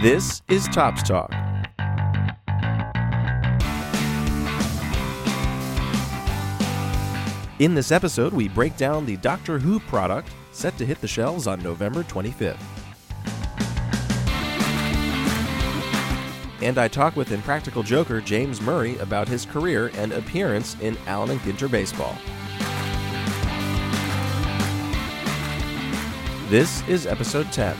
This 0.00 0.42
is 0.46 0.68
Topps 0.68 1.02
Talk. 1.02 1.32
In 7.58 7.74
this 7.74 7.90
episode, 7.90 8.32
we 8.32 8.46
break 8.46 8.76
down 8.76 9.06
the 9.06 9.16
Doctor 9.16 9.58
Who 9.58 9.80
product 9.80 10.28
set 10.52 10.78
to 10.78 10.86
hit 10.86 11.00
the 11.00 11.08
shelves 11.08 11.48
on 11.48 11.60
November 11.64 12.04
25th. 12.04 12.60
And 16.62 16.78
I 16.78 16.86
talk 16.86 17.16
with 17.16 17.32
Impractical 17.32 17.82
Joker 17.82 18.20
James 18.20 18.60
Murray 18.60 18.96
about 18.98 19.26
his 19.26 19.46
career 19.46 19.90
and 19.94 20.12
appearance 20.12 20.76
in 20.80 20.96
Allen 21.08 21.30
and 21.30 21.40
Ginter 21.40 21.68
Baseball. 21.68 22.16
This 26.48 26.86
is 26.86 27.04
episode 27.04 27.50
10. 27.50 27.76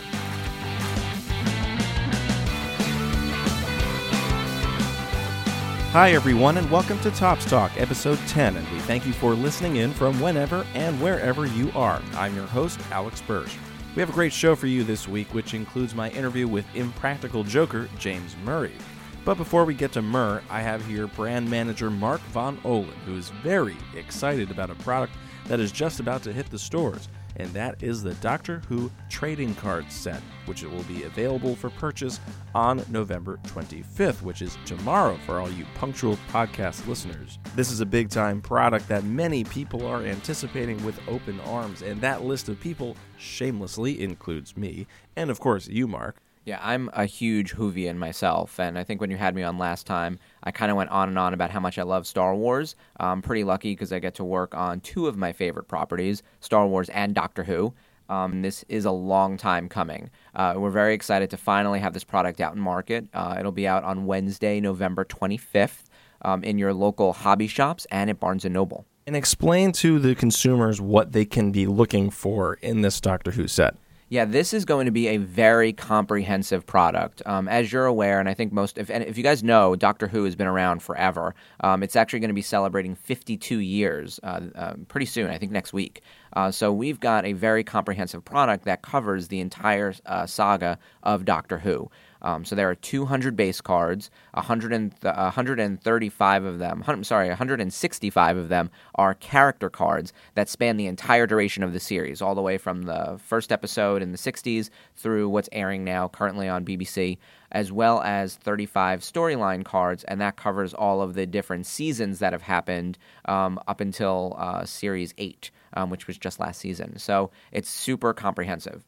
Hi, 5.98 6.12
everyone, 6.12 6.58
and 6.58 6.70
welcome 6.70 7.00
to 7.00 7.10
Topps 7.10 7.44
Talk, 7.44 7.72
episode 7.76 8.20
10. 8.28 8.56
And 8.56 8.68
we 8.70 8.78
thank 8.78 9.04
you 9.04 9.12
for 9.12 9.34
listening 9.34 9.78
in 9.78 9.92
from 9.92 10.20
whenever 10.20 10.64
and 10.74 11.02
wherever 11.02 11.44
you 11.44 11.72
are. 11.74 12.00
I'm 12.14 12.36
your 12.36 12.46
host, 12.46 12.78
Alex 12.92 13.20
Birsh. 13.20 13.52
We 13.96 14.00
have 14.00 14.08
a 14.08 14.12
great 14.12 14.32
show 14.32 14.54
for 14.54 14.68
you 14.68 14.84
this 14.84 15.08
week, 15.08 15.34
which 15.34 15.54
includes 15.54 15.96
my 15.96 16.08
interview 16.10 16.46
with 16.46 16.64
Impractical 16.76 17.42
Joker, 17.42 17.88
James 17.98 18.36
Murray. 18.44 18.76
But 19.24 19.38
before 19.38 19.64
we 19.64 19.74
get 19.74 19.90
to 19.90 20.00
Murr, 20.00 20.40
I 20.48 20.60
have 20.60 20.86
here 20.86 21.08
brand 21.08 21.50
manager 21.50 21.90
Mark 21.90 22.20
Von 22.30 22.58
Ohlen, 22.58 22.94
who 23.04 23.16
is 23.16 23.30
very 23.42 23.76
excited 23.96 24.52
about 24.52 24.70
a 24.70 24.76
product 24.76 25.14
that 25.46 25.58
is 25.58 25.72
just 25.72 25.98
about 25.98 26.22
to 26.22 26.32
hit 26.32 26.48
the 26.48 26.60
stores 26.60 27.08
and 27.38 27.48
that 27.50 27.82
is 27.82 28.02
the 28.02 28.14
Doctor 28.14 28.60
Who 28.68 28.90
trading 29.08 29.54
card 29.54 29.90
set, 29.90 30.22
which 30.46 30.62
will 30.62 30.82
be 30.84 31.04
available 31.04 31.54
for 31.56 31.70
purchase 31.70 32.20
on 32.54 32.84
November 32.90 33.38
25th, 33.44 34.22
which 34.22 34.42
is 34.42 34.58
tomorrow 34.64 35.18
for 35.24 35.38
all 35.38 35.50
you 35.50 35.64
punctual 35.74 36.18
podcast 36.30 36.86
listeners. 36.86 37.38
This 37.54 37.70
is 37.70 37.80
a 37.80 37.86
big 37.86 38.10
time 38.10 38.40
product 38.40 38.88
that 38.88 39.04
many 39.04 39.44
people 39.44 39.86
are 39.86 40.02
anticipating 40.02 40.82
with 40.84 41.00
open 41.08 41.40
arms, 41.40 41.82
and 41.82 42.00
that 42.00 42.24
list 42.24 42.48
of 42.48 42.60
people 42.60 42.96
shamelessly 43.18 44.02
includes 44.02 44.56
me, 44.56 44.86
and 45.16 45.30
of 45.30 45.40
course, 45.40 45.68
you, 45.68 45.86
Mark. 45.86 46.16
Yeah, 46.48 46.60
I'm 46.62 46.88
a 46.94 47.04
huge 47.04 47.56
Whovian 47.56 47.96
myself, 47.96 48.58
and 48.58 48.78
I 48.78 48.82
think 48.82 49.02
when 49.02 49.10
you 49.10 49.18
had 49.18 49.34
me 49.34 49.42
on 49.42 49.58
last 49.58 49.86
time, 49.86 50.18
I 50.42 50.50
kind 50.50 50.70
of 50.70 50.78
went 50.78 50.88
on 50.88 51.10
and 51.10 51.18
on 51.18 51.34
about 51.34 51.50
how 51.50 51.60
much 51.60 51.76
I 51.76 51.82
love 51.82 52.06
Star 52.06 52.34
Wars. 52.34 52.74
I'm 52.98 53.20
pretty 53.20 53.44
lucky 53.44 53.72
because 53.72 53.92
I 53.92 53.98
get 53.98 54.14
to 54.14 54.24
work 54.24 54.54
on 54.54 54.80
two 54.80 55.08
of 55.08 55.18
my 55.18 55.30
favorite 55.30 55.68
properties, 55.68 56.22
Star 56.40 56.66
Wars 56.66 56.88
and 56.88 57.14
Doctor 57.14 57.44
Who. 57.44 57.74
Um, 58.08 58.40
this 58.40 58.64
is 58.70 58.86
a 58.86 58.90
long 58.90 59.36
time 59.36 59.68
coming. 59.68 60.08
Uh, 60.34 60.54
we're 60.56 60.70
very 60.70 60.94
excited 60.94 61.28
to 61.28 61.36
finally 61.36 61.80
have 61.80 61.92
this 61.92 62.02
product 62.02 62.40
out 62.40 62.54
in 62.54 62.62
market. 62.62 63.08
Uh, 63.12 63.36
it'll 63.38 63.52
be 63.52 63.68
out 63.68 63.84
on 63.84 64.06
Wednesday, 64.06 64.58
November 64.58 65.04
25th, 65.04 65.84
um, 66.22 66.42
in 66.42 66.56
your 66.56 66.72
local 66.72 67.12
hobby 67.12 67.46
shops 67.46 67.86
and 67.90 68.08
at 68.08 68.18
Barnes 68.18 68.46
and 68.46 68.54
Noble. 68.54 68.86
And 69.06 69.14
explain 69.14 69.72
to 69.72 69.98
the 69.98 70.14
consumers 70.14 70.80
what 70.80 71.12
they 71.12 71.26
can 71.26 71.52
be 71.52 71.66
looking 71.66 72.08
for 72.08 72.54
in 72.62 72.80
this 72.80 73.02
Doctor 73.02 73.32
Who 73.32 73.48
set. 73.48 73.76
Yeah, 74.10 74.24
this 74.24 74.54
is 74.54 74.64
going 74.64 74.86
to 74.86 74.90
be 74.90 75.08
a 75.08 75.18
very 75.18 75.74
comprehensive 75.74 76.64
product. 76.64 77.20
Um, 77.26 77.46
as 77.46 77.70
you're 77.70 77.84
aware, 77.84 78.20
and 78.20 78.28
I 78.28 78.32
think 78.32 78.54
most, 78.54 78.78
if, 78.78 78.88
if 78.88 79.18
you 79.18 79.22
guys 79.22 79.44
know, 79.44 79.76
Doctor 79.76 80.08
Who 80.08 80.24
has 80.24 80.34
been 80.34 80.46
around 80.46 80.82
forever. 80.82 81.34
Um, 81.60 81.82
it's 81.82 81.94
actually 81.94 82.20
going 82.20 82.30
to 82.30 82.34
be 82.34 82.40
celebrating 82.40 82.94
52 82.94 83.58
years 83.58 84.18
uh, 84.22 84.40
uh, 84.54 84.74
pretty 84.88 85.04
soon, 85.04 85.28
I 85.28 85.36
think 85.36 85.52
next 85.52 85.74
week. 85.74 86.00
Uh, 86.32 86.50
so 86.50 86.72
we've 86.72 86.98
got 87.00 87.26
a 87.26 87.34
very 87.34 87.62
comprehensive 87.62 88.24
product 88.24 88.64
that 88.64 88.80
covers 88.80 89.28
the 89.28 89.40
entire 89.40 89.92
uh, 90.06 90.24
saga 90.24 90.78
of 91.02 91.26
Doctor 91.26 91.58
Who. 91.58 91.90
Um, 92.22 92.44
so 92.44 92.56
there 92.56 92.68
are 92.68 92.74
200 92.74 93.36
base 93.36 93.60
cards, 93.60 94.10
100 94.34 94.72
and 94.72 95.00
th- 95.00 95.14
135 95.14 96.44
of 96.44 96.58
them, 96.58 96.82
sorry, 97.04 97.28
165 97.28 98.36
of 98.36 98.48
them 98.48 98.70
are 98.94 99.14
character 99.14 99.70
cards 99.70 100.12
that 100.34 100.48
span 100.48 100.76
the 100.76 100.86
entire 100.86 101.26
duration 101.26 101.62
of 101.62 101.72
the 101.72 101.80
series, 101.80 102.20
all 102.20 102.34
the 102.34 102.42
way 102.42 102.58
from 102.58 102.82
the 102.82 103.18
first 103.24 103.52
episode 103.52 104.02
in 104.02 104.12
the 104.12 104.18
60s 104.18 104.70
through 104.96 105.28
what's 105.28 105.48
airing 105.52 105.84
now 105.84 106.08
currently 106.08 106.48
on 106.48 106.64
BBC, 106.64 107.18
as 107.52 107.72
well 107.72 108.02
as 108.02 108.36
35 108.36 109.00
storyline 109.00 109.64
cards, 109.64 110.04
and 110.04 110.20
that 110.20 110.36
covers 110.36 110.74
all 110.74 111.00
of 111.00 111.14
the 111.14 111.26
different 111.26 111.66
seasons 111.66 112.18
that 112.18 112.32
have 112.32 112.42
happened 112.42 112.98
um, 113.24 113.58
up 113.66 113.80
until 113.80 114.34
uh, 114.38 114.64
Series 114.64 115.14
8, 115.18 115.50
um, 115.74 115.90
which 115.90 116.06
was 116.06 116.18
just 116.18 116.40
last 116.40 116.60
season. 116.60 116.98
So 116.98 117.30
it's 117.52 117.70
super 117.70 118.12
comprehensive. 118.12 118.84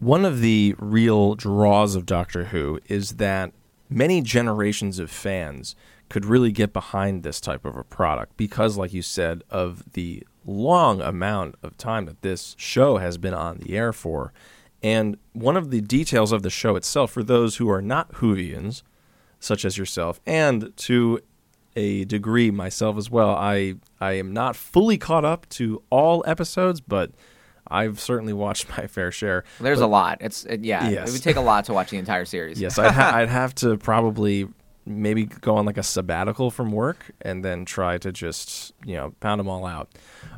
One 0.00 0.24
of 0.24 0.40
the 0.40 0.74
real 0.78 1.34
draws 1.34 1.94
of 1.94 2.06
Doctor 2.06 2.44
Who 2.44 2.80
is 2.88 3.16
that 3.16 3.52
many 3.90 4.22
generations 4.22 4.98
of 4.98 5.10
fans 5.10 5.76
could 6.08 6.24
really 6.24 6.50
get 6.50 6.72
behind 6.72 7.22
this 7.22 7.38
type 7.38 7.66
of 7.66 7.76
a 7.76 7.84
product 7.84 8.34
because, 8.38 8.78
like 8.78 8.94
you 8.94 9.02
said, 9.02 9.44
of 9.50 9.92
the 9.92 10.26
long 10.46 11.02
amount 11.02 11.56
of 11.62 11.76
time 11.76 12.06
that 12.06 12.22
this 12.22 12.54
show 12.58 12.96
has 12.96 13.18
been 13.18 13.34
on 13.34 13.58
the 13.58 13.76
air 13.76 13.92
for. 13.92 14.32
And 14.82 15.18
one 15.34 15.58
of 15.58 15.70
the 15.70 15.82
details 15.82 16.32
of 16.32 16.42
the 16.42 16.48
show 16.48 16.76
itself, 16.76 17.10
for 17.10 17.22
those 17.22 17.56
who 17.56 17.68
are 17.68 17.82
not 17.82 18.14
Whovians, 18.14 18.82
such 19.38 19.66
as 19.66 19.76
yourself, 19.76 20.18
and 20.24 20.74
to 20.78 21.20
a 21.76 22.06
degree 22.06 22.50
myself 22.50 22.96
as 22.96 23.10
well, 23.10 23.34
I 23.34 23.74
I 24.00 24.12
am 24.12 24.32
not 24.32 24.56
fully 24.56 24.96
caught 24.96 25.26
up 25.26 25.46
to 25.50 25.82
all 25.90 26.24
episodes, 26.26 26.80
but 26.80 27.10
I've 27.70 28.00
certainly 28.00 28.32
watched 28.32 28.68
my 28.76 28.86
fair 28.86 29.10
share. 29.12 29.44
There's 29.60 29.80
but, 29.80 29.86
a 29.86 29.88
lot. 29.88 30.18
It's 30.20 30.44
it, 30.44 30.64
yeah. 30.64 30.88
Yes. 30.88 31.08
It 31.08 31.12
would 31.12 31.22
take 31.22 31.36
a 31.36 31.40
lot 31.40 31.64
to 31.66 31.72
watch 31.72 31.90
the 31.90 31.98
entire 31.98 32.24
series. 32.36 32.60
yes, 32.60 32.78
I'd, 32.78 32.92
ha- 32.92 33.12
I'd 33.14 33.28
have 33.28 33.54
to 33.56 33.76
probably 33.76 34.48
maybe 34.86 35.26
go 35.26 35.56
on 35.56 35.66
like 35.66 35.76
a 35.76 35.82
sabbatical 35.82 36.50
from 36.50 36.72
work 36.72 37.12
and 37.20 37.44
then 37.44 37.64
try 37.64 37.98
to 37.98 38.10
just 38.10 38.72
you 38.84 38.96
know 38.96 39.14
pound 39.20 39.38
them 39.38 39.48
all 39.48 39.66
out. 39.66 39.90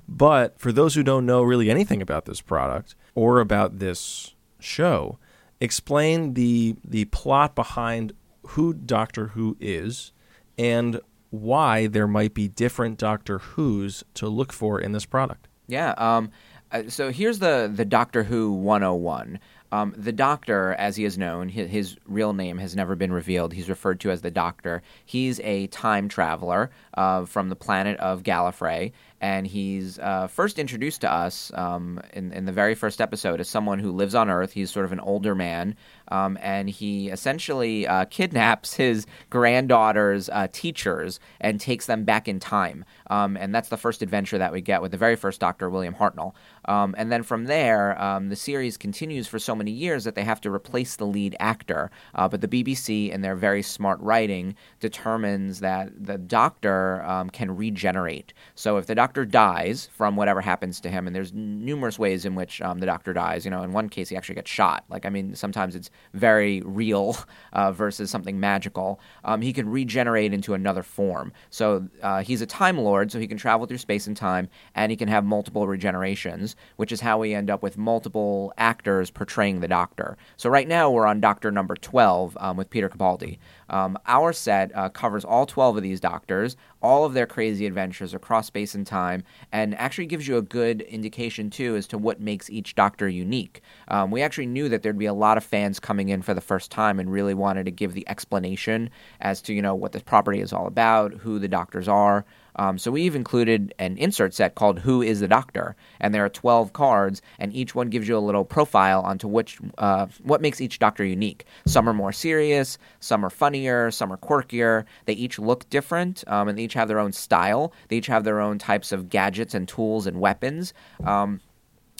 But 0.09 0.59
for 0.59 0.72
those 0.72 0.94
who 0.94 1.03
don't 1.03 1.26
know 1.26 1.42
really 1.42 1.71
anything 1.71 2.03
about 2.03 2.25
this 2.26 2.41
product 2.41 2.94
or 3.15 3.41
about 3.41 3.78
this 3.78 4.34
show, 4.59 5.19
explain 5.60 6.34
the 6.34 6.76
the 6.84 7.06
plot 7.06 7.54
behind 7.54 8.12
who 8.48 8.75
Doctor 8.75 9.28
Who 9.28 9.56
is 9.60 10.12
and 10.59 11.00
why 11.31 11.87
there 11.87 12.06
might 12.06 12.34
be 12.34 12.48
different 12.48 12.98
Doctor 12.98 13.38
Who's 13.38 14.04
to 14.15 14.28
look 14.28 14.53
for 14.53 14.78
in 14.78 14.92
this 14.92 15.06
product. 15.06 15.48
Yeah. 15.66 15.92
Um, 15.97 16.31
uh, 16.72 16.83
so 16.88 17.12
here's 17.12 17.38
the 17.38 17.71
the 17.72 17.84
Doctor 17.84 18.22
Who 18.25 18.53
101. 18.53 19.38
Um, 19.72 19.94
the 19.97 20.12
Doctor, 20.12 20.75
as 20.75 20.97
he 20.97 21.06
is 21.06 21.16
known, 21.16 21.49
his, 21.49 21.71
his, 21.71 21.97
real 22.06 22.34
name 22.34 22.59
has 22.59 22.77
never 22.77 22.94
been 22.94 23.10
revealed. 23.10 23.55
He's 23.55 23.71
referred 23.71 24.00
to 24.00 24.10
as 24.10 24.21
the 24.21 24.31
Doctor. 24.31 24.83
He's 25.06 25.41
a 25.41 25.66
time 25.69 26.10
traveler 26.10 26.71
uh, 26.93 27.25
from 27.25 27.49
the 27.49 27.56
planet 27.56 27.99
of 27.99 28.22
Gallifrey, 28.22 28.93
and 29.22 29.47
he's 29.47 29.99
uh, 29.99 30.27
first 30.27 30.59
introduced 30.59 31.00
to 31.00 31.10
us 31.10 31.50
um, 31.55 32.03
in, 32.12 32.33
in 32.33 32.44
the 32.44 32.53
very 32.53 32.75
first 32.75 33.00
episode 33.00 33.41
as 33.41 33.49
someone 33.49 33.78
who 33.78 33.93
lives 33.93 34.15
on 34.15 34.28
Earth. 34.28 34.53
He's 34.53 34.71
sort 34.71 34.84
of 34.84 34.93
an 34.93 35.00
older 35.00 35.34
man 35.34 35.75
um, 36.09 36.37
and 36.43 36.69
he 36.69 37.09
essentially 37.09 37.87
uh, 37.87 38.04
kidnaps 38.06 38.75
his 38.75 39.06
granddaughter's 39.31 40.28
uh, 40.28 40.49
teachers 40.53 41.21
and 41.41 41.59
takes 41.59 41.87
them 41.87 42.04
back 42.04 42.28
in 42.28 42.39
time. 42.39 42.84
Um, 43.09 43.37
and 43.37 43.54
that's 43.54 43.71
the 43.71 43.78
first 43.78 44.03
adventure 44.03 44.39
that 44.39 44.53
we 44.53 44.60
get 44.60 44.83
with 44.83 44.91
the 44.91 44.99
very 44.99 45.16
first 45.16 45.41
Doctor, 45.41 45.71
William 45.71 45.94
Hartnell. 45.94 46.34
Um, 46.67 46.95
and 46.99 47.11
then 47.11 47.23
from 47.23 47.47
there, 47.47 48.00
um, 48.00 48.28
the 48.28 48.37
series 48.37 48.77
continues 48.77 49.27
for 49.27 49.39
so 49.39 49.55
many 49.55 49.71
years 49.71 50.05
that 50.05 50.15
they 50.15 50.25
have 50.25 50.41
to 50.43 50.50
replace 50.50 50.97
the 50.97 51.06
lead 51.06 51.37
actor. 51.41 51.91
Uh, 52.15 52.28
but 52.28 52.41
the 52.41 52.49
BBC, 52.49 53.11
in 53.11 53.23
their 53.23 53.37
very 53.37 53.62
smart 53.62 54.00
writing, 54.00 54.55
determines 54.81 55.61
that 55.61 55.91
the 55.99 56.19
Doctor 56.19 57.03
um, 57.05 57.31
can 57.31 57.56
regenerate. 57.56 58.33
So 58.55 58.77
if 58.77 58.87
the 58.87 58.95
Doctor 58.95 59.25
dies 59.25 59.89
from 59.93 60.17
whatever 60.17 60.41
happens 60.41 60.81
to 60.81 60.91
him, 60.91 61.06
and 61.06 61.15
there's 61.15 61.33
numerous 61.33 61.99
ways 61.99 62.25
in 62.25 62.34
which 62.34 62.61
um, 62.62 62.78
the 62.78 62.87
Doctor 62.87 63.12
dies. 63.12 63.45
You 63.45 63.51
know, 63.51 63.62
in 63.62 63.72
one 63.72 63.89
case 63.89 64.09
he 64.09 64.17
actually 64.17 64.37
gets 64.37 64.51
shot. 64.51 64.84
Like 64.89 65.06
I 65.06 65.11
mean, 65.11 65.34
sometimes 65.34 65.75
it's 65.75 65.91
very 66.15 66.62
real 66.62 67.16
uh, 67.53 67.72
versus 67.72 68.10
something 68.10 68.39
magical. 68.39 69.01
Um, 69.25 69.41
he 69.41 69.53
can 69.53 69.69
regenerate 69.69 70.33
into 70.33 70.54
another 70.54 70.83
form. 70.83 71.33
So 71.51 71.89
uh, 72.03 72.22
he's 72.22 72.41
a 72.41 72.47
Time 72.47 72.78
Lord, 72.78 73.10
so 73.10 73.19
he 73.19 73.27
can 73.27 73.39
travel 73.39 73.66
through 73.66 73.78
space 73.78 74.07
and 74.07 74.16
time, 74.16 74.48
and 74.75 74.91
he 74.91 74.97
can 74.97 75.09
have 75.09 75.25
multiple 75.25 75.66
regenerations, 75.66 76.52
which 76.77 76.93
is 76.93 77.01
how 77.01 77.19
we 77.19 77.34
end 77.34 77.51
up 77.51 77.63
with 77.63 77.78
multiple 77.78 78.53
actors 78.59 79.10
portraying 79.10 79.60
the 79.60 79.69
Doctor. 79.69 80.16
So 80.37 80.51
right 80.51 80.69
now 80.69 80.91
we're 80.91 81.07
on 81.07 81.21
Doctor 81.21 81.51
number 81.51 81.75
12 81.77 82.37
um, 82.41 82.57
with 82.57 82.71
Peter 82.71 82.89
Capaldi. 82.89 83.39
Um, 83.69 83.99
our 84.07 84.33
set 84.33 84.71
uh, 84.77 84.91
covers 84.91 85.25
all 85.25 85.47
12 85.47 85.78
of 85.78 85.83
these 85.83 86.01
Doctors, 86.01 86.57
all 86.83 87.04
of 87.04 87.15
their 87.15 87.27
crazy 87.27 87.66
adventures 87.66 88.13
across 88.13 88.47
space 88.47 88.75
and 88.75 88.87
time, 88.87 89.25
and 89.51 89.75
actually 89.77 90.07
gives 90.07 90.28
you 90.28 90.37
a 90.37 90.43
good 90.43 90.83
indication, 90.83 91.49
too, 91.49 91.75
as 91.77 91.87
to 91.89 91.99
what 91.99 92.21
makes 92.21 92.51
each 92.51 92.75
Doctor 92.75 93.09
unique. 93.09 93.63
Um, 93.89 94.10
we 94.10 94.21
actually 94.21 94.47
knew 94.47 94.69
that 94.69 94.83
there'd 94.83 94.98
be 94.98 95.07
a 95.07 95.15
lot 95.15 95.39
of 95.39 95.45
fans 95.45 95.81
coming 95.81 96.10
in 96.10 96.21
for 96.21 96.34
the 96.34 96.41
first 96.41 96.71
time 96.71 97.01
and 97.01 97.10
really 97.10 97.34
wanted 97.34 97.65
to 97.65 97.71
give 97.71 97.95
the 97.95 98.07
explanation 98.09 98.91
as 99.21 99.41
to, 99.43 99.55
you 99.55 99.63
know, 99.63 99.75
what 99.75 99.93
this 99.93 100.03
property 100.03 100.41
is 100.41 100.53
all 100.53 100.66
about, 100.66 101.15
who 101.15 101.39
the 101.39 101.48
Doctors 101.48 101.89
are. 101.89 102.27
Um, 102.57 102.78
so 102.78 102.91
we've 102.91 103.15
included 103.15 103.75
an 103.78 103.97
insert 103.97 104.34
set 104.34 104.54
called 104.54 104.81
"Who 104.81 105.03
is 105.03 105.21
the 105.21 105.28
Doctor," 105.28 105.75
and 106.01 106.15
there 106.15 106.25
are 106.25 106.28
twelve 106.28 106.72
cards, 106.72 107.22
and 107.39 107.53
each 107.53 107.75
one 107.75 107.89
gives 107.89 108.09
you 108.09 108.16
a 108.16 108.21
little 108.21 108.45
profile 108.45 109.01
onto 109.03 109.28
which 109.28 109.59
uh, 109.78 110.07
what 110.22 110.41
makes 110.41 110.60
each 110.60 110.78
Doctor 110.78 111.04
unique. 111.04 111.47
Some 111.66 111.89
are 111.89 111.95
more 111.95 112.13
serious, 112.13 112.78
some 113.01 113.25
are 113.25 113.31
funnier, 113.31 113.91
some 113.91 114.13
are 114.13 114.19
quirkier. 114.19 114.84
They 115.07 115.15
each 115.15 115.39
look 115.39 115.69
different, 115.71 116.25
um, 116.27 116.49
and 116.49 116.59
they 116.59 116.65
each 116.65 116.75
have 116.75 116.89
their 116.89 116.99
own 116.99 117.13
style. 117.13 117.72
They 117.89 117.97
each 117.97 118.07
have 118.07 118.25
their 118.25 118.41
own 118.41 118.59
types 118.59 118.93
of 118.93 119.09
gadgets 119.09 119.55
and 119.55 119.66
tools 119.66 120.07
and 120.07 120.21
weapons. 120.21 120.75
Um, 121.05 121.41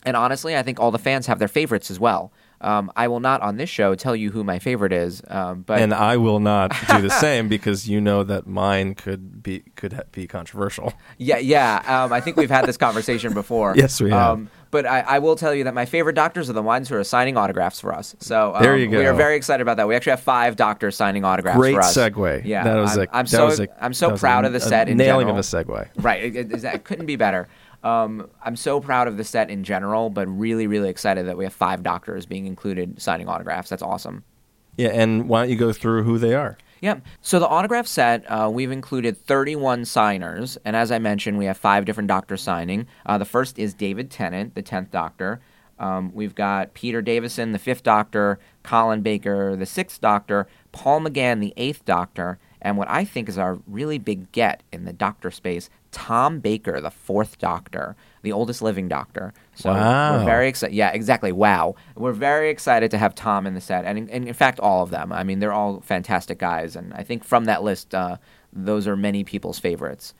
and 0.05 0.16
honestly, 0.16 0.56
I 0.56 0.62
think 0.62 0.81
all 0.81 0.90
the 0.90 0.98
fans 0.98 1.26
have 1.26 1.38
their 1.38 1.48
favorites 1.48 1.90
as 1.90 2.00
well. 2.00 2.32
Um, 2.62 2.92
I 2.96 3.08
will 3.08 3.20
not 3.20 3.40
on 3.42 3.56
this 3.56 3.68
show 3.68 3.94
tell 3.94 4.14
you 4.16 4.30
who 4.30 4.44
my 4.44 4.58
favorite 4.60 4.92
is, 4.92 5.20
um, 5.28 5.62
but 5.62 5.80
and 5.80 5.92
I 5.92 6.16
will 6.16 6.38
not 6.40 6.70
do 6.88 7.02
the 7.02 7.10
same 7.10 7.48
because 7.48 7.88
you 7.88 8.00
know 8.00 8.22
that 8.24 8.46
mine 8.46 8.94
could 8.94 9.42
be 9.42 9.60
could 9.76 9.92
ha- 9.92 10.02
be 10.12 10.26
controversial. 10.28 10.92
yeah, 11.18 11.38
yeah. 11.38 11.82
Um, 11.86 12.12
I 12.12 12.20
think 12.20 12.36
we've 12.36 12.48
had 12.50 12.64
this 12.66 12.76
conversation 12.76 13.34
before. 13.34 13.74
Yes, 13.82 14.00
we 14.00 14.10
have. 14.10 14.30
Um, 14.34 14.50
but 14.70 14.86
I, 14.86 15.00
I 15.00 15.18
will 15.18 15.34
tell 15.36 15.52
you 15.54 15.64
that 15.64 15.74
my 15.74 15.84
favorite 15.84 16.14
doctors 16.14 16.48
are 16.48 16.52
the 16.54 16.62
ones 16.62 16.88
who 16.88 16.94
are 16.96 17.04
signing 17.04 17.36
autographs 17.36 17.78
for 17.80 17.92
us. 17.92 18.14
So 18.20 18.54
um, 18.54 18.62
There 18.62 18.76
you 18.78 18.86
go. 18.88 18.98
We 18.98 19.04
are 19.06 19.12
very 19.12 19.36
excited 19.36 19.60
about 19.60 19.76
that. 19.76 19.86
We 19.88 19.94
actually 19.94 20.12
have 20.12 20.20
five 20.20 20.56
doctors 20.56 20.96
signing 20.96 21.24
autographs 21.24 21.58
Great 21.58 21.74
for 21.74 21.80
us. 21.80 21.94
segue. 21.96 22.44
Yeah, 22.46 22.64
that 22.64 22.76
was 22.76 22.96
I'm, 22.96 23.02
a 23.02 23.08
I'm 23.12 23.24
that 23.26 23.28
so 23.30 23.44
was 23.46 23.60
a- 23.60 23.84
I'm 23.84 23.92
so 23.92 24.16
proud 24.16 24.44
a- 24.44 24.46
of 24.46 24.52
the 24.54 24.58
a 24.58 24.60
set 24.60 24.88
in 24.88 24.96
nailing 24.96 25.26
general. 25.26 25.38
of 25.38 25.44
a 25.44 25.64
segue. 25.64 25.88
Right, 25.96 26.22
it, 26.36 26.52
it, 26.52 26.64
it 26.64 26.84
couldn't 26.84 27.06
be 27.06 27.16
better. 27.16 27.48
Um, 27.82 28.29
I'm 28.43 28.56
so 28.56 28.81
proud 28.81 29.08
of 29.08 29.17
the 29.17 29.25
set 29.25 29.50
in 29.50 29.64
general, 29.64 30.11
but 30.11 30.26
really, 30.26 30.67
really 30.67 30.88
excited 30.88 31.26
that 31.26 31.37
we 31.37 31.44
have 31.44 31.52
five 31.52 31.82
doctors 31.82 32.26
being 32.26 32.46
included 32.46 33.00
signing 33.00 33.29
autographs. 33.29 33.69
That's 33.69 33.82
awesome. 33.82 34.25
Yeah, 34.76 34.88
and 34.88 35.29
why 35.29 35.43
don't 35.43 35.50
you 35.50 35.56
go 35.56 35.73
through 35.73 36.05
who 36.05 36.19
they 36.19 36.34
are? 36.34 36.56
Yeah. 36.81 37.00
So 37.20 37.38
the 37.38 37.46
autograph 37.46 37.87
set, 37.87 38.25
uh, 38.29 38.50
we've 38.52 38.73
included 38.73 39.17
31 39.17 39.84
signers, 39.84 40.58
and 40.64 40.75
as 40.75 40.90
I 40.90 40.99
mentioned, 40.99 41.38
we 41.38 41.44
have 41.44 41.56
five 41.56 41.84
different 41.84 42.08
doctors 42.08 42.43
signing. 42.43 42.88
Uh, 43.06 43.19
the 43.19 43.25
first 43.25 43.58
is 43.58 43.73
David 43.73 44.11
Tennant, 44.11 44.55
the 44.55 44.62
10th 44.62 44.90
Doctor. 44.90 45.40
Um, 45.79 46.12
we've 46.14 46.34
got 46.34 46.75
Peter 46.75 47.02
Davison, 47.02 47.52
the 47.52 47.58
fifth 47.58 47.82
Doctor, 47.82 48.38
Colin 48.62 49.02
Baker, 49.02 49.56
the 49.56 49.67
sixth 49.67 50.00
Doctor, 50.00 50.46
Paul 50.73 51.00
McGann, 51.00 51.40
the 51.40 51.55
eighth 51.56 51.84
Doctor, 51.84 52.38
and 52.61 52.76
what 52.76 52.88
I 52.90 53.05
think 53.05 53.29
is 53.29 53.38
our 53.38 53.58
really 53.67 53.99
big 53.99 54.31
get 54.32 54.62
in 54.73 54.84
the 54.84 54.93
Doctor 54.93 55.31
space, 55.31 55.70
Tom 55.92 56.40
Baker, 56.40 56.80
the 56.80 56.90
fourth 56.90 57.38
Doctor, 57.38 57.94
the 58.22 58.32
oldest 58.32 58.62
living 58.62 58.88
Doctor. 58.88 59.32
So 59.54 59.70
Wow. 59.72 60.18
we're 60.18 60.24
very 60.24 60.48
excited. 60.48 60.74
Yeah, 60.74 60.90
exactly. 60.90 61.30
Wow. 61.32 61.74
We're 61.94 62.12
very 62.12 62.50
excited 62.50 62.90
to 62.90 62.98
have 62.98 63.14
Tom 63.14 63.46
in 63.46 63.54
the 63.54 63.60
set, 63.60 63.84
and 63.84 63.96
in, 63.98 64.10
and 64.10 64.26
in 64.26 64.34
fact, 64.34 64.58
all 64.58 64.82
of 64.82 64.90
them. 64.90 65.12
I 65.12 65.22
mean, 65.22 65.38
they're 65.38 65.52
all 65.52 65.80
fantastic 65.82 66.38
guys, 66.38 66.74
and 66.76 66.92
I 66.94 67.02
think 67.04 67.22
from 67.24 67.44
that 67.44 67.62
list, 67.62 67.94
uh, 67.94 68.16
those 68.52 68.88
are 68.88 68.96
many 68.96 69.22
people's 69.22 69.58
favorites. 69.58 70.14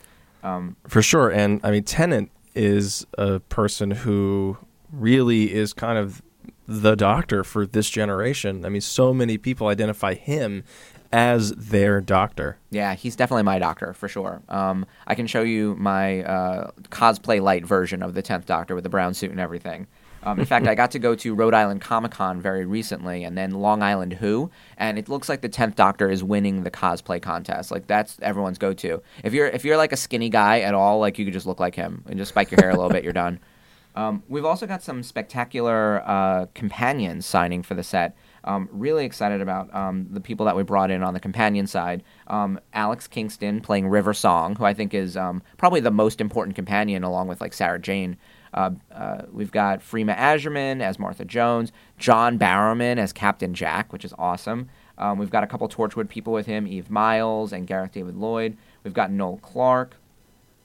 Um, 0.44 0.76
For 0.86 1.02
sure. 1.02 1.30
And 1.30 1.60
I 1.64 1.70
mean, 1.70 1.84
Tennant 1.84 2.30
is 2.54 3.06
a 3.16 3.40
person 3.40 3.90
who 3.90 4.58
really 4.92 5.52
is 5.52 5.72
kind 5.72 5.98
of 5.98 6.20
the 6.68 6.94
doctor 6.94 7.44
for 7.44 7.66
this 7.66 7.88
generation. 7.90 8.64
I 8.64 8.68
mean, 8.68 8.80
so 8.80 9.12
many 9.12 9.36
people 9.38 9.66
identify 9.68 10.14
him 10.14 10.64
as 11.12 11.53
their 11.53 12.00
doctor. 12.00 12.56
yeah, 12.70 12.94
he's 12.94 13.17
definitely 13.17 13.43
my 13.43 13.59
doctor 13.59 13.93
for 13.93 14.09
sure. 14.09 14.43
Um, 14.49 14.87
I 15.06 15.14
can 15.14 15.26
show 15.26 15.43
you 15.43 15.76
my 15.79 16.23
uh, 16.25 16.70
cosplay 16.88 17.41
light 17.41 17.67
version 17.67 18.03
of 18.03 18.14
the 18.14 18.23
Tenth 18.23 18.47
Doctor 18.47 18.75
with 18.75 18.85
the 18.85 18.91
brown 18.91 19.14
suit 19.14 19.31
and 19.31 19.41
everything. 19.41 19.87
Um, 20.25 20.38
in 20.38 20.47
fact, 20.47 20.69
I 20.69 20.76
got 20.76 20.93
to 20.93 21.00
go 21.00 21.17
to 21.17 21.35
Rhode 21.35 21.53
Island 21.53 21.81
Comic 21.81 22.12
Con 22.12 22.41
very 22.41 22.64
recently, 22.64 23.25
and 23.25 23.37
then 23.37 23.50
Long 23.50 23.82
Island 23.82 24.14
Who, 24.14 24.50
and 24.76 24.97
it 24.97 25.09
looks 25.09 25.29
like 25.29 25.41
the 25.41 25.49
Tenth 25.49 25.75
Doctor 25.75 26.09
is 26.09 26.23
winning 26.23 26.62
the 26.62 26.70
cosplay 26.70 27.20
contest. 27.20 27.73
Like 27.73 27.88
that's 27.88 28.19
everyone's 28.23 28.59
go-to. 28.59 29.03
If 29.25 29.35
you're 29.35 29.49
if 29.49 29.64
you're 29.64 29.76
like 29.76 29.93
a 29.93 29.97
skinny 29.97 30.29
guy 30.29 30.61
at 30.61 30.75
all, 30.75 31.00
like 31.00 31.19
you 31.19 31.25
could 31.25 31.35
just 31.35 31.47
look 31.47 31.59
like 31.59 31.75
him 31.75 32.05
and 32.06 32.19
just 32.19 32.29
spike 32.31 32.53
your 32.53 32.61
hair 32.61 32.70
a 32.70 32.75
little 32.75 32.91
bit, 32.91 33.05
you're 33.05 33.12
done. 33.12 33.41
Um, 33.94 34.23
we've 34.26 34.47
also 34.47 34.67
got 34.67 34.82
some 34.82 35.03
spectacular 35.03 36.03
uh, 36.06 36.47
companions 36.55 37.26
signing 37.26 37.62
for 37.62 37.75
the 37.75 37.82
set. 37.82 38.17
Um, 38.44 38.68
really 38.72 39.04
excited 39.04 39.40
about 39.40 39.72
um, 39.74 40.08
the 40.10 40.20
people 40.20 40.46
that 40.46 40.56
we 40.56 40.62
brought 40.62 40.90
in 40.90 41.02
on 41.02 41.14
the 41.14 41.20
companion 41.20 41.66
side. 41.66 42.02
Um, 42.26 42.58
Alex 42.72 43.06
Kingston 43.06 43.60
playing 43.60 43.88
River 43.88 44.12
Song, 44.12 44.56
who 44.56 44.64
I 44.64 44.74
think 44.74 44.94
is 44.94 45.16
um, 45.16 45.42
probably 45.58 45.80
the 45.80 45.90
most 45.90 46.20
important 46.20 46.56
companion, 46.56 47.04
along 47.04 47.28
with 47.28 47.40
like 47.40 47.52
Sarah 47.52 47.80
Jane. 47.80 48.16
Uh, 48.54 48.70
uh, 48.94 49.22
we've 49.32 49.52
got 49.52 49.80
Freema 49.80 50.16
Agyeman 50.16 50.82
as 50.82 50.98
Martha 50.98 51.24
Jones, 51.24 51.72
John 51.98 52.38
Barrowman 52.38 52.98
as 52.98 53.12
Captain 53.12 53.54
Jack, 53.54 53.92
which 53.92 54.04
is 54.04 54.12
awesome. 54.18 54.68
Um, 54.98 55.18
we've 55.18 55.30
got 55.30 55.42
a 55.42 55.46
couple 55.46 55.68
Torchwood 55.68 56.08
people 56.08 56.32
with 56.32 56.46
him, 56.46 56.66
Eve 56.66 56.90
Miles 56.90 57.52
and 57.52 57.66
Gareth 57.66 57.92
David 57.92 58.16
Lloyd. 58.16 58.56
We've 58.84 58.92
got 58.92 59.10
Noel 59.10 59.38
Clarke. 59.38 59.96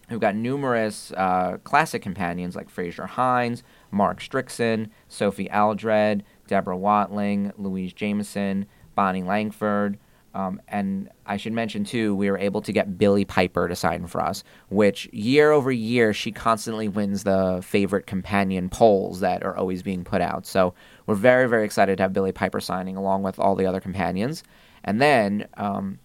We've 0.09 0.19
got 0.19 0.35
numerous 0.35 1.11
uh, 1.11 1.57
classic 1.63 2.01
companions 2.01 2.55
like 2.55 2.69
Frazer 2.69 3.07
Hines, 3.07 3.63
Mark 3.91 4.21
Strickson, 4.21 4.89
Sophie 5.09 5.51
Aldred, 5.51 6.23
Deborah 6.47 6.77
Watling, 6.77 7.51
Louise 7.57 7.93
Jameson, 7.93 8.65
Bonnie 8.95 9.23
Langford. 9.23 9.97
Um, 10.33 10.61
and 10.67 11.09
I 11.25 11.37
should 11.37 11.53
mention, 11.53 11.83
too, 11.83 12.15
we 12.15 12.29
were 12.29 12.37
able 12.37 12.61
to 12.61 12.71
get 12.71 12.97
Billie 12.97 13.25
Piper 13.25 13.67
to 13.67 13.75
sign 13.75 14.05
for 14.05 14.21
us, 14.21 14.43
which 14.69 15.09
year 15.11 15.51
over 15.51 15.71
year, 15.71 16.13
she 16.13 16.31
constantly 16.31 16.87
wins 16.87 17.23
the 17.23 17.59
favorite 17.63 18.05
companion 18.05 18.69
polls 18.69 19.21
that 19.21 19.43
are 19.43 19.57
always 19.57 19.81
being 19.81 20.03
put 20.03 20.21
out. 20.21 20.45
So 20.45 20.75
we're 21.07 21.15
very, 21.15 21.49
very 21.49 21.65
excited 21.65 21.97
to 21.97 22.03
have 22.03 22.13
Billie 22.13 22.31
Piper 22.31 22.59
signing 22.59 22.97
along 22.97 23.23
with 23.23 23.39
all 23.39 23.55
the 23.55 23.65
other 23.65 23.79
companions. 23.79 24.43
And 24.83 25.01
then 25.01 25.47
um, 25.57 25.97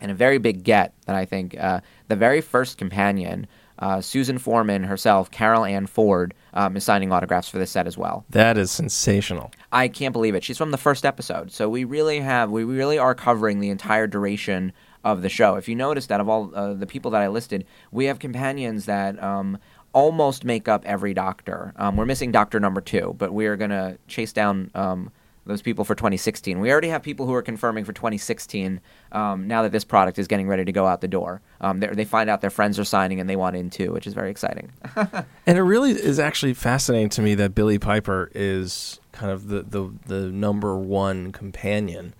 and 0.00 0.10
a 0.10 0.14
very 0.14 0.38
big 0.38 0.62
get 0.62 0.92
that 1.06 1.16
I 1.16 1.24
think 1.24 1.58
uh, 1.58 1.80
the 2.08 2.16
very 2.16 2.40
first 2.40 2.78
companion, 2.78 3.46
uh, 3.78 4.00
Susan 4.00 4.38
Foreman 4.38 4.84
herself, 4.84 5.30
Carol 5.30 5.64
Ann 5.64 5.86
Ford, 5.86 6.34
um, 6.54 6.76
is 6.76 6.84
signing 6.84 7.12
autographs 7.12 7.48
for 7.48 7.58
this 7.58 7.70
set 7.70 7.86
as 7.86 7.98
well. 7.98 8.24
That 8.30 8.56
is 8.56 8.70
sensational. 8.70 9.50
I 9.72 9.88
can't 9.88 10.12
believe 10.12 10.34
it. 10.34 10.44
She's 10.44 10.58
from 10.58 10.70
the 10.70 10.78
first 10.78 11.04
episode, 11.04 11.52
so 11.52 11.68
we 11.68 11.84
really 11.84 12.20
have 12.20 12.50
we 12.50 12.64
really 12.64 12.98
are 12.98 13.14
covering 13.14 13.60
the 13.60 13.70
entire 13.70 14.06
duration 14.06 14.72
of 15.04 15.22
the 15.22 15.28
show. 15.28 15.56
If 15.56 15.68
you 15.68 15.74
notice 15.74 16.06
that 16.06 16.20
of 16.20 16.28
all 16.28 16.52
uh, 16.54 16.74
the 16.74 16.86
people 16.86 17.10
that 17.12 17.22
I 17.22 17.28
listed, 17.28 17.64
we 17.90 18.06
have 18.06 18.18
companions 18.18 18.86
that. 18.86 19.22
Um, 19.22 19.58
Almost 19.92 20.44
make 20.44 20.68
up 20.68 20.84
every 20.84 21.14
doctor. 21.14 21.72
Um, 21.76 21.96
we're 21.96 22.04
missing 22.04 22.30
doctor 22.30 22.60
number 22.60 22.82
two, 22.82 23.14
but 23.16 23.32
we 23.32 23.46
are 23.46 23.56
going 23.56 23.70
to 23.70 23.96
chase 24.08 24.30
down 24.30 24.70
um, 24.74 25.10
those 25.46 25.62
people 25.62 25.84
for 25.84 25.94
2016. 25.94 26.60
We 26.60 26.70
already 26.70 26.88
have 26.88 27.02
people 27.02 27.24
who 27.26 27.34
are 27.34 27.42
confirming 27.42 27.84
for 27.84 27.92
2016 27.92 28.80
um, 29.12 29.46
now 29.46 29.62
that 29.62 29.72
this 29.72 29.84
product 29.84 30.18
is 30.18 30.26
getting 30.26 30.48
ready 30.48 30.64
to 30.64 30.72
go 30.72 30.86
out 30.86 31.00
the 31.00 31.08
door. 31.08 31.40
Um, 31.60 31.80
they 31.80 32.04
find 32.04 32.28
out 32.28 32.40
their 32.40 32.50
friends 32.50 32.78
are 32.78 32.84
signing 32.84 33.20
and 33.20 33.30
they 33.30 33.36
want 33.36 33.56
in 33.56 33.70
too, 33.70 33.92
which 33.92 34.06
is 34.06 34.14
very 34.14 34.30
exciting. 34.30 34.72
And 35.48 35.56
it 35.56 35.62
really 35.62 35.92
is 35.92 36.18
actually 36.18 36.54
fascinating 36.54 37.08
to 37.10 37.22
me 37.22 37.36
that 37.36 37.54
Billie 37.54 37.78
Piper 37.78 38.30
is 38.34 38.98
kind 39.12 39.30
of 39.30 39.46
the, 39.46 39.62
the, 39.62 39.92
the 40.06 40.20
number 40.32 40.76
one 40.76 41.30
companion, 41.30 42.14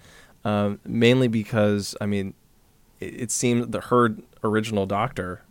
um, 0.44 0.78
mainly 0.84 1.26
because, 1.26 1.96
I 2.00 2.06
mean, 2.06 2.34
it, 3.00 3.22
it 3.22 3.30
seemed 3.32 3.72
that 3.72 3.84
her 3.84 4.16
original 4.44 4.86
doctor 4.86 5.42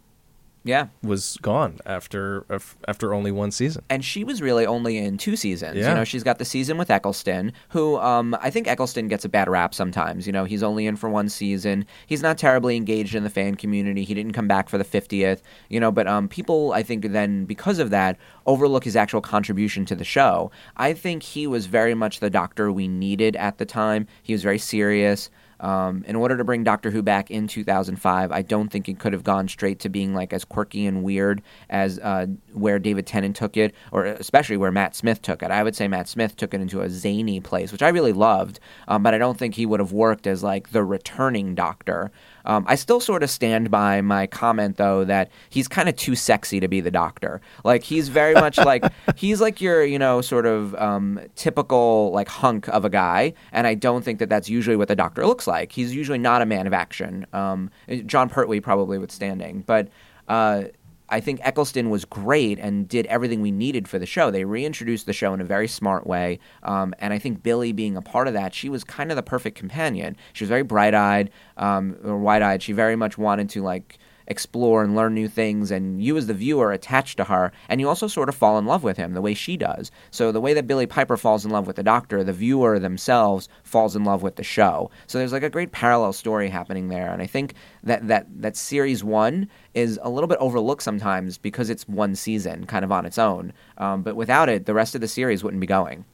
yeah. 0.66 0.88
was 1.04 1.38
gone 1.42 1.80
after 1.86 2.44
after 2.88 3.14
only 3.14 3.32
one 3.32 3.52
season. 3.52 3.84
and 3.90 4.04
she 4.04 4.24
was 4.24 4.42
really 4.42 4.66
only 4.66 4.98
in 4.98 5.18
two 5.18 5.36
seasons. 5.36 5.78
Yeah. 5.78 5.90
You 5.90 5.96
know, 5.96 6.04
she's 6.04 6.24
got 6.24 6.40
the 6.40 6.46
season 6.46 6.78
with 6.78 6.90
Eccleston, 6.90 7.54
who 7.70 7.98
um, 8.00 8.36
I 8.42 8.50
think 8.50 8.68
Eccleston 8.68 9.08
gets 9.08 9.24
a 9.24 9.30
bad 9.30 9.48
rap 9.48 9.74
sometimes. 9.76 10.26
You 10.26 10.34
know, 10.34 10.44
he's 10.44 10.64
only 10.64 10.88
in 10.88 10.96
for 10.96 11.10
one 11.10 11.30
season. 11.30 11.86
He's 12.08 12.24
not 12.24 12.38
terribly 12.40 12.76
engaged 12.76 13.14
in 13.14 13.24
the 13.24 13.30
fan 13.30 13.56
community. 13.56 14.04
He 14.04 14.16
didn't 14.16 14.34
come 14.34 14.48
back 14.48 14.68
for 14.68 14.80
the 14.80 14.84
50th, 14.84 15.42
you 15.70 15.80
know, 15.80 15.92
but 15.92 16.08
um, 16.08 16.28
people, 16.28 16.74
I 16.74 16.82
think, 16.82 17.12
then 17.12 17.46
because 17.46 17.78
of 17.78 17.92
that, 17.92 18.18
overlook 18.48 18.84
his 18.84 18.96
actual 18.96 19.22
contribution 19.22 19.86
to 19.86 19.96
the 19.96 20.04
show. 20.04 20.52
I 20.76 20.94
think 20.94 21.22
he 21.22 21.46
was 21.46 21.68
very 21.68 21.94
much 21.94 22.20
the 22.20 22.32
doctor 22.32 22.72
we 22.72 22.88
needed 22.88 23.36
at 23.36 23.60
the 23.60 23.66
time. 23.66 24.08
He 24.24 24.34
was 24.34 24.42
very 24.42 24.60
serious. 24.60 25.30
Um, 25.60 26.04
in 26.08 26.16
order 26.16 26.38
to 26.38 26.44
bring 26.44 26.64
Doctor 26.64 26.92
Who 26.92 27.02
back 27.02 27.32
in 27.32 27.48
2005, 27.48 28.32
I 28.32 28.42
don't 28.42 28.70
think 28.70 28.90
it 28.90 29.00
could 29.00 29.14
have 29.14 29.24
gone 29.24 29.48
straight 29.48 29.80
to 29.80 29.90
being 29.90 30.14
like 30.14 30.34
as 30.34 30.46
quirky 30.46 30.86
and 30.86 31.04
weird 31.04 31.42
as 31.70 32.00
uh, 32.00 32.28
where 32.54 32.80
David 32.80 33.08
Tennant 33.08 33.36
took 33.36 33.58
it, 33.58 33.74
or 33.92 34.06
especially 34.06 34.58
where 34.58 34.72
Matt 34.72 34.96
Smith 34.96 35.22
took 35.22 35.42
it. 35.44 35.52
I 35.52 35.64
would 35.64 35.76
say 35.76 35.88
Matt 35.88 36.08
Smith 36.08 36.36
took 36.36 36.54
it 36.54 36.62
into 36.62 36.82
a 36.82 36.90
zany 36.90 37.40
place, 37.40 37.72
which 37.72 37.84
I 37.84 37.90
really 37.90 38.14
loved, 38.14 38.60
um, 38.88 39.04
but 39.04 39.14
I 39.14 39.18
don't 39.18 39.38
think 39.38 39.56
he 39.56 39.66
would 39.66 39.80
have 39.80 39.92
worked 39.92 40.28
as 40.28 40.44
like 40.44 40.72
the 40.72 40.84
returning 40.84 41.56
Doctor. 41.56 42.12
Um, 42.46 42.66
I 42.68 42.75
still 42.75 43.00
sort 43.00 43.24
of 43.24 43.30
stand 43.30 43.72
by 43.72 44.02
my 44.02 44.28
comment 44.28 44.78
though 44.78 45.04
that 45.06 45.30
he's 45.50 45.68
kind 45.68 45.90
of 45.90 45.96
too 45.96 46.16
sexy 46.16 46.60
to 46.60 46.68
be 46.68 46.82
the 46.82 46.92
Doctor. 46.92 47.42
Like 47.64 47.84
he's 47.84 48.10
very 48.10 48.34
much 48.46 48.58
like 48.58 48.86
he's 49.16 49.42
like 49.42 49.62
your 49.62 49.84
you 49.84 50.00
know 50.00 50.22
sort 50.22 50.46
of 50.46 50.75
um, 50.75 51.20
typical 51.36 52.12
like 52.12 52.28
hunk 52.28 52.68
of 52.70 52.86
a 52.86 52.90
guy, 52.90 53.34
and 53.52 53.68
I 53.68 53.74
don't 53.74 54.04
think 54.04 54.20
that 54.20 54.30
that's 54.30 54.50
usually 54.50 54.75
what 54.75 54.88
the 54.88 54.96
Doctor 54.96 55.25
looks 55.25 55.48
like. 55.48 55.72
He's 55.72 55.96
usually 55.96 56.20
not 56.20 56.42
a 56.42 56.46
man 56.46 56.68
of 56.68 56.74
action. 56.74 57.25
Um, 57.34 57.70
Jon 58.06 58.30
Pertwee 58.30 58.60
probably 58.60 58.98
withstanding, 58.98 59.64
but. 59.66 59.90
Uh, 60.28 60.64
I 61.10 61.20
think 61.20 61.40
Eccleston 61.44 61.90
was 61.90 62.04
great 62.06 62.58
and 62.60 62.88
did 62.88 63.06
everything 63.06 63.42
we 63.42 63.52
needed 63.52 63.88
for 63.88 64.00
the 64.00 64.06
show. 64.06 64.32
They 64.32 64.44
reintroduced 64.44 65.06
the 65.06 65.14
show 65.14 65.34
in 65.34 65.42
a 65.42 65.46
very 65.46 65.68
smart 65.68 66.08
way, 66.08 66.40
um, 66.64 66.94
and 67.00 67.14
I 67.14 67.20
think 67.20 67.44
Billie 67.44 67.72
being 67.72 67.96
a 67.96 68.02
part 68.02 68.28
of 68.28 68.34
that, 68.34 68.54
she 68.54 68.70
was 68.70 68.84
kind 68.84 69.12
of 69.12 69.16
the 69.16 69.24
perfect 69.24 69.58
companion. 69.58 70.18
She 70.34 70.44
was 70.44 70.50
very 70.50 70.64
bright-eyed 70.64 71.30
um, 71.58 71.98
or 72.04 72.18
wide-eyed. 72.18 72.64
She 72.64 72.74
very 72.74 72.96
much 72.96 73.18
wanted 73.18 73.50
to 73.52 73.62
like 73.62 74.00
explore 74.27 74.84
and 74.84 74.96
learn 74.96 75.13
new 75.13 75.27
things, 75.27 75.72
and 75.72 76.01
you 76.03 76.17
as 76.17 76.27
the 76.27 76.34
viewer 76.34 76.72
attach 76.72 77.15
to 77.15 77.25
her, 77.25 77.51
and 77.70 77.79
you 77.79 77.88
also 77.88 78.08
sort 78.08 78.29
of 78.29 78.36
fall 78.36 78.58
in 78.58 78.65
love 78.65 78.84
with 78.84 78.98
him 78.98 79.13
the 79.13 79.22
way 79.22 79.34
she 79.34 79.58
does. 79.58 79.91
So 80.12 80.32
the 80.32 80.41
way 80.41 80.53
that 80.53 80.67
Billie 80.67 80.86
Piper 80.86 81.17
falls 81.17 81.46
in 81.46 81.51
love 81.51 81.67
with 81.67 81.75
the 81.75 81.84
Doctor, 81.84 82.24
the 82.24 82.34
viewer 82.34 82.79
themselves 82.79 83.50
falls 83.63 83.96
in 83.96 84.03
love 84.03 84.24
with 84.24 84.36
the 84.36 84.44
show. 84.44 84.89
So 85.08 85.17
there's 85.17 85.34
like 85.34 85.44
a 85.44 85.50
great 85.50 85.72
parallel 85.72 86.13
story 86.13 86.50
happening 86.50 86.88
there, 86.88 87.12
and 87.12 87.22
I 87.22 87.27
think 87.27 87.53
that 87.84 88.08
that 88.08 88.27
that 88.41 88.58
series 88.58 89.03
one 89.03 89.50
is 89.74 90.00
a 90.01 90.10
little 90.10 90.27
bit 90.27 90.39
overlooked 90.39 90.84
sometimes 90.84 91.38
because 91.38 91.70
it's 91.70 91.88
one 91.88 92.15
season, 92.15 92.65
kind 92.65 92.86
of 92.86 92.91
on 92.91 93.05
its 93.05 93.17
own. 93.17 93.53
Um, 93.77 94.03
but 94.03 94.15
without 94.15 94.50
it, 94.50 94.65
the 94.65 94.74
rest 94.74 94.96
of 94.96 95.01
the 95.01 95.08
series 95.08 95.44
wouldn't 95.44 95.62
be 95.62 95.67
going. 95.67 96.05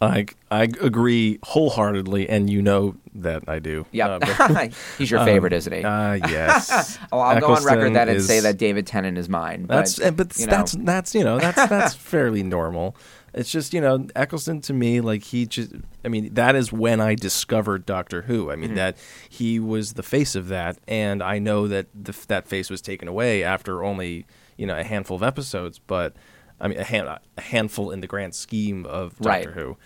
I 0.00 0.26
I 0.50 0.62
agree 0.80 1.38
wholeheartedly, 1.42 2.28
and 2.28 2.48
you 2.48 2.62
know 2.62 2.94
that 3.16 3.42
I 3.48 3.58
do. 3.58 3.84
Yeah, 3.90 4.18
Uh, 4.22 4.68
he's 4.98 5.10
your 5.10 5.24
favorite, 5.24 5.52
isn't 5.52 5.72
he? 5.72 5.82
uh, 5.82 6.12
yes. 6.28 6.98
Oh, 7.12 7.18
I'll 7.18 7.40
go 7.40 7.48
on 7.48 7.64
record 7.64 7.68
Eccleston 7.88 7.92
that 7.94 8.08
and 8.08 8.16
is- 8.18 8.26
say 8.26 8.40
that 8.40 8.58
David 8.58 8.86
Tennant 8.86 9.18
is 9.18 9.28
mine. 9.28 9.66
That's 9.68 9.96
but, 9.98 10.04
eh, 10.06 10.10
but 10.10 10.38
you 10.38 10.46
know. 10.46 10.50
that's 10.50 10.72
that's 10.72 11.14
you 11.14 11.24
know 11.24 11.38
that's 11.40 11.68
that's 11.68 11.94
fairly 11.94 12.42
normal. 12.44 12.94
It's 13.34 13.50
just 13.50 13.74
you 13.74 13.80
know 13.80 14.06
Eccleston 14.14 14.60
to 14.62 14.72
me 14.72 15.00
like 15.00 15.24
he 15.24 15.46
just 15.46 15.72
I 16.04 16.08
mean 16.08 16.32
that 16.34 16.54
is 16.54 16.72
when 16.72 17.00
I 17.00 17.14
discovered 17.16 17.84
Doctor 17.84 18.22
Who. 18.22 18.50
I 18.50 18.52
Mm-hmm. 18.54 18.60
mean 18.62 18.74
that 18.76 18.96
he 19.28 19.58
was 19.58 19.94
the 19.94 20.02
face 20.04 20.34
of 20.36 20.46
that, 20.48 20.78
and 20.86 21.22
I 21.22 21.38
know 21.40 21.66
that 21.66 21.86
the, 21.94 22.16
that 22.28 22.46
face 22.46 22.70
was 22.70 22.80
taken 22.80 23.08
away 23.08 23.42
after 23.42 23.82
only 23.82 24.26
you 24.56 24.66
know 24.66 24.78
a 24.78 24.84
handful 24.84 25.16
of 25.16 25.22
episodes, 25.24 25.78
but 25.80 26.14
I 26.60 26.68
mean 26.68 26.78
a, 26.78 26.84
hand, 26.84 27.08
a 27.08 27.40
handful 27.40 27.90
in 27.90 28.00
the 28.00 28.06
grand 28.06 28.34
scheme 28.34 28.86
of 28.86 29.16
Doctor 29.18 29.28
Right. 29.28 29.46
Who. 29.48 29.76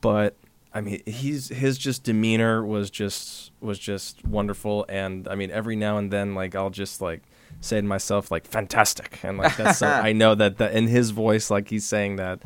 But 0.00 0.36
I 0.72 0.80
mean 0.80 1.02
he's 1.06 1.48
his 1.48 1.78
just 1.78 2.04
demeanor 2.04 2.64
was 2.64 2.90
just 2.90 3.52
was 3.60 3.78
just 3.78 4.24
wonderful, 4.24 4.84
and 4.88 5.26
I 5.28 5.34
mean 5.34 5.50
every 5.50 5.76
now 5.76 5.98
and 5.98 6.10
then 6.10 6.34
like 6.34 6.54
I'll 6.54 6.70
just 6.70 7.00
like 7.00 7.22
say 7.60 7.80
to 7.80 7.86
myself 7.86 8.30
like 8.30 8.46
fantastic. 8.46 9.18
And 9.22 9.38
like 9.38 9.56
that's 9.56 9.78
so, 9.78 9.86
i 10.08 10.12
know 10.12 10.34
that 10.34 10.58
that 10.58 10.74
in 10.74 10.86
his 10.86 11.10
voice 11.10 11.50
like 11.50 11.68
he's 11.68 11.86
saying 11.86 12.16
that. 12.16 12.42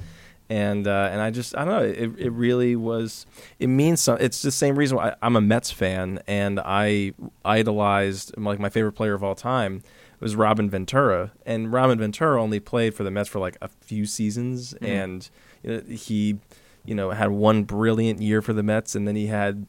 And 0.48 0.86
uh, 0.86 1.08
and 1.10 1.20
i 1.20 1.30
just 1.30 1.56
i 1.56 1.64
don't 1.64 1.74
know 1.74 1.86
it, 1.86 2.18
it 2.18 2.30
really 2.30 2.76
was 2.76 3.24
it 3.58 3.68
means 3.68 4.02
some 4.02 4.18
it's 4.20 4.42
the 4.42 4.50
same 4.50 4.76
reason 4.76 4.98
why 4.98 5.10
I, 5.10 5.14
i'm 5.22 5.36
a 5.36 5.40
mets 5.40 5.70
fan. 5.70 6.20
And 6.26 6.60
i 6.60 7.12
idolized 7.44 8.36
like 8.36 8.58
my 8.58 8.68
favorite 8.68 8.92
player 8.92 9.14
of 9.14 9.24
all 9.24 9.34
time 9.34 9.82
was 10.22 10.34
robin 10.36 10.70
ventura 10.70 11.32
and 11.44 11.72
robin 11.72 11.98
ventura 11.98 12.40
only 12.40 12.60
played 12.60 12.94
for 12.94 13.04
the 13.04 13.10
mets 13.10 13.28
for 13.28 13.38
like 13.38 13.56
a 13.60 13.68
few 13.68 14.06
seasons 14.06 14.72
and 14.80 15.28
you 15.62 15.70
know, 15.72 15.80
he 15.94 16.38
you 16.84 16.94
know 16.94 17.10
had 17.10 17.30
one 17.30 17.64
brilliant 17.64 18.20
year 18.22 18.40
for 18.40 18.52
the 18.52 18.62
mets 18.62 18.94
and 18.94 19.06
then 19.06 19.16
he 19.16 19.26
had 19.26 19.66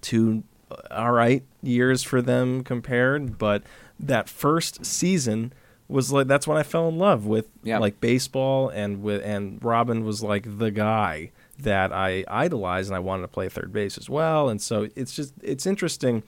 two 0.00 0.42
uh, 0.70 0.76
all 0.90 1.12
right 1.12 1.42
years 1.62 2.02
for 2.02 2.20
them 2.20 2.64
compared, 2.64 3.38
but 3.38 3.62
that 4.00 4.28
first 4.28 4.84
season 4.84 5.52
was 5.88 6.10
like 6.10 6.26
that's 6.26 6.46
when 6.46 6.56
I 6.58 6.62
fell 6.62 6.88
in 6.88 6.98
love 6.98 7.24
with 7.26 7.48
Yeah. 7.62 7.78
like 7.78 8.00
baseball 8.00 8.68
and 8.70 9.02
with 9.02 9.22
and 9.24 9.62
Robin 9.62 10.04
was 10.04 10.22
like 10.22 10.58
the 10.58 10.70
guy 10.70 11.30
that 11.58 11.92
I 11.92 12.24
idolized 12.28 12.88
and 12.88 12.96
I 12.96 12.98
wanted 12.98 13.22
to 13.22 13.28
play 13.28 13.48
third 13.48 13.72
base 13.72 13.96
as 13.98 14.08
well. 14.10 14.48
And 14.48 14.60
so 14.60 14.88
it's 14.96 15.14
just 15.14 15.34
it's 15.42 15.66
interesting 15.66 16.22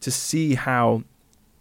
to 0.00 0.10
see 0.10 0.54
how 0.54 1.04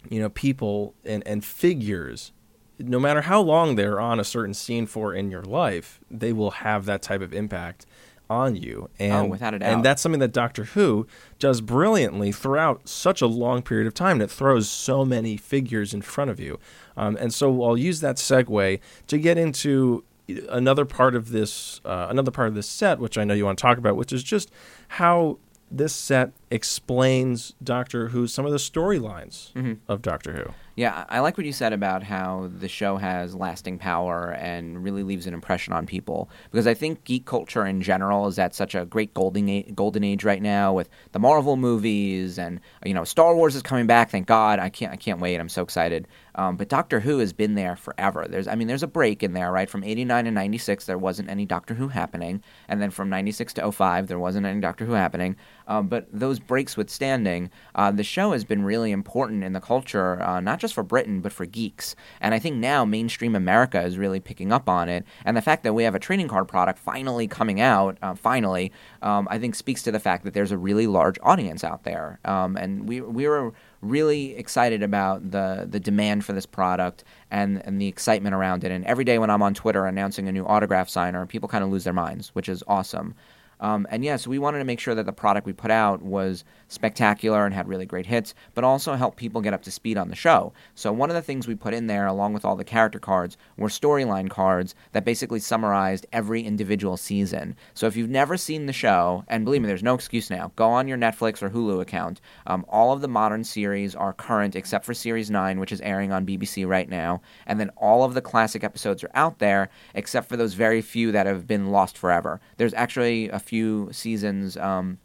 you 0.10 0.20
know 0.20 0.30
people 0.30 0.94
and 1.06 1.26
and 1.28 1.44
figures 1.46 2.32
no 2.80 3.00
matter 3.00 3.22
how 3.22 3.40
long 3.40 3.76
they're 3.76 4.00
on 4.00 4.20
a 4.20 4.24
certain 4.24 4.54
scene 4.54 4.86
for 4.88 5.14
in 5.14 5.30
your 5.30 5.44
life, 5.44 6.00
they 6.10 6.34
will 6.34 6.52
have 6.52 6.86
that 6.86 7.02
type 7.04 7.22
of 7.22 7.32
impact 7.32 7.86
on 8.32 8.56
you. 8.56 8.90
And 9.00 9.14
Oh, 9.14 9.26
without 9.26 9.54
a 9.54 9.60
doubt. 9.60 9.72
and 9.72 9.86
that's 9.86 10.02
something 10.02 10.20
that 10.20 10.34
Doctor 10.34 10.64
Who 10.66 11.06
does 11.38 11.62
brilliantly 11.62 12.32
throughout 12.32 12.90
such 12.90 13.22
a 13.22 13.28
long 13.28 13.62
period 13.62 13.86
of 13.86 13.94
time. 13.94 14.14
And 14.14 14.24
it 14.24 14.32
throws 14.32 14.68
so 14.68 15.06
many 15.06 15.38
figures 15.38 15.94
in 15.94 16.02
front 16.02 16.32
of 16.32 16.40
you. 16.40 16.60
Um, 16.98 17.16
and 17.20 17.32
so 17.32 17.64
I'll 17.64 17.78
use 17.78 18.00
that 18.02 18.16
segue 18.16 18.80
to 19.08 19.18
get 19.20 19.38
into 19.38 20.04
another 20.50 20.84
part 20.84 21.16
of 21.16 21.30
this, 21.30 21.80
uh, 21.86 22.08
another 22.10 22.32
part 22.32 22.48
of 22.48 22.56
this 22.56 22.68
set, 22.68 22.98
which 22.98 23.20
I 23.20 23.24
know 23.24 23.36
you 23.36 23.46
want 23.46 23.60
to 23.60 23.62
talk 23.62 23.78
about, 23.78 23.96
which 23.96 24.12
is 24.12 24.24
just 24.24 24.50
how 24.88 25.38
this 25.76 25.94
set 25.94 26.32
explains 26.78 27.54
Doctor 27.64 28.10
Who, 28.10 28.28
some 28.28 28.46
of 28.46 28.52
the 28.52 28.58
storylines 28.58 29.52
Mm-hmm. 29.54 29.74
of 29.92 30.02
Doctor 30.02 30.34
Who. 30.34 30.52
Yeah, 30.76 31.06
I 31.08 31.20
like 31.20 31.38
what 31.38 31.46
you 31.46 31.54
said 31.54 31.72
about 31.72 32.02
how 32.02 32.50
the 32.60 32.68
show 32.68 32.98
has 32.98 33.36
lasting 33.36 33.78
power 33.78 34.32
and 34.32 34.84
really 34.84 35.04
leaves 35.04 35.28
an 35.28 35.34
impression 35.36 35.72
on 35.72 35.86
people. 35.86 36.30
Because 36.52 36.66
I 36.66 36.74
think 36.74 37.04
geek 37.04 37.26
culture 37.26 37.64
in 37.66 37.82
general 37.84 38.26
is 38.28 38.40
at 38.40 38.56
such 38.56 38.74
a 38.74 38.84
great 38.86 39.14
golden 39.14 39.48
age, 39.50 39.76
golden 39.76 40.04
age 40.04 40.24
right 40.24 40.42
now 40.42 40.74
with 40.74 40.90
the 41.12 41.20
Marvel 41.20 41.58
movies 41.58 42.40
and 42.40 42.60
you 42.86 42.94
know 42.94 43.04
Star 43.04 43.36
Wars 43.36 43.56
is 43.56 43.62
coming 43.62 43.86
back. 43.86 44.10
Thank 44.10 44.26
God! 44.28 44.58
I 44.60 44.70
can't 44.70 44.92
I 44.92 44.96
can't 44.96 45.20
wait. 45.20 45.38
I'm 45.40 45.50
so 45.50 45.62
excited. 45.62 46.08
Um, 46.36 46.58
but 46.58 46.68
Doctor 46.68 47.00
Who 47.02 47.20
has 47.20 47.34
been 47.34 47.56
there 47.56 47.76
forever. 47.76 48.26
There's 48.28 48.48
I 48.48 48.56
mean 48.56 48.68
there's 48.68 48.84
a 48.84 48.88
break 48.88 49.24
in 49.24 49.34
there 49.34 49.52
right 49.52 49.70
from 49.70 49.84
'89 49.84 50.26
to 50.26 50.32
'96 50.32 50.86
there 50.86 50.98
wasn't 50.98 51.30
any 51.30 51.46
Doctor 51.46 51.74
Who 51.74 51.88
happening, 51.90 52.44
and 52.68 52.82
then 52.82 52.92
from 52.92 53.10
'96 53.10 53.54
to 53.54 53.72
05 53.72 54.08
there 54.08 54.20
wasn't 54.20 54.46
any 54.46 54.60
Doctor 54.60 54.86
Who 54.86 54.94
happening. 54.94 55.36
Um, 55.68 55.88
but 55.88 56.08
those 56.12 56.40
breaks 56.40 56.76
withstanding, 56.76 57.50
uh, 57.76 57.92
the 57.92 58.04
show 58.04 58.32
has 58.32 58.44
been 58.44 58.64
really 58.64 58.92
important 58.92 59.44
in 59.44 59.54
the 59.54 59.62
culture, 59.62 60.22
uh, 60.22 60.40
not 60.40 60.60
just 60.60 60.74
for 60.74 60.84
Britain, 60.84 61.22
but 61.22 61.32
for 61.32 61.46
geeks. 61.46 61.96
And 62.20 62.34
I 62.34 62.40
think 62.40 62.58
now 62.58 62.84
mainstream 62.86 63.36
America 63.36 63.82
is 63.82 63.98
really 63.98 64.20
picking 64.20 64.52
up 64.52 64.68
on 64.68 64.90
it. 64.90 65.06
And 65.26 65.38
the 65.38 65.42
fact 65.42 65.64
that 65.64 65.74
we 65.74 65.84
have 65.84 65.96
a 65.96 66.00
trading 66.00 66.28
card 66.28 66.48
product 66.48 66.80
finally 66.80 67.28
coming 67.28 67.62
out, 67.62 67.98
uh, 68.02 68.16
finally, 68.16 68.72
um, 69.02 69.28
I 69.32 69.40
think 69.40 69.56
speaks 69.56 69.84
to 69.84 69.92
the 69.92 70.00
fact 70.00 70.24
that 70.26 70.34
there's 70.34 70.52
a 70.52 70.58
really 70.58 70.88
large 70.88 71.18
audience 71.24 71.64
out 71.64 71.84
there. 71.84 72.20
Um, 72.26 72.58
and 72.58 72.88
we, 72.88 73.02
we 73.02 73.28
were 73.28 73.54
really 73.84 74.36
excited 74.36 74.82
about 74.82 75.32
the, 75.32 75.68
the 75.70 75.80
demand 75.80 76.26
for 76.26 76.34
this 76.34 76.46
product 76.46 77.04
and, 77.30 77.62
and 77.66 77.80
the 77.80 77.88
excitement 77.88 78.34
around 78.34 78.64
it. 78.64 78.72
And 78.72 78.86
every 78.86 79.04
day 79.04 79.20
when 79.20 79.30
I'm 79.30 79.42
on 79.42 79.54
Twitter 79.54 79.86
announcing 79.86 80.28
a 80.28 80.32
new 80.32 80.46
autograph 80.46 80.90
signer, 80.90 81.26
people 81.26 81.50
kind 81.50 81.64
of 81.64 81.70
lose 81.70 81.84
their 81.84 81.94
minds, 81.94 82.30
which 82.34 82.50
is 82.50 82.64
awesome. 82.68 83.16
Um, 83.64 83.88
and 83.90 84.04
yes, 84.04 84.28
we 84.28 84.40
wanted 84.40 84.60
to 84.60 84.66
make 84.66 84.82
sure 84.82 84.94
that 84.94 85.06
the 85.06 85.14
product 85.14 85.48
we 85.48 85.54
put 85.54 85.72
out 85.72 86.02
was 86.02 86.44
spectacular 86.68 87.46
and 87.46 87.56
had 87.56 87.68
really 87.68 87.86
great 87.86 88.06
hits, 88.06 88.36
but 88.54 88.66
also 88.66 88.96
help 88.96 89.16
people 89.16 89.40
get 89.40 89.54
up 89.54 89.64
to 89.64 89.72
speed 89.72 89.98
on 89.98 90.10
the 90.10 90.16
show. 90.16 90.52
So 90.76 90.92
one 90.92 91.10
of 91.10 91.16
the 91.16 91.22
things 91.22 91.48
we 91.48 91.56
put 91.56 91.74
in 91.74 91.88
there, 91.88 92.06
along 92.06 92.34
with 92.34 92.44
all 92.44 92.58
the 92.58 92.66
character 92.66 93.00
cards, 93.00 93.38
were 93.56 93.70
storyline 93.70 94.30
cards 94.30 94.76
that 94.92 95.06
basically 95.06 95.40
summarized 95.40 96.06
every 96.12 96.44
individual 96.44 96.98
season. 96.98 97.56
So 97.74 97.88
if 97.88 97.96
you've 97.96 98.10
never 98.10 98.36
seen 98.36 98.66
the 98.66 98.74
show, 98.74 99.24
and 99.30 99.46
believe 99.46 99.62
me, 99.62 99.68
there's 99.68 99.82
no 99.82 99.94
excuse 99.94 100.30
now, 100.30 100.52
go 100.58 100.68
on 100.68 100.90
your 100.90 100.98
Netflix 100.98 101.42
or 101.42 101.50
Hulu 101.50 101.80
account. 101.82 102.20
Um, 102.46 102.66
all 102.68 102.92
of 102.92 103.00
the 103.00 103.08
modern 103.08 103.46
series 103.46 103.96
are 103.96 104.12
current, 104.12 104.58
except 104.58 104.84
for 104.84 104.94
Series 104.94 105.32
9, 105.32 105.62
which 105.62 105.72
is 105.72 105.80
airing 105.80 106.12
on 106.12 106.26
BBC 106.26 106.68
right 106.68 106.90
now. 106.90 107.22
And 107.48 107.62
then 107.62 107.70
all 107.78 108.04
of 108.04 108.14
the 108.14 108.22
classic 108.22 108.62
episodes 108.62 109.06
are 109.06 109.12
out 109.14 109.40
there, 109.40 109.70
except 109.96 110.28
for 110.28 110.36
those 110.36 110.54
very 110.54 110.82
few 110.82 111.14
that 111.14 111.28
have 111.28 111.48
been 111.48 111.72
lost 111.72 111.98
forever. 111.98 112.42
There's 112.58 112.74
actually 112.74 113.30
a 113.30 113.40
few 113.40 113.53
seasons, 113.92 114.58
um, 114.58 114.98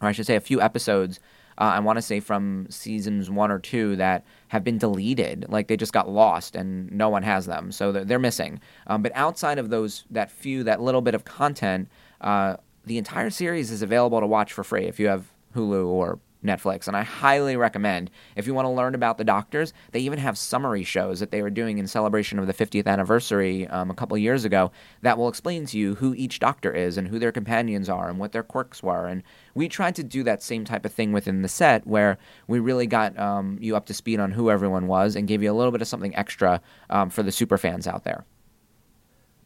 or 0.00 0.08
I 0.08 0.12
should 0.12 0.26
say, 0.26 0.36
a 0.36 0.40
few 0.40 0.60
episodes. 0.60 1.20
Uh, 1.58 1.72
I 1.74 1.80
want 1.80 1.96
to 1.96 2.02
say 2.02 2.20
from 2.20 2.66
seasons 2.70 3.30
one 3.30 3.50
or 3.50 3.58
two 3.58 3.96
that 3.96 4.24
have 4.48 4.62
been 4.62 4.78
deleted, 4.78 5.46
like 5.48 5.66
they 5.66 5.76
just 5.76 5.92
got 5.92 6.08
lost 6.08 6.54
and 6.54 6.90
no 6.92 7.08
one 7.08 7.24
has 7.24 7.46
them, 7.46 7.72
so 7.72 7.90
they're, 7.90 8.04
they're 8.04 8.18
missing. 8.18 8.60
Um, 8.86 9.02
but 9.02 9.10
outside 9.16 9.58
of 9.58 9.68
those, 9.70 10.04
that 10.10 10.30
few, 10.30 10.62
that 10.64 10.80
little 10.80 11.00
bit 11.00 11.16
of 11.16 11.24
content, 11.24 11.88
uh, 12.20 12.56
the 12.84 12.96
entire 12.96 13.30
series 13.30 13.72
is 13.72 13.82
available 13.82 14.20
to 14.20 14.26
watch 14.26 14.52
for 14.52 14.62
free 14.62 14.84
if 14.84 15.00
you 15.00 15.08
have 15.08 15.32
Hulu 15.56 15.86
or 15.86 16.20
Netflix, 16.48 16.88
and 16.88 16.96
I 16.96 17.02
highly 17.02 17.56
recommend 17.56 18.10
if 18.36 18.46
you 18.46 18.54
want 18.54 18.66
to 18.66 18.70
learn 18.70 18.94
about 18.94 19.18
the 19.18 19.24
doctors. 19.24 19.72
They 19.92 20.00
even 20.00 20.18
have 20.18 20.38
summary 20.38 20.84
shows 20.84 21.20
that 21.20 21.30
they 21.30 21.42
were 21.42 21.50
doing 21.50 21.78
in 21.78 21.86
celebration 21.86 22.38
of 22.38 22.46
the 22.46 22.54
50th 22.54 22.86
anniversary 22.86 23.66
um, 23.68 23.90
a 23.90 23.94
couple 23.94 24.16
years 24.18 24.44
ago 24.44 24.72
that 25.02 25.18
will 25.18 25.28
explain 25.28 25.66
to 25.66 25.78
you 25.78 25.94
who 25.96 26.14
each 26.14 26.38
doctor 26.38 26.72
is 26.72 26.96
and 26.96 27.08
who 27.08 27.18
their 27.18 27.32
companions 27.32 27.88
are 27.88 28.08
and 28.08 28.18
what 28.18 28.32
their 28.32 28.42
quirks 28.42 28.82
were. 28.82 29.06
And 29.06 29.22
we 29.54 29.68
tried 29.68 29.94
to 29.96 30.04
do 30.04 30.22
that 30.24 30.42
same 30.42 30.64
type 30.64 30.84
of 30.84 30.92
thing 30.92 31.12
within 31.12 31.42
the 31.42 31.48
set 31.48 31.86
where 31.86 32.18
we 32.46 32.58
really 32.58 32.86
got 32.86 33.18
um, 33.18 33.58
you 33.60 33.76
up 33.76 33.86
to 33.86 33.94
speed 33.94 34.20
on 34.20 34.32
who 34.32 34.50
everyone 34.50 34.86
was 34.86 35.14
and 35.16 35.28
gave 35.28 35.42
you 35.42 35.52
a 35.52 35.54
little 35.54 35.72
bit 35.72 35.82
of 35.82 35.88
something 35.88 36.14
extra 36.16 36.60
um, 36.90 37.10
for 37.10 37.22
the 37.22 37.32
super 37.32 37.58
fans 37.58 37.86
out 37.86 38.04
there. 38.04 38.24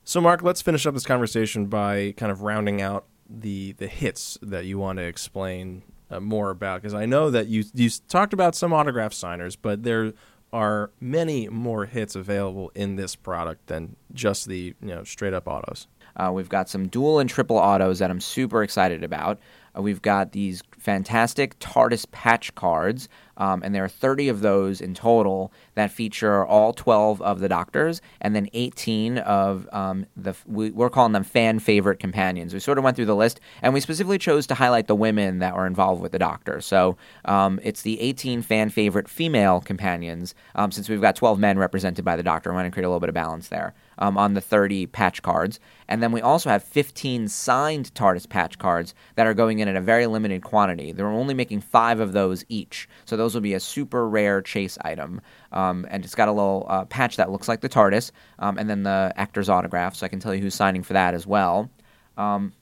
So, 0.05 0.21
Mark, 0.21 0.43
let's 0.43 0.61
finish 0.61 0.85
up 0.85 0.95
this 0.95 1.07
conversation 1.07 1.67
by 1.67 2.15
kind 2.17 2.33
of 2.33 2.43
rounding 2.43 2.83
out 2.83 3.07
the 3.29 3.73
the 3.73 3.87
hits 3.87 4.37
that 4.43 4.67
you 4.67 4.79
want 4.79 4.99
to 4.99 5.05
explain 5.05 5.83
uh, 6.13 6.21
more 6.21 6.51
about, 6.51 6.83
because 6.83 6.95
I 6.95 7.07
know 7.07 7.31
that 7.31 7.49
you 7.49 7.65
you 7.75 7.91
talked 8.09 8.33
about 8.33 8.55
some 8.55 8.73
autograph 8.73 9.13
signers, 9.13 9.57
but 9.57 9.83
there 9.83 10.13
are 10.53 10.91
many 11.01 11.49
more 11.49 11.87
hits 11.87 12.15
available 12.15 12.71
in 12.75 12.97
this 12.97 13.17
product 13.17 13.67
than 13.69 13.97
just 14.13 14.47
the 14.47 14.75
you 14.81 14.89
know 14.89 15.05
straight 15.05 15.33
up 15.35 15.49
autos. 15.49 15.87
Uh, 16.15 16.31
we've 16.33 16.49
got 16.49 16.69
some 16.69 16.89
dual 16.89 17.19
and 17.19 17.31
triple 17.31 17.57
autos 17.57 17.99
that 18.01 18.11
I'm 18.11 18.21
super 18.21 18.63
excited 18.63 19.03
about. 19.03 19.41
Uh, 19.77 19.83
we've 19.83 20.03
got 20.03 20.33
these 20.33 20.63
fantastic 20.79 21.59
TARDIS 21.59 22.11
patch 22.11 22.55
cards, 22.55 23.09
um, 23.37 23.63
and 23.63 23.75
there 23.75 23.85
are 23.85 23.89
30 23.89 24.29
of 24.29 24.41
those 24.41 24.81
in 24.81 24.95
total 24.95 25.53
that 25.75 25.91
feature 25.91 26.45
all 26.45 26.73
12 26.73 27.23
of 27.23 27.41
the 27.41 27.49
Doctors, 27.49 28.01
and 28.21 28.37
then 28.37 28.49
18 28.53 29.19
of 29.19 29.69
um, 29.73 30.07
the 30.17 30.35
we, 30.47 30.71
we're 30.71 30.91
calling 30.91 31.13
them 31.13 31.25
fan 31.25 31.59
favorite 31.59 31.99
companions. 31.99 32.53
We 32.53 32.61
sort 32.61 32.79
of 32.79 32.85
went 32.85 32.97
through 32.97 33.07
the 33.07 33.17
list, 33.17 33.41
and 33.63 33.73
we 33.73 33.81
specifically 33.81 34.19
chose 34.19 34.47
to 34.49 34.55
highlight 34.55 34.87
the 34.87 34.95
women 34.95 35.39
that 35.39 35.57
were 35.57 35.67
involved 35.67 36.03
with 36.03 36.13
the 36.13 36.19
Doctor. 36.19 36.61
So 36.61 36.97
um, 37.25 37.59
it's 37.63 37.83
the 37.83 38.01
18 38.01 38.43
fan 38.43 38.69
favorite 38.71 39.09
female 39.09 39.61
companions, 39.61 40.35
um, 40.55 40.71
since 40.71 40.89
we've 40.89 41.01
got 41.01 41.17
12 41.17 41.39
men 41.39 41.59
represented 41.59 42.05
by 42.05 42.17
the 42.17 42.23
Doctor. 42.23 42.53
I 42.53 42.55
want 42.55 42.67
to 42.67 42.71
create 42.71 42.85
a 42.85 42.89
little 42.89 43.01
bit 43.01 43.09
of 43.09 43.15
balance 43.15 43.49
there 43.49 43.75
um, 44.03 44.19
on 44.19 44.35
the 44.35 44.41
30 44.41 44.87
patch 44.87 45.23
cards. 45.23 45.61
And 45.87 46.03
then 46.03 46.11
we 46.11 46.21
also 46.21 46.51
have 46.51 46.65
15 46.65 47.29
signed 47.29 47.95
TARDIS 47.95 48.29
patch 48.29 48.59
cards 48.59 48.95
that 49.15 49.29
are 49.29 49.33
going 49.35 49.61
in 49.61 49.69
at 49.69 49.77
a 49.77 49.81
very 49.81 50.09
limited 50.09 50.43
quantity. 50.43 50.91
They're 50.91 51.07
only 51.07 51.35
making 51.35 51.61
five 51.61 52.01
of 52.01 52.13
those 52.13 52.45
each. 52.49 52.89
So 53.05 53.17
those 53.17 53.33
will 53.33 53.43
be 53.43 53.55
a 53.55 53.61
super 53.61 54.09
rare 54.09 54.43
chase 54.43 54.77
item. 54.81 55.21
Um, 55.53 55.87
and 55.89 56.05
it's 56.05 56.17
got 56.17 56.27
a 56.27 56.33
little 56.33 56.67
uh, 56.69 56.85
patch 56.87 57.17
that 57.17 57.31
looks 57.31 57.47
like 57.47 57.61
the 57.61 57.69
TARDIS, 57.69 58.11
um, 58.41 58.59
and 58.59 58.69
then 58.69 58.83
the 58.83 59.13
actor's 59.17 59.49
autograph. 59.49 59.95
So 59.95 60.05
I 60.05 60.09
can 60.09 60.19
tell 60.19 60.35
you 60.35 60.43
who's 60.43 60.55
signing 60.57 60.83
for 60.83 60.95
that 60.95 61.15
as 61.15 61.25
well. 61.25 61.71
Um, 62.17 62.53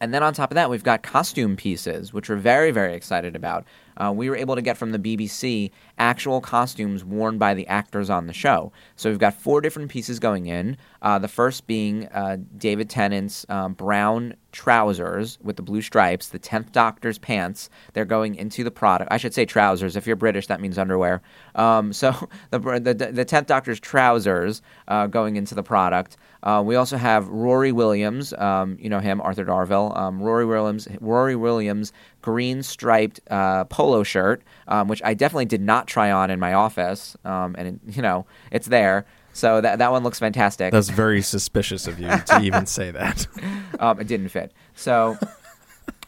and 0.00 0.12
then 0.12 0.22
on 0.22 0.34
top 0.34 0.50
of 0.50 0.54
that, 0.56 0.70
we've 0.70 0.82
got 0.82 1.02
costume 1.02 1.56
pieces, 1.56 2.12
which 2.12 2.28
we're 2.28 2.36
very, 2.36 2.70
very 2.70 2.94
excited 2.94 3.36
about. 3.36 3.64
Uh, 3.96 4.12
we 4.14 4.28
were 4.28 4.36
able 4.36 4.54
to 4.54 4.62
get 4.62 4.76
from 4.76 4.92
the 4.92 4.98
BBC 4.98 5.70
actual 5.98 6.40
costumes 6.40 7.04
worn 7.04 7.38
by 7.38 7.54
the 7.54 7.66
actors 7.66 8.10
on 8.10 8.26
the 8.26 8.32
show. 8.32 8.72
So 8.96 9.10
we've 9.10 9.18
got 9.18 9.34
four 9.34 9.60
different 9.60 9.90
pieces 9.90 10.18
going 10.18 10.46
in. 10.46 10.76
Uh, 11.02 11.18
the 11.18 11.28
first 11.28 11.66
being 11.66 12.06
uh, 12.08 12.38
David 12.56 12.90
Tennant's 12.90 13.46
um, 13.48 13.74
brown 13.74 14.34
trousers 14.52 15.38
with 15.42 15.56
the 15.56 15.62
blue 15.62 15.82
stripes, 15.82 16.28
the 16.28 16.38
10th 16.38 16.72
Doctor's 16.72 17.18
pants. 17.18 17.68
They're 17.92 18.04
going 18.04 18.36
into 18.36 18.64
the 18.64 18.70
product. 18.70 19.12
I 19.12 19.18
should 19.18 19.34
say 19.34 19.44
trousers. 19.44 19.96
If 19.96 20.06
you're 20.06 20.16
British, 20.16 20.46
that 20.46 20.60
means 20.60 20.78
underwear. 20.78 21.22
Um, 21.54 21.92
so 21.92 22.28
the, 22.50 22.58
the, 22.58 22.94
the 22.94 23.24
10th 23.24 23.46
Doctor's 23.46 23.80
trousers 23.80 24.62
uh, 24.88 25.06
going 25.08 25.36
into 25.36 25.54
the 25.54 25.62
product. 25.62 26.16
Uh, 26.44 26.62
we 26.64 26.76
also 26.76 26.98
have 26.98 27.26
Rory 27.28 27.72
Williams, 27.72 28.34
um, 28.34 28.76
you 28.78 28.90
know 28.90 29.00
him, 29.00 29.20
Arthur 29.22 29.46
Darvill. 29.46 29.96
Um, 29.96 30.22
Rory 30.22 30.44
Williams, 30.44 30.86
Rory 31.00 31.36
Williams, 31.36 31.92
green 32.20 32.62
striped 32.62 33.18
uh, 33.30 33.64
polo 33.64 34.02
shirt, 34.02 34.42
um, 34.68 34.86
which 34.88 35.02
I 35.02 35.14
definitely 35.14 35.46
did 35.46 35.62
not 35.62 35.83
try 35.86 36.10
on 36.10 36.30
in 36.30 36.40
my 36.40 36.54
office, 36.54 37.16
um, 37.24 37.54
and 37.58 37.68
it, 37.68 37.96
you 37.96 38.02
know 38.02 38.26
it's 38.50 38.66
there. 38.66 39.06
So 39.32 39.60
that 39.60 39.78
that 39.78 39.90
one 39.90 40.02
looks 40.04 40.18
fantastic. 40.18 40.72
That's 40.72 40.90
very 40.90 41.22
suspicious 41.22 41.86
of 41.86 41.98
you 41.98 42.08
to 42.08 42.40
even 42.42 42.66
say 42.66 42.90
that. 42.90 43.26
um, 43.80 44.00
it 44.00 44.06
didn't 44.06 44.28
fit. 44.28 44.52
So 44.74 45.18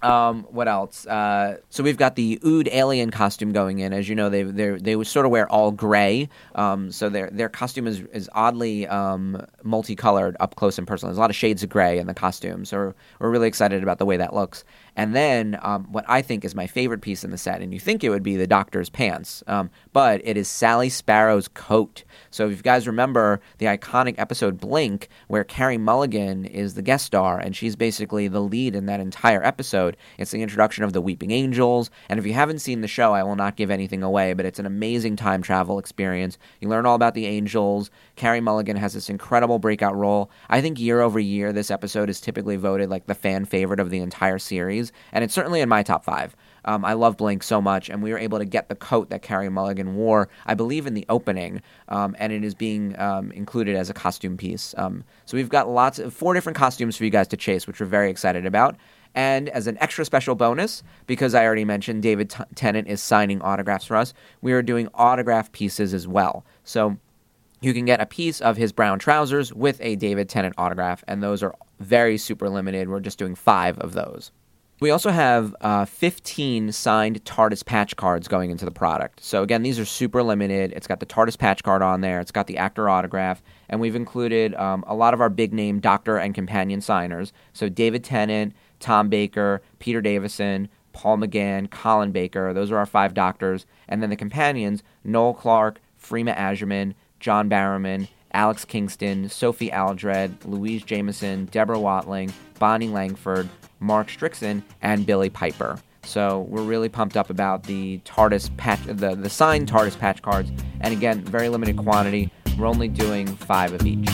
um, 0.02 0.44
what 0.50 0.68
else? 0.68 1.06
Uh, 1.06 1.58
so 1.70 1.82
we've 1.82 1.96
got 1.96 2.16
the 2.16 2.38
Ood 2.44 2.68
alien 2.70 3.10
costume 3.10 3.52
going 3.52 3.78
in. 3.78 3.92
As 3.92 4.08
you 4.08 4.14
know, 4.14 4.28
they 4.28 4.42
they 4.42 4.70
they 4.70 5.04
sort 5.04 5.26
of 5.26 5.32
wear 5.32 5.50
all 5.50 5.70
gray. 5.70 6.28
Um, 6.54 6.92
so 6.92 7.08
their 7.08 7.30
their 7.30 7.48
costume 7.48 7.86
is 7.86 8.00
is 8.12 8.28
oddly 8.32 8.86
um, 8.86 9.44
multicolored 9.62 10.36
up 10.38 10.56
close 10.56 10.78
and 10.78 10.86
personal. 10.86 11.10
There's 11.10 11.18
a 11.18 11.20
lot 11.20 11.30
of 11.30 11.36
shades 11.36 11.62
of 11.62 11.70
gray 11.70 11.98
in 11.98 12.06
the 12.06 12.14
costume. 12.14 12.64
So 12.64 12.76
we're, 12.76 12.94
we're 13.20 13.30
really 13.30 13.48
excited 13.48 13.82
about 13.82 13.98
the 13.98 14.06
way 14.06 14.16
that 14.16 14.34
looks. 14.34 14.64
And 14.96 15.14
then 15.14 15.58
um, 15.62 15.84
what 15.92 16.04
I 16.08 16.22
think 16.22 16.44
is 16.44 16.54
my 16.54 16.66
favorite 16.66 17.02
piece 17.02 17.22
in 17.22 17.30
the 17.30 17.38
set, 17.38 17.60
and 17.60 17.72
you 17.72 17.78
think 17.78 18.02
it 18.02 18.10
would 18.10 18.22
be 18.22 18.36
the 18.36 18.46
Doctor's 18.46 18.88
pants, 18.88 19.42
um, 19.46 19.70
but 19.92 20.20
it 20.24 20.36
is 20.36 20.48
Sally 20.48 20.88
Sparrow's 20.88 21.48
coat. 21.48 22.02
So 22.30 22.48
if 22.48 22.56
you 22.56 22.62
guys 22.62 22.86
remember 22.86 23.40
the 23.58 23.66
iconic 23.66 24.14
episode 24.18 24.58
Blink, 24.58 25.08
where 25.28 25.44
Carey 25.44 25.76
Mulligan 25.76 26.46
is 26.46 26.74
the 26.74 26.82
guest 26.82 27.04
star, 27.04 27.38
and 27.38 27.54
she's 27.54 27.76
basically 27.76 28.26
the 28.28 28.40
lead 28.40 28.74
in 28.74 28.86
that 28.86 29.00
entire 29.00 29.44
episode. 29.44 29.96
It's 30.18 30.30
the 30.30 30.42
introduction 30.42 30.82
of 30.82 30.92
the 30.92 31.00
Weeping 31.02 31.30
Angels. 31.30 31.90
And 32.08 32.18
if 32.18 32.26
you 32.26 32.32
haven't 32.32 32.60
seen 32.60 32.80
the 32.80 32.88
show, 32.88 33.12
I 33.12 33.22
will 33.22 33.36
not 33.36 33.56
give 33.56 33.70
anything 33.70 34.02
away, 34.02 34.32
but 34.32 34.46
it's 34.46 34.58
an 34.58 34.66
amazing 34.66 35.16
time 35.16 35.42
travel 35.42 35.78
experience. 35.78 36.38
You 36.60 36.68
learn 36.68 36.86
all 36.86 36.94
about 36.94 37.14
the 37.14 37.26
angels. 37.26 37.90
Carey 38.16 38.40
Mulligan 38.40 38.76
has 38.76 38.94
this 38.94 39.10
incredible 39.10 39.58
breakout 39.58 39.96
role. 39.96 40.30
I 40.48 40.60
think 40.60 40.80
year 40.80 41.00
over 41.00 41.20
year, 41.20 41.52
this 41.52 41.70
episode 41.70 42.08
is 42.08 42.20
typically 42.20 42.56
voted 42.56 42.88
like 42.88 43.06
the 43.06 43.14
fan 43.14 43.44
favorite 43.44 43.80
of 43.80 43.90
the 43.90 43.98
entire 43.98 44.38
series, 44.38 44.85
and 45.12 45.24
it's 45.24 45.34
certainly 45.34 45.60
in 45.60 45.68
my 45.68 45.82
top 45.82 46.04
five. 46.04 46.36
Um, 46.64 46.84
I 46.84 46.94
love 46.94 47.16
Blink 47.16 47.42
so 47.42 47.60
much, 47.62 47.88
and 47.88 48.02
we 48.02 48.12
were 48.12 48.18
able 48.18 48.38
to 48.38 48.44
get 48.44 48.68
the 48.68 48.74
coat 48.74 49.10
that 49.10 49.22
Carey 49.22 49.48
Mulligan 49.48 49.94
wore, 49.94 50.28
I 50.46 50.54
believe, 50.54 50.86
in 50.86 50.94
the 50.94 51.06
opening, 51.08 51.62
um, 51.88 52.16
and 52.18 52.32
it 52.32 52.44
is 52.44 52.54
being 52.54 52.98
um, 52.98 53.30
included 53.32 53.76
as 53.76 53.88
a 53.88 53.94
costume 53.94 54.36
piece. 54.36 54.74
Um, 54.76 55.04
so 55.26 55.36
we've 55.36 55.48
got 55.48 55.68
lots 55.68 55.98
of 55.98 56.12
four 56.12 56.34
different 56.34 56.58
costumes 56.58 56.96
for 56.96 57.04
you 57.04 57.10
guys 57.10 57.28
to 57.28 57.36
chase, 57.36 57.66
which 57.66 57.80
we're 57.80 57.86
very 57.86 58.10
excited 58.10 58.46
about. 58.46 58.76
And 59.14 59.48
as 59.48 59.66
an 59.66 59.78
extra 59.80 60.04
special 60.04 60.34
bonus, 60.34 60.82
because 61.06 61.34
I 61.34 61.44
already 61.44 61.64
mentioned 61.64 62.02
David 62.02 62.30
T- 62.30 62.44
Tennant 62.54 62.86
is 62.86 63.00
signing 63.00 63.40
autographs 63.40 63.86
for 63.86 63.96
us, 63.96 64.12
we 64.42 64.52
are 64.52 64.60
doing 64.60 64.88
autograph 64.92 65.50
pieces 65.52 65.94
as 65.94 66.06
well. 66.06 66.44
So 66.64 66.98
you 67.62 67.72
can 67.72 67.86
get 67.86 68.00
a 68.00 68.06
piece 68.06 68.40
of 68.42 68.58
his 68.58 68.72
brown 68.72 68.98
trousers 68.98 69.54
with 69.54 69.78
a 69.80 69.96
David 69.96 70.28
Tennant 70.28 70.54
autograph, 70.58 71.02
and 71.08 71.22
those 71.22 71.42
are 71.42 71.54
very 71.80 72.18
super 72.18 72.50
limited. 72.50 72.88
We're 72.88 73.00
just 73.00 73.18
doing 73.18 73.34
five 73.34 73.78
of 73.78 73.94
those. 73.94 74.32
We 74.78 74.90
also 74.90 75.10
have 75.10 75.56
uh, 75.62 75.86
15 75.86 76.70
signed 76.70 77.24
TARDIS 77.24 77.64
patch 77.64 77.96
cards 77.96 78.28
going 78.28 78.50
into 78.50 78.66
the 78.66 78.70
product. 78.70 79.24
So, 79.24 79.42
again, 79.42 79.62
these 79.62 79.78
are 79.78 79.86
super 79.86 80.22
limited. 80.22 80.72
It's 80.72 80.86
got 80.86 81.00
the 81.00 81.06
TARDIS 81.06 81.38
patch 81.38 81.62
card 81.62 81.80
on 81.80 82.02
there, 82.02 82.20
it's 82.20 82.30
got 82.30 82.46
the 82.46 82.58
actor 82.58 82.90
autograph, 82.90 83.42
and 83.70 83.80
we've 83.80 83.96
included 83.96 84.54
um, 84.56 84.84
a 84.86 84.94
lot 84.94 85.14
of 85.14 85.20
our 85.22 85.30
big 85.30 85.54
name 85.54 85.80
doctor 85.80 86.18
and 86.18 86.34
companion 86.34 86.82
signers. 86.82 87.32
So, 87.54 87.70
David 87.70 88.04
Tennant, 88.04 88.54
Tom 88.78 89.08
Baker, 89.08 89.62
Peter 89.78 90.02
Davison, 90.02 90.68
Paul 90.92 91.18
McGann, 91.18 91.70
Colin 91.70 92.12
Baker. 92.12 92.52
Those 92.52 92.70
are 92.70 92.76
our 92.76 92.86
five 92.86 93.14
doctors. 93.14 93.64
And 93.88 94.02
then 94.02 94.10
the 94.10 94.16
companions 94.16 94.82
Noel 95.04 95.32
Clarke, 95.32 95.80
Freema 96.02 96.36
Agyeman, 96.36 96.94
John 97.18 97.48
Barrowman, 97.48 98.08
Alex 98.32 98.66
Kingston, 98.66 99.28
Sophie 99.30 99.72
Aldred, 99.72 100.44
Louise 100.44 100.82
Jameson, 100.82 101.46
Deborah 101.46 101.78
Watling, 101.78 102.32
Bonnie 102.58 102.88
Langford, 102.88 103.48
Mark 103.80 104.08
Strickson, 104.08 104.62
and 104.82 105.06
Billie 105.06 105.30
Piper. 105.30 105.78
So 106.04 106.46
we're 106.48 106.62
really 106.62 106.88
pumped 106.88 107.16
up 107.16 107.30
about 107.30 107.64
the 107.64 107.98
TARDIS 108.04 108.56
patch, 108.56 108.80
the, 108.84 109.16
the 109.16 109.28
signed 109.28 109.68
TARDIS 109.68 109.98
patch 109.98 110.22
cards. 110.22 110.50
And 110.80 110.94
again, 110.94 111.22
very 111.22 111.48
limited 111.48 111.76
quantity. 111.76 112.30
We're 112.56 112.66
only 112.66 112.88
doing 112.88 113.26
five 113.26 113.72
of 113.72 113.84
each. 113.84 114.08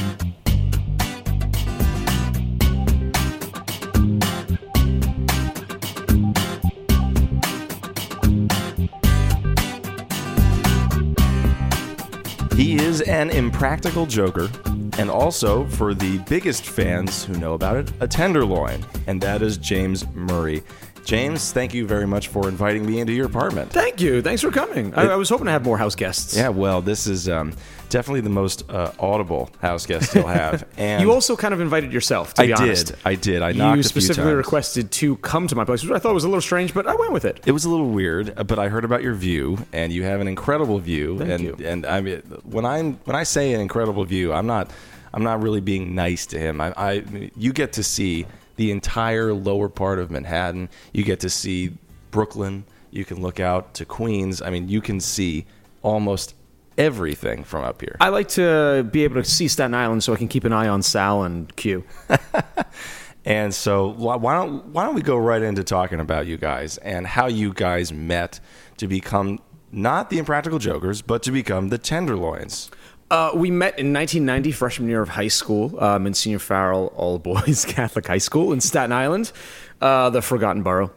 He 12.56 12.76
is 12.76 13.00
an 13.02 13.30
impractical 13.30 14.06
joker, 14.06 14.48
and 15.02 15.10
also, 15.10 15.64
for 15.66 15.94
the 15.94 16.18
biggest 16.28 16.64
fans 16.64 17.24
who 17.24 17.34
know 17.34 17.54
about 17.54 17.74
it, 17.76 17.90
a 17.98 18.06
tenderloin, 18.06 18.86
and 19.08 19.20
that 19.20 19.42
is 19.42 19.58
James 19.58 20.06
Murray. 20.14 20.62
James, 21.04 21.50
thank 21.50 21.74
you 21.74 21.84
very 21.88 22.06
much 22.06 22.28
for 22.28 22.48
inviting 22.48 22.86
me 22.86 23.00
into 23.00 23.12
your 23.12 23.26
apartment. 23.26 23.72
Thank 23.72 24.00
you. 24.00 24.22
Thanks 24.22 24.42
for 24.42 24.52
coming. 24.52 24.94
I, 24.94 25.08
I 25.08 25.16
was 25.16 25.28
hoping 25.28 25.46
to 25.46 25.50
have 25.50 25.64
more 25.64 25.76
house 25.76 25.96
guests. 25.96 26.36
Yeah, 26.36 26.50
well, 26.50 26.80
this 26.80 27.08
is 27.08 27.28
um, 27.28 27.52
definitely 27.88 28.20
the 28.20 28.30
most 28.30 28.70
uh, 28.70 28.92
audible 29.00 29.50
house 29.60 29.86
guest 29.86 30.14
you'll 30.14 30.28
have. 30.28 30.64
And 30.78 31.02
You 31.02 31.10
also 31.10 31.34
kind 31.34 31.52
of 31.52 31.60
invited 31.60 31.92
yourself, 31.92 32.34
to 32.34 32.42
I 32.42 32.46
be 32.46 32.52
honest. 32.52 32.86
did. 32.86 32.96
I 33.04 33.14
did. 33.16 33.42
I 33.42 33.50
knocked 33.50 33.58
You 33.58 33.70
a 33.70 33.74
few 33.74 33.82
specifically 33.82 34.34
requested 34.34 34.92
to 34.92 35.16
come 35.16 35.48
to 35.48 35.56
my 35.56 35.64
place, 35.64 35.82
which 35.82 35.90
I 35.90 35.98
thought 35.98 36.14
was 36.14 36.22
a 36.22 36.28
little 36.28 36.40
strange, 36.40 36.72
but 36.72 36.86
I 36.86 36.94
went 36.94 37.10
with 37.12 37.24
it. 37.24 37.40
It 37.44 37.50
was 37.50 37.64
a 37.64 37.70
little 37.70 37.90
weird, 37.90 38.46
but 38.46 38.60
I 38.60 38.68
heard 38.68 38.84
about 38.84 39.02
your 39.02 39.14
view, 39.14 39.58
and 39.72 39.92
you 39.92 40.04
have 40.04 40.20
an 40.20 40.28
incredible 40.28 40.78
view. 40.78 41.18
Thank 41.18 41.30
and 41.32 41.42
you. 41.42 41.56
and 41.66 41.84
I 41.84 42.00
mean, 42.00 42.20
when 42.44 42.64
I 42.64 42.80
when 42.80 43.16
I 43.16 43.24
say 43.24 43.52
an 43.54 43.60
incredible 43.60 44.04
view, 44.04 44.32
I'm 44.32 44.46
not 44.46 44.70
I'm 45.14 45.22
not 45.22 45.42
really 45.42 45.60
being 45.60 45.94
nice 45.94 46.26
to 46.26 46.38
him. 46.38 46.60
I, 46.60 46.72
I 46.76 47.30
you 47.36 47.52
get 47.52 47.72
to 47.74 47.82
see 47.82 48.26
the 48.56 48.70
entire 48.70 49.32
lower 49.32 49.68
part 49.68 49.98
of 49.98 50.10
Manhattan. 50.10 50.68
You 50.92 51.04
get 51.04 51.20
to 51.20 51.30
see 51.30 51.72
Brooklyn. 52.10 52.64
You 52.90 53.04
can 53.04 53.20
look 53.20 53.40
out 53.40 53.74
to 53.74 53.84
Queens. 53.84 54.42
I 54.42 54.50
mean, 54.50 54.68
you 54.68 54.80
can 54.80 55.00
see 55.00 55.46
almost 55.82 56.34
everything 56.76 57.44
from 57.44 57.64
up 57.64 57.80
here. 57.80 57.96
I 58.00 58.08
like 58.08 58.28
to 58.28 58.86
be 58.90 59.04
able 59.04 59.22
to 59.22 59.28
see 59.28 59.48
Staten 59.48 59.74
Island 59.74 60.04
so 60.04 60.12
I 60.12 60.16
can 60.16 60.28
keep 60.28 60.44
an 60.44 60.52
eye 60.52 60.68
on 60.68 60.82
Sal 60.82 61.24
and 61.24 61.54
Q. 61.56 61.84
And 63.24 63.54
so 63.54 63.88
why 63.88 64.16
why 64.16 64.34
don't 64.34 64.66
why 64.66 64.84
don't 64.84 64.94
we 64.94 65.02
go 65.02 65.16
right 65.16 65.42
into 65.42 65.62
talking 65.62 66.00
about 66.00 66.26
you 66.26 66.36
guys 66.36 66.78
and 66.78 67.06
how 67.06 67.26
you 67.28 67.52
guys 67.52 67.92
met 67.92 68.40
to 68.78 68.88
become 68.88 69.38
not 69.70 70.10
the 70.10 70.18
Impractical 70.18 70.58
Jokers, 70.58 71.02
but 71.02 71.22
to 71.22 71.30
become 71.30 71.68
the 71.68 71.78
Tenderloins. 71.78 72.70
Uh, 73.12 73.30
we 73.34 73.50
met 73.50 73.78
in 73.78 73.92
1990, 73.92 74.52
freshman 74.52 74.88
year 74.88 75.02
of 75.02 75.10
high 75.10 75.28
school, 75.28 75.78
um, 75.84 75.96
in 75.96 76.02
Monsignor 76.04 76.38
Farrell 76.38 76.86
All 76.96 77.18
Boys 77.18 77.64
Catholic 77.68 78.06
High 78.06 78.16
School 78.16 78.54
in 78.54 78.60
Staten 78.62 78.90
Island, 78.90 79.32
uh, 79.82 80.08
the 80.08 80.22
forgotten 80.22 80.62
borough. 80.62 80.90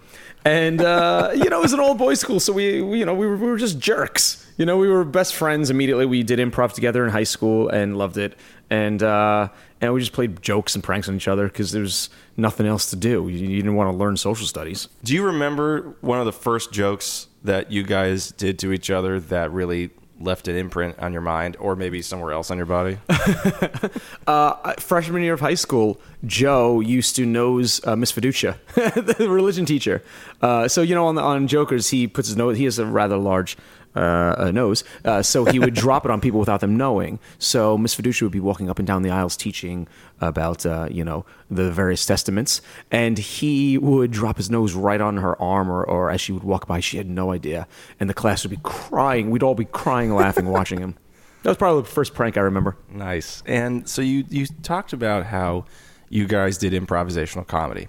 And 0.46 0.82
uh, 0.82 1.32
you 1.36 1.50
know, 1.50 1.60
it 1.60 1.64
was 1.64 1.74
an 1.74 1.82
all 1.82 1.94
boys 1.94 2.22
school, 2.22 2.40
so 2.40 2.54
we, 2.54 2.82
we 2.82 3.00
you 3.00 3.06
know 3.06 3.14
we 3.14 3.28
were, 3.28 3.36
we 3.36 3.48
were 3.48 3.58
just 3.58 3.80
jerks. 3.80 4.50
You 4.56 4.66
know, 4.66 4.78
we 4.78 4.88
were 4.88 5.04
best 5.04 5.36
friends 5.36 5.70
immediately. 5.70 6.06
We 6.06 6.24
did 6.24 6.40
improv 6.40 6.72
together 6.72 7.04
in 7.04 7.12
high 7.12 7.24
school 7.24 7.68
and 7.68 7.98
loved 7.98 8.18
it. 8.18 8.38
And 8.70 9.04
uh, 9.04 9.50
and 9.82 9.94
we 9.94 10.00
just 10.00 10.14
played 10.14 10.42
jokes 10.42 10.74
and 10.74 10.82
pranks 10.82 11.10
on 11.10 11.16
each 11.18 11.28
other 11.28 11.48
because 11.48 11.74
there's 11.74 12.10
nothing 12.38 12.66
else 12.66 12.90
to 12.92 12.96
do. 12.96 13.28
You, 13.28 13.40
you 13.40 13.58
didn't 13.58 13.76
want 13.76 13.92
to 13.92 13.98
learn 13.98 14.16
social 14.16 14.48
studies. 14.48 14.88
Do 15.04 15.14
you 15.14 15.26
remember 15.26 15.98
one 16.00 16.20
of 16.20 16.26
the 16.26 16.32
first 16.32 16.72
jokes 16.72 17.28
that 17.44 17.74
you 17.74 17.84
guys 17.84 18.32
did 18.32 18.58
to 18.60 18.72
each 18.72 18.90
other 18.90 19.20
that 19.20 19.52
really 19.52 19.90
left 20.20 20.48
an 20.48 20.56
imprint 20.56 20.98
on 21.00 21.14
your 21.14 21.22
mind 21.22 21.58
or 21.60 21.76
maybe 21.76 22.02
somewhere 22.02 22.32
else 22.32 22.50
on 22.52 22.58
your 22.58 22.66
body? 22.66 22.98
uh, 24.28 24.74
freshman 24.74 25.22
year 25.24 25.34
of 25.34 25.40
high 25.40 25.56
school, 25.56 26.00
Joe 26.26 26.80
used 26.80 27.16
to 27.18 27.26
nose 27.26 27.86
uh, 27.86 27.96
Miss 27.96 28.12
Fiducia, 28.12 28.58
the 28.76 29.30
religion 29.30 29.66
teacher. 29.66 30.02
Uh, 30.42 30.68
so 30.68 30.82
you 30.82 30.96
know, 30.96 31.08
on 31.08 31.16
the, 31.16 31.22
on 31.22 31.48
Jokers, 31.48 31.90
he 31.90 32.08
puts 32.08 32.28
his 32.28 32.38
nose. 32.38 32.58
He 32.58 32.66
has 32.66 32.80
a 32.80 32.86
rather 32.86 33.18
large 33.18 33.58
uh, 33.96 34.52
nose, 34.52 34.84
uh, 35.04 35.22
so 35.22 35.46
he 35.46 35.60
would 35.60 35.74
drop 35.74 36.06
it 36.06 36.12
on 36.12 36.22
people 36.22 36.40
without 36.40 36.60
them 36.60 36.76
knowing. 36.78 37.20
So 37.40 37.78
Miss 37.78 37.96
Fiducia 37.96 38.24
would 38.24 38.32
be 38.32 38.40
walking 38.40 38.70
up 38.70 38.80
and 38.80 38.88
down 38.88 39.02
the 39.02 39.10
aisles 39.10 39.38
teaching 39.38 39.88
about 40.22 40.66
uh, 40.66 40.88
you 40.92 41.04
know 41.04 41.26
the 41.50 41.72
various 41.72 42.06
testaments, 42.06 42.62
and 42.92 43.18
he 43.18 43.78
would 43.78 44.12
drop 44.12 44.38
his 44.38 44.50
nose 44.50 44.74
right 44.74 45.02
on 45.02 45.18
her 45.18 45.40
arm, 45.42 45.70
or, 45.70 45.84
or 45.84 46.10
as 46.10 46.22
she 46.22 46.32
would 46.32 46.44
walk 46.44 46.68
by, 46.68 46.80
she 46.80 46.98
had 46.98 47.10
no 47.10 47.32
idea, 47.32 47.68
and 48.00 48.10
the 48.10 48.14
class 48.14 48.44
would 48.44 48.52
be 48.52 48.60
crying. 48.64 49.30
We'd 49.30 49.44
all 49.44 49.56
be 49.56 49.66
crying, 49.66 50.14
laughing, 50.14 50.48
watching 50.48 50.80
him. 50.80 50.96
That 51.44 51.52
was 51.52 51.58
probably 51.58 51.84
the 51.84 51.90
first 51.90 52.16
prank 52.16 52.38
I 52.38 52.40
remember. 52.40 52.76
Nice. 52.90 53.44
And 53.46 53.88
so 53.88 54.02
you 54.02 54.26
you 54.30 54.48
talked 54.64 54.94
about 54.94 55.28
how 55.28 55.66
you 56.10 56.26
guys 56.26 56.58
did 56.58 56.74
improvisational 56.74 57.46
comedy. 57.46 57.88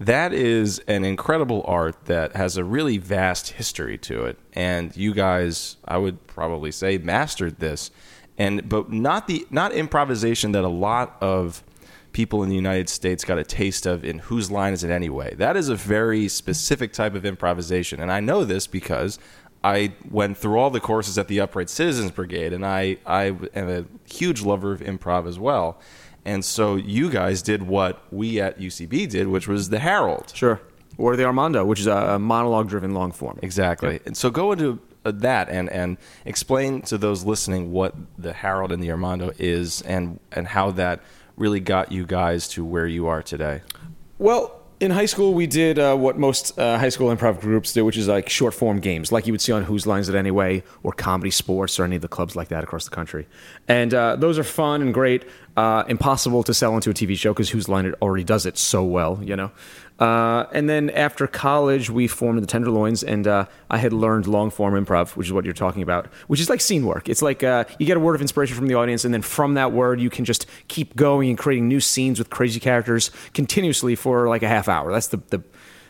That 0.00 0.32
is 0.32 0.80
an 0.88 1.04
incredible 1.04 1.64
art 1.66 2.06
that 2.06 2.34
has 2.34 2.56
a 2.56 2.64
really 2.64 2.98
vast 2.98 3.50
history 3.50 3.96
to 3.98 4.24
it, 4.24 4.38
and 4.52 4.96
you 4.96 5.14
guys, 5.14 5.76
I 5.84 5.98
would 5.98 6.26
probably 6.26 6.72
say, 6.72 6.98
mastered 6.98 7.60
this. 7.60 7.90
And 8.36 8.68
but 8.68 8.90
not 8.90 9.28
the 9.28 9.46
not 9.50 9.72
improvisation 9.72 10.52
that 10.52 10.64
a 10.64 10.68
lot 10.68 11.16
of 11.20 11.62
people 12.10 12.42
in 12.42 12.48
the 12.48 12.56
United 12.56 12.88
States 12.88 13.24
got 13.24 13.38
a 13.38 13.44
taste 13.44 13.86
of 13.86 14.04
in 14.04 14.20
Whose 14.20 14.50
Line 14.50 14.72
Is 14.72 14.82
It 14.82 14.90
Anyway? 14.90 15.34
That 15.34 15.56
is 15.56 15.68
a 15.68 15.76
very 15.76 16.28
specific 16.28 16.92
type 16.92 17.14
of 17.14 17.24
improvisation. 17.24 18.00
And 18.00 18.10
I 18.10 18.20
know 18.20 18.44
this 18.44 18.66
because 18.66 19.18
I 19.62 19.94
went 20.10 20.36
through 20.36 20.58
all 20.58 20.70
the 20.70 20.80
courses 20.80 21.18
at 21.18 21.26
the 21.28 21.40
Upright 21.40 21.70
Citizens 21.70 22.10
Brigade, 22.10 22.52
and 22.52 22.66
I, 22.66 22.98
I 23.06 23.34
am 23.54 23.68
a 23.68 23.84
huge 24.04 24.42
lover 24.42 24.72
of 24.72 24.80
improv 24.80 25.26
as 25.26 25.38
well. 25.38 25.80
And 26.24 26.44
so 26.44 26.76
you 26.76 27.10
guys 27.10 27.42
did 27.42 27.62
what 27.62 28.02
we 28.12 28.40
at 28.40 28.58
UCB 28.58 29.08
did, 29.10 29.28
which 29.28 29.46
was 29.46 29.68
the 29.68 29.78
Harold. 29.78 30.32
Sure. 30.34 30.60
Or 30.96 31.16
the 31.16 31.24
Armando, 31.24 31.64
which 31.64 31.80
is 31.80 31.86
a 31.86 32.18
monologue 32.18 32.68
driven 32.68 32.94
long 32.94 33.12
form. 33.12 33.38
Exactly. 33.42 34.00
And 34.06 34.16
so 34.16 34.30
go 34.30 34.52
into 34.52 34.78
uh, 35.04 35.12
that 35.16 35.48
and, 35.50 35.68
and 35.70 35.98
explain 36.24 36.82
to 36.82 36.96
those 36.96 37.24
listening 37.24 37.72
what 37.72 37.94
the 38.16 38.32
Harold 38.32 38.72
and 38.72 38.82
the 38.82 38.90
Armando 38.90 39.32
is 39.38 39.82
and, 39.82 40.20
and 40.32 40.46
how 40.46 40.70
that 40.72 41.00
really 41.36 41.60
got 41.60 41.92
you 41.92 42.06
guys 42.06 42.48
to 42.48 42.64
where 42.64 42.86
you 42.86 43.06
are 43.06 43.22
today. 43.22 43.62
Well, 44.18 44.62
in 44.84 44.90
high 44.90 45.06
school, 45.06 45.32
we 45.32 45.46
did 45.46 45.78
uh, 45.78 45.96
what 45.96 46.18
most 46.18 46.58
uh, 46.58 46.78
high 46.78 46.90
school 46.90 47.14
improv 47.14 47.40
groups 47.40 47.72
do, 47.72 47.84
which 47.84 47.96
is 47.96 48.06
like 48.06 48.28
short 48.28 48.52
form 48.52 48.80
games, 48.80 49.10
like 49.10 49.26
you 49.26 49.32
would 49.32 49.40
see 49.40 49.50
on 49.50 49.64
Whose 49.64 49.86
Lines 49.86 50.10
It 50.10 50.14
Anyway 50.14 50.62
or 50.82 50.92
Comedy 50.92 51.30
Sports 51.30 51.80
or 51.80 51.84
any 51.84 51.96
of 51.96 52.02
the 52.02 52.08
clubs 52.08 52.36
like 52.36 52.48
that 52.48 52.62
across 52.62 52.84
the 52.84 52.90
country. 52.90 53.26
And 53.66 53.94
uh, 53.94 54.16
those 54.16 54.38
are 54.38 54.44
fun 54.44 54.82
and 54.82 54.92
great. 54.92 55.24
Uh, 55.56 55.84
impossible 55.88 56.42
to 56.42 56.52
sell 56.52 56.74
into 56.74 56.90
a 56.90 56.94
TV 56.94 57.16
show 57.16 57.32
because 57.32 57.48
Whose 57.50 57.68
Line 57.68 57.86
It 57.86 57.94
already 58.02 58.24
does 58.24 58.44
it 58.44 58.58
so 58.58 58.84
well, 58.84 59.18
you 59.22 59.34
know. 59.34 59.52
Uh, 59.98 60.46
and 60.52 60.68
then 60.68 60.90
after 60.90 61.26
college, 61.26 61.88
we 61.88 62.08
formed 62.08 62.42
the 62.42 62.46
Tenderloins, 62.46 63.04
and 63.04 63.28
uh, 63.28 63.46
I 63.70 63.78
had 63.78 63.92
learned 63.92 64.26
long 64.26 64.50
form 64.50 64.74
improv, 64.74 65.14
which 65.16 65.28
is 65.28 65.32
what 65.32 65.44
you're 65.44 65.54
talking 65.54 65.82
about, 65.82 66.06
which 66.26 66.40
is 66.40 66.50
like 66.50 66.60
scene 66.60 66.84
work. 66.84 67.08
It's 67.08 67.22
like 67.22 67.44
uh, 67.44 67.64
you 67.78 67.86
get 67.86 67.96
a 67.96 68.00
word 68.00 68.16
of 68.16 68.20
inspiration 68.20 68.56
from 68.56 68.66
the 68.66 68.74
audience, 68.74 69.04
and 69.04 69.14
then 69.14 69.22
from 69.22 69.54
that 69.54 69.70
word, 69.70 70.00
you 70.00 70.10
can 70.10 70.24
just 70.24 70.46
keep 70.66 70.96
going 70.96 71.28
and 71.28 71.38
creating 71.38 71.68
new 71.68 71.80
scenes 71.80 72.18
with 72.18 72.28
crazy 72.28 72.58
characters 72.58 73.12
continuously 73.34 73.94
for 73.94 74.28
like 74.28 74.42
a 74.42 74.48
half 74.48 74.68
hour. 74.68 74.92
That's 74.92 75.08
the, 75.08 75.18
the 75.30 75.42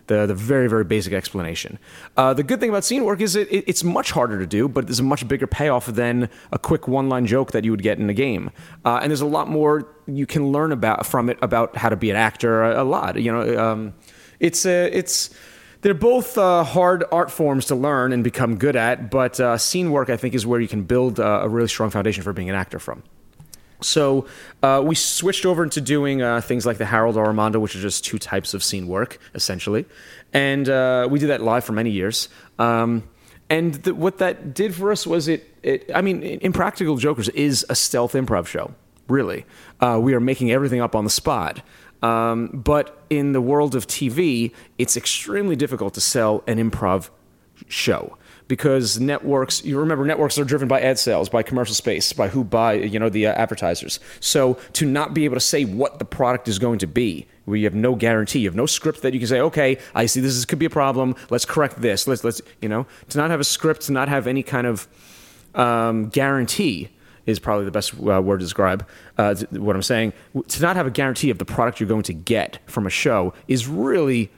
the, 0.07 0.27
the 0.27 0.35
very, 0.35 0.69
very 0.69 0.85
basic 0.85 1.13
explanation. 1.13 1.79
Uh, 2.17 2.35
the 2.35 2.43
good 2.43 2.61
thing 2.61 2.71
about 2.71 2.85
scene 2.85 3.05
work 3.05 3.21
is 3.21 3.37
it, 3.37 3.49
it, 3.51 3.65
it's 3.67 3.85
much 3.85 4.11
harder 4.11 4.39
to 4.39 4.47
do, 4.47 4.69
but 4.69 4.87
there's 4.87 5.01
a 5.01 5.05
much 5.05 5.27
bigger 5.27 5.47
payoff 5.47 5.87
than 5.87 6.29
a 6.53 6.59
quick 6.59 6.87
one 6.89 7.09
line 7.09 7.27
joke 7.27 7.53
that 7.53 7.65
you 7.65 7.71
would 7.71 7.83
get 7.83 7.99
in 7.99 8.09
a 8.11 8.15
game. 8.15 8.51
Uh, 8.85 9.01
and 9.03 9.11
there's 9.11 9.21
a 9.21 9.27
lot 9.27 9.49
more 9.49 9.89
you 10.07 10.27
can 10.27 10.53
learn 10.53 10.73
about 10.73 11.07
from 11.07 11.31
it 11.31 11.39
about 11.43 11.77
how 11.77 11.89
to 11.89 11.97
be 11.97 12.11
an 12.11 12.17
actor, 12.17 12.63
a, 12.63 12.83
a 12.83 12.85
lot. 12.85 13.21
You 13.21 13.33
know, 13.33 13.59
um, 13.59 13.95
it's, 14.41 14.67
uh, 14.67 14.89
it's, 14.93 15.31
they're 15.81 15.95
both 15.95 16.39
uh, 16.39 16.65
hard 16.65 17.05
art 17.13 17.31
forms 17.31 17.67
to 17.67 17.75
learn 17.75 18.13
and 18.13 18.25
become 18.25 18.57
good 18.57 18.75
at, 18.75 19.11
but 19.11 19.39
uh, 19.39 19.59
scene 19.59 19.91
work, 19.91 20.09
I 20.09 20.17
think, 20.17 20.35
is 20.35 20.47
where 20.47 20.59
you 20.59 20.69
can 20.69 20.85
build 20.85 21.21
uh, 21.21 21.41
a 21.43 21.49
really 21.49 21.69
strong 21.69 21.91
foundation 21.91 22.23
for 22.23 22.33
being 22.33 22.49
an 22.49 22.57
actor 22.57 22.79
from. 22.79 23.03
So 23.85 24.27
uh, 24.63 24.83
we 24.85 24.95
switched 24.95 25.47
over 25.47 25.63
into 25.63 25.81
doing 25.81 26.23
uh, 26.23 26.41
things 26.41 26.67
like 26.67 26.79
the 26.79 26.87
Harold 26.87 27.17
Armando, 27.17 27.59
which 27.59 27.77
are 27.77 27.81
just 27.81 28.05
two 28.05 28.19
types 28.19 28.55
of 28.55 28.65
scene 28.65 28.89
work, 28.89 29.19
essentially. 29.35 29.87
And 30.33 30.69
uh, 30.69 31.09
we 31.11 31.19
did 31.19 31.29
that 31.29 31.43
live 31.43 31.65
for 31.65 31.73
many 31.73 31.91
years. 31.91 32.29
Um, 32.59 33.05
and 33.51 33.87
what 33.87 34.19
that 34.19 34.55
did 34.55 34.75
for 34.75 34.91
us 34.91 35.07
was 35.07 35.29
it, 35.29 35.49
it, 35.63 35.91
I 35.95 36.01
mean, 36.01 36.23
Impractical 36.23 36.97
Jokers 36.97 37.29
is 37.31 37.65
a 37.69 37.75
stealth 37.75 38.15
improv 38.15 38.47
show, 38.47 38.75
really. 39.09 39.45
Uh, 39.81 39.99
we 40.01 40.15
are 40.15 40.21
making 40.21 40.51
everything 40.51 40.81
up 40.81 40.95
on 40.97 41.05
the 41.05 41.11
spot. 41.11 41.61
Um, 42.03 42.49
but 42.53 43.03
in 43.11 43.33
the 43.33 43.41
world 43.41 43.75
of 43.75 43.87
TV, 43.87 44.53
it's 44.79 44.97
extremely 44.97 45.57
difficult 45.57 45.95
to 45.95 46.01
sell 46.01 46.43
an 46.47 46.59
improv 46.59 47.11
show 47.69 48.17
because 48.49 49.01
networks 49.01 49.65
you 49.65 49.79
remember 49.79 50.05
networks 50.05 50.39
are 50.39 50.45
driven 50.45 50.69
by 50.69 50.81
ad 50.81 50.99
sales 50.99 51.29
by 51.29 51.43
commercial 51.43 51.75
space 51.75 52.13
by 52.13 52.29
who 52.29 52.45
buy 52.45 52.75
you 52.75 52.99
know 52.99 53.09
the 53.09 53.27
uh, 53.27 53.33
advertisers. 53.33 54.01
So 54.21 54.55
to 54.75 54.87
not 54.87 55.15
be 55.15 55.25
able 55.25 55.37
to 55.37 55.41
say 55.41 55.65
what 55.65 55.99
the 55.99 56.05
product 56.05 56.49
is 56.49 56.59
going 56.59 56.79
to 56.81 56.87
be 56.87 57.27
where 57.45 57.57
you 57.57 57.65
have 57.65 57.75
no 57.75 57.95
guarantee. 57.95 58.41
You 58.41 58.49
have 58.49 58.57
no 58.57 58.67
script 58.67 59.03
that 59.03 59.13
you 59.13 59.21
can 59.21 59.29
say 59.29 59.41
okay 59.41 59.79
i 59.95 60.07
see 60.07 60.21
this 60.21 60.35
is, 60.35 60.45
could 60.45 60.59
be 60.59 60.67
a 60.67 60.71
problem. 60.71 61.15
Let's 61.31 61.45
correct 61.45 61.81
this. 61.81 62.07
Let's 62.07 62.25
let's 62.25 62.43
you 62.61 62.69
know? 62.69 62.87
To 63.11 63.19
not 63.19 63.31
have 63.31 63.41
a 63.41 63.45
script 63.45 63.83
to 63.83 63.93
not 63.93 64.09
have 64.09 64.27
any 64.27 64.43
kind 64.43 64.67
of 64.67 64.89
um, 65.55 66.09
guarantee 66.09 66.91
is 67.27 67.39
probably 67.39 67.65
the 67.65 67.71
best 67.71 67.95
uh, 67.95 68.21
word 68.21 68.41
to 68.41 68.45
describe 68.45 68.87
uh, 69.17 69.35
what 69.51 69.75
i'm 69.75 69.83
saying. 69.83 70.13
To 70.49 70.63
not 70.63 70.77
have 70.77 70.87
a 70.87 70.91
guarantee 70.91 71.31
of 71.31 71.39
the 71.39 71.45
product 71.45 71.81
you're 71.81 71.89
going 71.89 72.03
to 72.03 72.13
get 72.13 72.59
from 72.67 72.87
a 72.87 72.91
show 72.91 73.33
is 73.49 73.67
really 73.67 74.31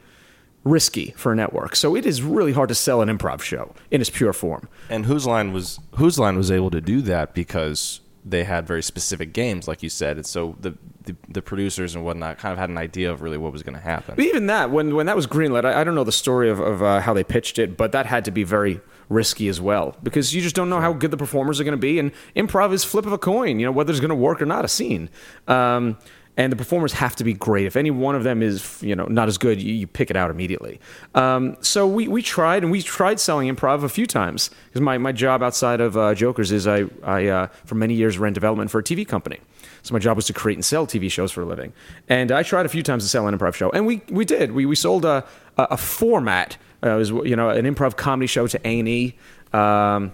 risky 0.66 1.14
for 1.16 1.32
a 1.32 1.36
network. 1.36 1.76
So 1.76 1.96
it 1.96 2.04
is 2.04 2.22
really 2.22 2.52
hard 2.52 2.68
to 2.68 2.74
sell 2.74 3.00
an 3.00 3.08
improv 3.08 3.40
show 3.40 3.74
in 3.90 4.00
its 4.00 4.10
pure 4.10 4.32
form. 4.32 4.68
And 4.90 5.06
Whose 5.06 5.26
Line 5.26 5.52
was 5.52 5.78
Whose 5.94 6.18
Line 6.18 6.36
was 6.36 6.50
able 6.50 6.70
to 6.70 6.80
do 6.80 7.00
that 7.02 7.32
because 7.34 8.00
they 8.24 8.42
had 8.42 8.66
very 8.66 8.82
specific 8.82 9.32
games, 9.32 9.68
like 9.68 9.82
you 9.82 9.88
said, 9.88 10.16
and 10.16 10.26
so 10.26 10.56
the 10.60 10.76
the, 11.04 11.14
the 11.28 11.40
producers 11.40 11.94
and 11.94 12.04
whatnot 12.04 12.38
kind 12.38 12.52
of 12.52 12.58
had 12.58 12.68
an 12.68 12.76
idea 12.76 13.12
of 13.12 13.22
really 13.22 13.38
what 13.38 13.52
was 13.52 13.62
going 13.62 13.76
to 13.76 13.80
happen. 13.80 14.16
But 14.16 14.24
even 14.24 14.46
that, 14.48 14.72
when 14.72 14.96
when 14.96 15.06
that 15.06 15.14
was 15.14 15.28
greenlit, 15.28 15.64
I, 15.64 15.80
I 15.80 15.84
don't 15.84 15.94
know 15.94 16.04
the 16.04 16.10
story 16.10 16.50
of, 16.50 16.58
of 16.58 16.82
uh, 16.82 17.00
how 17.00 17.14
they 17.14 17.22
pitched 17.22 17.60
it, 17.60 17.76
but 17.76 17.92
that 17.92 18.06
had 18.06 18.24
to 18.24 18.32
be 18.32 18.42
very 18.42 18.80
risky 19.08 19.46
as 19.46 19.60
well 19.60 19.96
because 20.02 20.34
you 20.34 20.42
just 20.42 20.56
don't 20.56 20.68
know 20.68 20.80
how 20.80 20.92
good 20.92 21.12
the 21.12 21.16
performers 21.16 21.60
are 21.60 21.64
going 21.64 21.72
to 21.72 21.78
be, 21.78 22.00
and 22.00 22.10
improv 22.34 22.72
is 22.72 22.82
flip 22.82 23.06
of 23.06 23.12
a 23.12 23.18
coin, 23.18 23.60
you 23.60 23.66
know 23.66 23.72
whether 23.72 23.92
it's 23.92 24.00
going 24.00 24.08
to 24.08 24.16
work 24.16 24.42
or 24.42 24.46
not 24.46 24.64
a 24.64 24.68
scene. 24.68 25.08
Um, 25.46 25.96
and 26.36 26.52
the 26.52 26.56
performers 26.56 26.92
have 26.92 27.16
to 27.16 27.24
be 27.24 27.32
great. 27.32 27.66
If 27.66 27.76
any 27.76 27.90
one 27.90 28.14
of 28.14 28.24
them 28.24 28.42
is, 28.42 28.82
you 28.82 28.94
know, 28.94 29.06
not 29.06 29.28
as 29.28 29.38
good, 29.38 29.60
you, 29.60 29.72
you 29.72 29.86
pick 29.86 30.10
it 30.10 30.16
out 30.16 30.30
immediately. 30.30 30.80
Um, 31.14 31.56
so 31.60 31.86
we, 31.86 32.08
we 32.08 32.22
tried, 32.22 32.62
and 32.62 32.70
we 32.70 32.82
tried 32.82 33.18
selling 33.18 33.54
improv 33.54 33.82
a 33.84 33.88
few 33.88 34.06
times 34.06 34.50
because 34.66 34.82
my, 34.82 34.98
my 34.98 35.12
job 35.12 35.42
outside 35.42 35.80
of 35.80 35.96
uh, 35.96 36.14
Jokers 36.14 36.52
is 36.52 36.66
I, 36.66 36.84
I 37.02 37.26
uh, 37.26 37.46
for 37.64 37.74
many 37.74 37.94
years 37.94 38.18
ran 38.18 38.32
development 38.32 38.70
for 38.70 38.80
a 38.80 38.82
TV 38.82 39.06
company. 39.06 39.40
So 39.82 39.94
my 39.94 39.98
job 39.98 40.16
was 40.16 40.26
to 40.26 40.32
create 40.32 40.56
and 40.56 40.64
sell 40.64 40.86
TV 40.86 41.10
shows 41.10 41.30
for 41.30 41.42
a 41.42 41.44
living. 41.44 41.72
And 42.08 42.32
I 42.32 42.42
tried 42.42 42.66
a 42.66 42.68
few 42.68 42.82
times 42.82 43.04
to 43.04 43.08
sell 43.08 43.26
an 43.28 43.38
improv 43.38 43.54
show, 43.54 43.70
and 43.70 43.86
we, 43.86 44.02
we 44.10 44.24
did. 44.24 44.52
We, 44.52 44.66
we 44.66 44.74
sold 44.74 45.04
a, 45.04 45.24
a, 45.56 45.76
format. 45.76 46.56
Uh, 46.82 46.90
it 46.90 46.96
was 46.96 47.10
you 47.10 47.36
know 47.36 47.50
an 47.50 47.64
improv 47.64 47.96
comedy 47.96 48.26
show 48.26 48.46
to 48.46 48.66
A 48.66 48.78
and 48.80 48.88
E. 48.88 49.16
Um, 49.52 50.12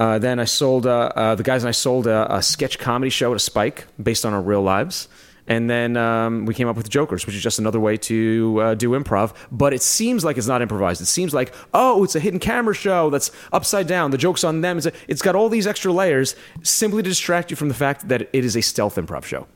uh, 0.00 0.18
then 0.18 0.40
I 0.40 0.46
sold 0.46 0.86
uh, 0.86 1.12
uh, 1.14 1.34
the 1.34 1.42
guys 1.42 1.62
and 1.62 1.68
I 1.68 1.72
sold 1.72 2.06
a, 2.06 2.36
a, 2.36 2.42
sketch 2.42 2.78
comedy 2.78 3.10
show 3.10 3.34
to 3.34 3.38
Spike 3.38 3.86
based 4.02 4.24
on 4.24 4.32
our 4.32 4.40
real 4.40 4.62
lives. 4.62 5.08
And 5.46 5.68
then 5.68 5.98
um, 5.98 6.46
we 6.46 6.54
came 6.54 6.68
up 6.68 6.76
with 6.76 6.88
Jokers, 6.88 7.26
which 7.26 7.34
is 7.34 7.42
just 7.42 7.58
another 7.58 7.78
way 7.78 7.98
to 7.98 8.60
uh, 8.62 8.74
do 8.76 8.92
improv. 8.92 9.34
But 9.52 9.74
it 9.74 9.82
seems 9.82 10.24
like 10.24 10.38
it's 10.38 10.46
not 10.46 10.62
improvised. 10.62 11.02
It 11.02 11.06
seems 11.06 11.34
like, 11.34 11.52
oh, 11.74 12.02
it's 12.02 12.14
a 12.14 12.20
hidden 12.20 12.40
camera 12.40 12.74
show 12.74 13.10
that's 13.10 13.30
upside 13.52 13.86
down. 13.86 14.10
The 14.10 14.16
joke's 14.16 14.42
on 14.42 14.62
them. 14.62 14.78
It's, 14.78 14.86
a, 14.86 14.92
it's 15.06 15.20
got 15.20 15.34
all 15.34 15.50
these 15.50 15.66
extra 15.66 15.92
layers 15.92 16.34
simply 16.62 17.02
to 17.02 17.08
distract 17.10 17.50
you 17.50 17.56
from 17.56 17.68
the 17.68 17.74
fact 17.74 18.08
that 18.08 18.22
it 18.22 18.42
is 18.42 18.56
a 18.56 18.62
stealth 18.62 18.96
improv 18.96 19.24
show. 19.24 19.48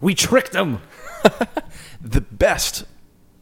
We 0.00 0.14
tricked 0.14 0.52
them. 0.52 0.82
the 2.00 2.20
best 2.20 2.84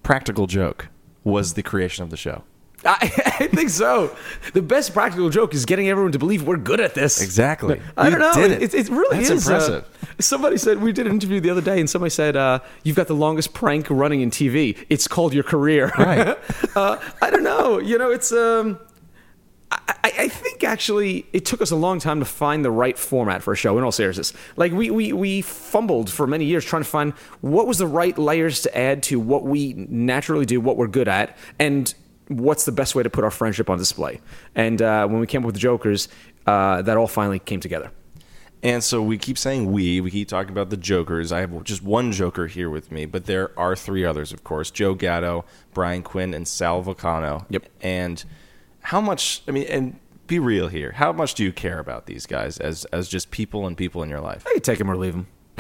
practical 0.03 0.47
joke 0.47 0.89
was 1.25 1.55
the 1.55 1.63
creation 1.63 2.05
of 2.05 2.11
the 2.11 2.17
show. 2.17 2.43
I, 2.85 2.97
I 3.41 3.47
think 3.49 3.71
so. 3.71 4.17
The 4.53 4.63
best 4.63 4.93
practical 4.93 5.31
joke 5.31 5.53
is 5.55 5.65
getting 5.65 5.89
everyone 5.89 6.13
to 6.13 6.19
believe 6.19 6.45
we're 6.45 6.57
good 6.57 6.81
at 6.81 6.95
this. 6.95 7.21
Exactly. 7.21 7.81
I 7.97 8.05
You 8.09 8.11
don't 8.17 8.21
know. 8.21 8.35
did 8.49 8.51
it. 8.63 8.63
It, 8.63 8.75
it 8.75 8.89
really 8.91 9.19
That's 9.19 9.31
is 9.31 9.49
uh, 9.49 9.53
impressive. 9.53 10.15
somebody 10.21 10.57
said 10.59 10.81
we 10.81 10.93
did 10.93 11.07
an 11.07 11.13
interview 11.13 11.41
the 11.41 11.51
other 11.51 11.61
day, 11.61 11.81
and 11.81 11.91
somebody 11.91 12.11
said 12.11 12.37
uh, 12.37 12.61
you've 12.85 12.97
got 12.97 13.09
the 13.09 13.15
longest 13.17 13.53
prank 13.53 13.89
running 13.91 14.21
in 14.21 14.31
TV. 14.31 14.77
It's 14.89 15.09
called 15.09 15.35
your 15.35 15.45
career. 15.45 15.93
Right. 15.99 16.39
uh, 16.77 16.99
I 17.21 17.31
don't 17.31 17.43
know. 17.45 17.79
You 17.79 17.99
know, 17.99 18.11
it's. 18.11 18.33
Um, 18.33 18.79
I, 19.71 19.79
I 20.05 20.13
I 20.21 20.29
think 20.29 20.65
actually 20.65 21.27
it 21.35 21.45
took 21.45 21.61
us 21.61 21.71
a 21.71 21.77
long 21.77 21.99
time 21.99 22.21
to 22.21 22.25
find 22.25 22.65
the 22.65 22.71
right 22.71 22.97
format 22.97 23.43
for 23.43 23.53
a 23.53 23.57
show. 23.57 23.77
In 23.77 23.85
all 23.85 23.93
seriousness, 23.93 24.33
like 24.57 24.73
we 24.73 24.91
we 24.91 25.13
we 25.13 25.43
fumbled 25.43 26.09
for 26.11 26.27
many 26.27 26.45
years 26.47 26.65
trying 26.65 26.83
to 26.83 26.89
find 26.89 27.13
what 27.43 27.67
was 27.67 27.77
the 27.79 27.87
right 27.87 28.17
layers 28.17 28.63
to 28.63 28.79
add 28.79 29.03
to 29.05 29.21
what 29.21 29.45
we 29.45 29.75
naturally 29.75 30.47
do, 30.47 30.61
what 30.61 30.77
we're 30.79 30.87
good 30.87 31.09
at, 31.09 31.37
and 31.59 31.93
what's 32.29 32.65
the 32.65 32.73
best 32.73 32.95
way 32.95 33.03
to 33.03 33.11
put 33.11 33.25
our 33.25 33.31
friendship 33.31 33.69
on 33.71 33.79
display. 33.79 34.21
And 34.55 34.81
uh, 34.81 35.07
when 35.07 35.21
we 35.21 35.27
came 35.27 35.43
up 35.43 35.47
with 35.47 35.55
the 35.55 35.61
Jokers, 35.61 36.09
uh, 36.47 36.83
that 36.83 36.97
all 36.97 37.07
finally 37.07 37.39
came 37.39 37.61
together. 37.61 37.91
And 38.63 38.83
so 38.83 39.03
we 39.03 39.19
keep 39.19 39.39
saying 39.39 39.71
we, 39.71 40.01
we 40.01 40.11
keep 40.11 40.29
talking 40.29 40.51
about 40.51 40.71
the 40.71 40.77
Jokers. 40.77 41.31
I 41.31 41.41
have 41.41 41.63
just 41.65 41.83
one 41.83 42.11
Joker 42.11 42.49
here 42.49 42.69
with 42.69 42.91
me, 42.91 43.07
but 43.07 43.27
there 43.27 43.59
are 43.59 43.77
three 43.77 44.05
others, 44.05 44.33
of 44.33 44.43
course 44.43 44.71
Joe 44.71 44.95
Gatto, 44.95 45.45
Brian 45.73 46.03
Quinn, 46.03 46.35
and 46.35 46.47
Sal 46.47 46.83
Vulcano. 46.83 47.45
Yep. 47.51 47.67
And 47.81 48.25
how 48.81 49.01
much, 49.01 49.43
I 49.47 49.53
mean, 49.53 49.67
and 49.69 50.01
be 50.27 50.39
real 50.39 50.69
here, 50.69 50.93
how 50.93 51.13
much 51.13 51.35
do 51.35 51.45
you 51.45 51.53
care 51.53 51.79
about 51.79 52.07
these 52.07 52.27
guys 52.27 52.59
as, 52.59 52.85
as 52.87 53.09
just 53.09 53.31
people 53.31 53.67
and 53.67 53.77
people 53.77 54.03
in 54.03 54.09
your 54.09 54.21
life? 54.21 54.45
I 54.47 54.55
could 54.55 54.65
take 54.65 54.79
them 54.79 54.91
or 54.91 54.97
leave 54.97 55.15
him. 55.15 55.27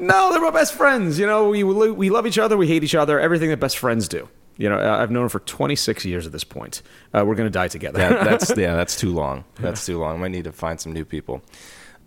no, 0.00 0.32
they're 0.32 0.40
my 0.40 0.50
best 0.50 0.74
friends. 0.74 1.18
You 1.18 1.26
know, 1.26 1.48
we 1.48 1.62
we 1.64 2.10
love 2.10 2.26
each 2.26 2.38
other, 2.38 2.56
we 2.56 2.66
hate 2.66 2.84
each 2.84 2.94
other, 2.94 3.18
everything 3.18 3.50
that 3.50 3.60
best 3.60 3.78
friends 3.78 4.08
do. 4.08 4.28
You 4.56 4.68
know, 4.68 4.78
I've 4.78 5.10
known 5.12 5.24
him 5.24 5.28
for 5.28 5.38
26 5.38 6.04
years 6.04 6.26
at 6.26 6.32
this 6.32 6.42
point. 6.42 6.82
Uh, 7.14 7.24
we're 7.24 7.36
going 7.36 7.46
to 7.46 7.50
die 7.50 7.68
together. 7.68 7.98
That, 7.98 8.24
that's 8.24 8.50
yeah, 8.56 8.74
that's 8.74 8.96
too 8.96 9.14
long. 9.14 9.44
That's 9.60 9.86
too 9.86 10.00
long. 10.00 10.16
I 10.16 10.18
might 10.18 10.32
need 10.32 10.44
to 10.44 10.52
find 10.52 10.80
some 10.80 10.92
new 10.92 11.04
people. 11.04 11.42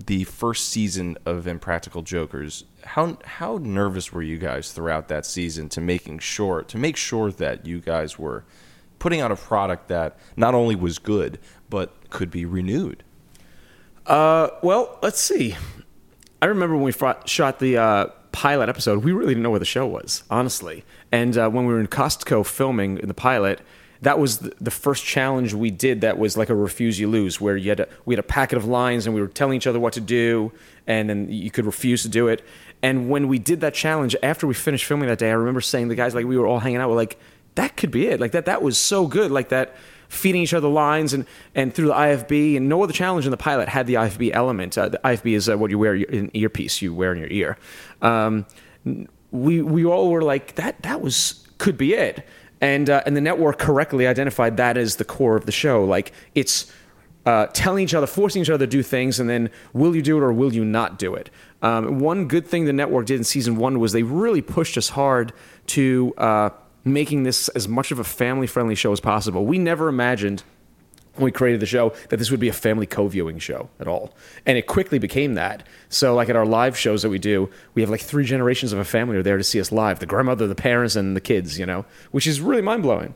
The 0.06 0.26
first 0.26 0.68
season 0.70 1.18
of 1.26 1.48
Impractical 1.48 2.02
Jokers, 2.02 2.66
how 2.84 3.18
how 3.24 3.58
nervous 3.62 4.12
were 4.12 4.22
you 4.22 4.38
guys 4.38 4.74
throughout 4.74 5.08
that 5.08 5.26
season 5.26 5.70
to 5.70 5.82
making 5.82 6.20
sure 6.20 6.64
to 6.64 6.78
make 6.78 6.98
sure 6.98 7.32
that 7.32 7.66
you 7.66 7.80
guys 7.80 8.20
were 8.20 8.44
putting 9.00 9.22
out 9.22 9.32
a 9.32 9.36
product 9.36 9.88
that 9.88 10.18
not 10.36 10.54
only 10.54 10.76
was 10.76 11.00
good 11.00 11.40
but 11.70 12.10
could 12.10 12.32
be 12.32 12.46
renewed? 12.46 13.04
Uh, 14.06 14.50
well, 14.62 14.98
let's 15.02 15.22
see. 15.22 15.56
I 16.42 16.48
remember 16.48 16.76
when 16.76 16.84
we 16.84 16.92
fought, 16.92 17.30
shot 17.30 17.60
the 17.60 17.78
uh, 17.78 18.08
pilot 18.32 18.68
episode, 18.68 19.04
we 19.04 19.12
really 19.12 19.30
didn't 19.30 19.44
know 19.44 19.52
where 19.52 19.60
the 19.60 19.66
show 19.66 19.86
was, 19.86 20.24
honestly. 20.30 20.84
And 21.12 21.38
uh, 21.38 21.50
when 21.50 21.68
we 21.68 21.74
were 21.74 21.80
in 21.80 21.88
Costco 21.88 22.46
filming 22.46 22.98
in 22.98 23.08
the 23.08 23.14
pilot, 23.14 23.62
that 24.02 24.18
was 24.18 24.40
the, 24.40 24.72
first 24.72 25.06
challenge 25.06 25.54
we 25.54 25.70
did 25.70 26.02
that 26.02 26.18
was 26.18 26.36
like 26.36 26.50
a 26.50 26.56
refuse 26.56 27.00
you 27.00 27.08
lose, 27.08 27.40
where 27.40 27.56
you 27.56 27.70
had 27.70 27.82
a, 27.82 27.88
we 28.06 28.16
had 28.16 28.20
a 28.20 28.28
packet 28.28 28.58
of 28.58 28.66
lines 28.66 29.06
and 29.06 29.14
we 29.14 29.22
were 29.22 29.28
telling 29.28 29.56
each 29.56 29.68
other 29.68 29.80
what 29.80 29.94
to 29.94 30.02
do, 30.02 30.52
and 30.88 31.08
then 31.08 31.32
you 31.32 31.52
could 31.52 31.68
refuse 31.68 32.02
to 32.02 32.10
do 32.10 32.28
it. 32.28 32.44
And 32.82 33.12
when 33.12 33.28
we 33.28 33.38
did 33.38 33.62
that 33.62 33.76
challenge, 33.76 34.16
after 34.24 34.48
we 34.48 34.56
finished 34.56 34.86
filming 34.86 35.08
that 35.10 35.20
day, 35.20 35.30
I 35.30 35.34
remember 35.34 35.62
saying 35.62 35.90
the 35.90 35.96
guys 35.96 36.16
like 36.16 36.26
we 36.26 36.36
were 36.36 36.48
all 36.48 36.60
hanging 36.60 36.78
out, 36.78 36.90
we're 36.90 36.96
like, 36.96 37.20
that 37.54 37.78
could 37.78 37.92
be 37.92 38.08
it. 38.08 38.20
Like 38.20 38.32
that, 38.32 38.46
that 38.46 38.64
was 38.64 38.80
so 38.80 39.06
good. 39.06 39.30
Like 39.30 39.50
that 39.50 39.76
feeding 40.12 40.42
each 40.42 40.54
other 40.54 40.68
lines 40.68 41.14
and, 41.14 41.26
and 41.56 41.74
through 41.74 41.88
the 41.88 41.94
IFB. 41.94 42.58
And 42.58 42.68
no 42.68 42.84
other 42.84 42.94
challenge 42.94 43.26
in 43.26 43.32
the 43.32 43.38
pilot 43.38 43.70
had 43.70 43.88
the 43.88 43.94
IFB 43.96 44.32
element. 44.34 44.78
Uh, 44.78 44.90
the 44.90 45.00
IFB 45.04 45.34
is 45.34 45.50
uh, 45.50 45.58
what 45.58 45.72
you 45.72 45.80
wear 45.80 45.96
in 45.96 46.30
earpiece, 46.34 46.82
you 46.82 46.94
wear 46.94 47.14
in 47.14 47.20
your 47.20 47.30
ear. 47.30 47.58
Um, 48.02 48.46
we 49.32 49.62
we 49.62 49.86
all 49.86 50.12
were 50.12 50.22
like 50.22 50.56
that. 50.56 50.84
That 50.84 51.02
was 51.02 51.48
could 51.58 51.78
be 51.78 51.94
it. 51.94 52.28
And 52.60 52.90
uh, 52.90 53.02
and 53.06 53.16
the 53.16 53.22
network 53.22 53.58
correctly 53.58 54.06
identified 54.06 54.58
that 54.58 54.76
as 54.78 54.98
the 54.98 55.06
core 55.06 55.38
of 55.38 55.46
the 55.46 55.52
show. 55.52 55.84
Like 55.84 56.12
it's. 56.36 56.72
Uh, 57.24 57.46
telling 57.54 57.84
each 57.84 57.94
other, 57.94 58.08
forcing 58.08 58.42
each 58.42 58.50
other 58.50 58.66
to 58.66 58.72
do 58.72 58.82
things, 58.82 59.20
and 59.20 59.30
then 59.30 59.48
will 59.74 59.96
you 59.96 60.02
do 60.02 60.18
it 60.18 60.22
or 60.22 60.34
will 60.34 60.52
you 60.52 60.66
not 60.66 60.98
do 60.98 61.14
it? 61.14 61.30
Um, 61.62 62.00
one 62.00 62.28
good 62.28 62.48
thing 62.48 62.66
the 62.66 62.74
network 62.74 63.06
did 63.06 63.18
in 63.18 63.24
season 63.24 63.58
one 63.58 63.80
was 63.80 63.92
they 63.92 64.02
really 64.02 64.42
pushed 64.42 64.76
us 64.76 64.90
hard 64.90 65.32
to 65.68 66.16
uh, 66.18 66.50
making 66.84 67.24
this 67.24 67.48
as 67.50 67.68
much 67.68 67.92
of 67.92 68.00
a 68.00 68.04
family 68.04 68.48
friendly 68.48 68.76
show 68.76 68.92
as 68.92 69.00
possible. 69.00 69.46
We 69.46 69.60
never 69.60 69.88
imagined 69.88 70.44
when 71.16 71.26
we 71.26 71.32
created 71.32 71.60
the 71.60 71.66
show 71.66 71.94
that 72.10 72.18
this 72.18 72.32
would 72.32 72.40
be 72.40 72.48
a 72.48 72.54
family 72.54 72.86
co-viewing 72.86 73.38
show 73.38 73.70
at 73.82 73.88
all 73.88 74.14
and 74.46 74.58
it 74.58 74.66
quickly 74.66 74.98
became 74.98 75.34
that 75.34 75.62
so 75.90 76.16
like 76.16 76.30
at 76.30 76.38
our 76.38 76.46
live 76.46 76.78
shows 76.78 77.02
that 77.02 77.10
we 77.10 77.20
do 77.20 77.50
we 77.74 77.82
have 77.82 77.90
like 77.90 78.00
three 78.00 78.24
generations 78.24 78.72
of 78.72 78.80
a 78.80 78.86
family 78.86 79.18
are 79.18 79.22
there 79.22 79.38
to 79.38 79.44
see 79.44 79.60
us 79.60 79.74
live 79.74 80.00
the 80.00 80.06
grandmother 80.06 80.48
the 80.48 80.56
parents 80.56 80.96
and 80.96 81.14
the 81.14 81.20
kids 81.20 81.60
you 81.60 81.66
know 81.66 81.84
which 82.12 82.26
is 82.26 82.40
really 82.40 82.62
mind-blowing 82.62 83.14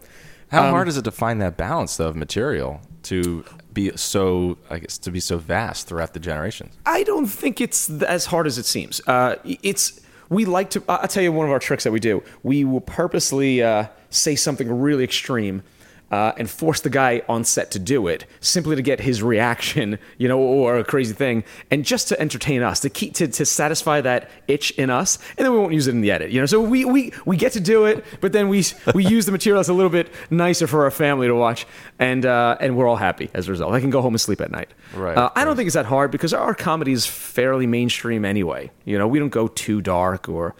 How 0.50 0.72
hard 0.72 0.90
is 0.90 0.98
it 0.98 1.04
to 1.04 1.12
find 1.12 1.42
that 1.42 1.56
balance 1.56 1.96
though 1.96 2.10
of 2.10 2.18
material 2.18 2.82
to 3.04 3.46
be 3.76 3.96
so 3.96 4.58
I 4.70 4.80
guess 4.80 4.98
to 5.00 5.12
be 5.12 5.20
so 5.20 5.38
vast 5.38 5.88
throughout 5.88 6.14
the 6.14 6.20
generations? 6.20 6.76
I 6.86 7.04
don't 7.04 7.28
think 7.28 7.62
it's 7.62 7.90
as 7.90 8.26
hard 8.26 8.48
as 8.48 8.58
it 8.58 8.66
seems. 8.66 9.00
Uh, 9.08 9.36
it's 9.44 10.02
we 10.30 10.46
like 10.46 10.72
to. 10.72 10.84
I'll 10.88 11.08
tell 11.08 11.24
you 11.24 11.32
one 11.32 11.46
of 11.46 11.52
our 11.52 11.60
tricks 11.60 11.84
that 11.84 11.92
we 11.92 12.00
do. 12.00 12.24
We 12.44 12.64
will 12.64 12.82
purposely 12.82 13.62
uh, 13.62 13.88
say 14.10 14.36
something 14.36 14.82
really 14.82 15.04
extreme. 15.04 15.64
Uh, 16.12 16.32
and 16.38 16.48
force 16.48 16.82
the 16.82 16.90
guy 16.90 17.20
on 17.28 17.44
set 17.44 17.72
to 17.72 17.80
do 17.80 18.08
it 18.08 18.26
simply 18.40 18.76
to 18.76 18.82
get 18.84 19.00
his 19.00 19.24
reaction, 19.24 19.98
you 20.20 20.28
know, 20.28 20.38
or 20.38 20.78
a 20.78 20.84
crazy 20.84 21.14
thing, 21.14 21.44
and 21.72 21.84
just 21.84 22.08
to 22.08 22.20
entertain 22.22 22.62
us, 22.62 22.80
to 22.80 22.90
keep 22.92 23.16
to, 23.16 23.28
to 23.28 23.44
satisfy 23.44 24.00
that 24.00 24.30
itch 24.48 24.70
in 24.72 24.92
us, 24.92 25.18
and 25.36 25.44
then 25.44 25.52
we 25.52 25.58
won't 25.58 25.74
use 25.74 25.88
it 25.88 25.92
in 25.96 26.02
the 26.02 26.12
edit, 26.12 26.30
you 26.30 26.40
know. 26.40 26.46
So 26.46 26.62
we 26.62 26.86
we, 26.86 27.12
we 27.26 27.38
get 27.38 27.54
to 27.54 27.60
do 27.60 27.86
it, 27.86 28.06
but 28.22 28.34
then 28.34 28.50
we 28.50 28.64
we 28.94 29.04
use 29.18 29.26
the 29.26 29.32
material 29.32 29.60
that's 29.60 29.68
a 29.68 29.74
little 29.74 29.90
bit 29.90 30.10
nicer 30.30 30.68
for 30.68 30.84
our 30.84 30.92
family 30.92 31.28
to 31.28 31.34
watch, 31.34 31.66
and 31.98 32.24
uh, 32.24 32.56
and 32.60 32.78
we're 32.78 32.88
all 32.88 32.98
happy 32.98 33.32
as 33.34 33.48
a 33.48 33.52
result. 33.52 33.74
I 33.74 33.80
can 33.82 33.90
go 33.90 34.02
home 34.02 34.14
and 34.14 34.22
sleep 34.22 34.42
at 34.42 34.52
night. 34.52 34.70
Right, 34.94 35.18
Uh, 35.18 35.32
I 35.36 35.44
don't 35.44 35.56
think 35.56 35.66
it's 35.68 35.76
that 35.76 35.88
hard 35.88 36.12
because 36.12 36.34
our 36.36 36.54
comedy 36.54 36.92
is 36.92 37.08
fairly 37.08 37.66
mainstream 37.66 38.26
anyway. 38.26 38.70
You 38.86 39.00
know, 39.00 39.08
we 39.08 39.18
don't 39.18 39.30
go 39.30 39.48
too 39.48 39.82
dark 39.82 40.30
or. 40.30 40.56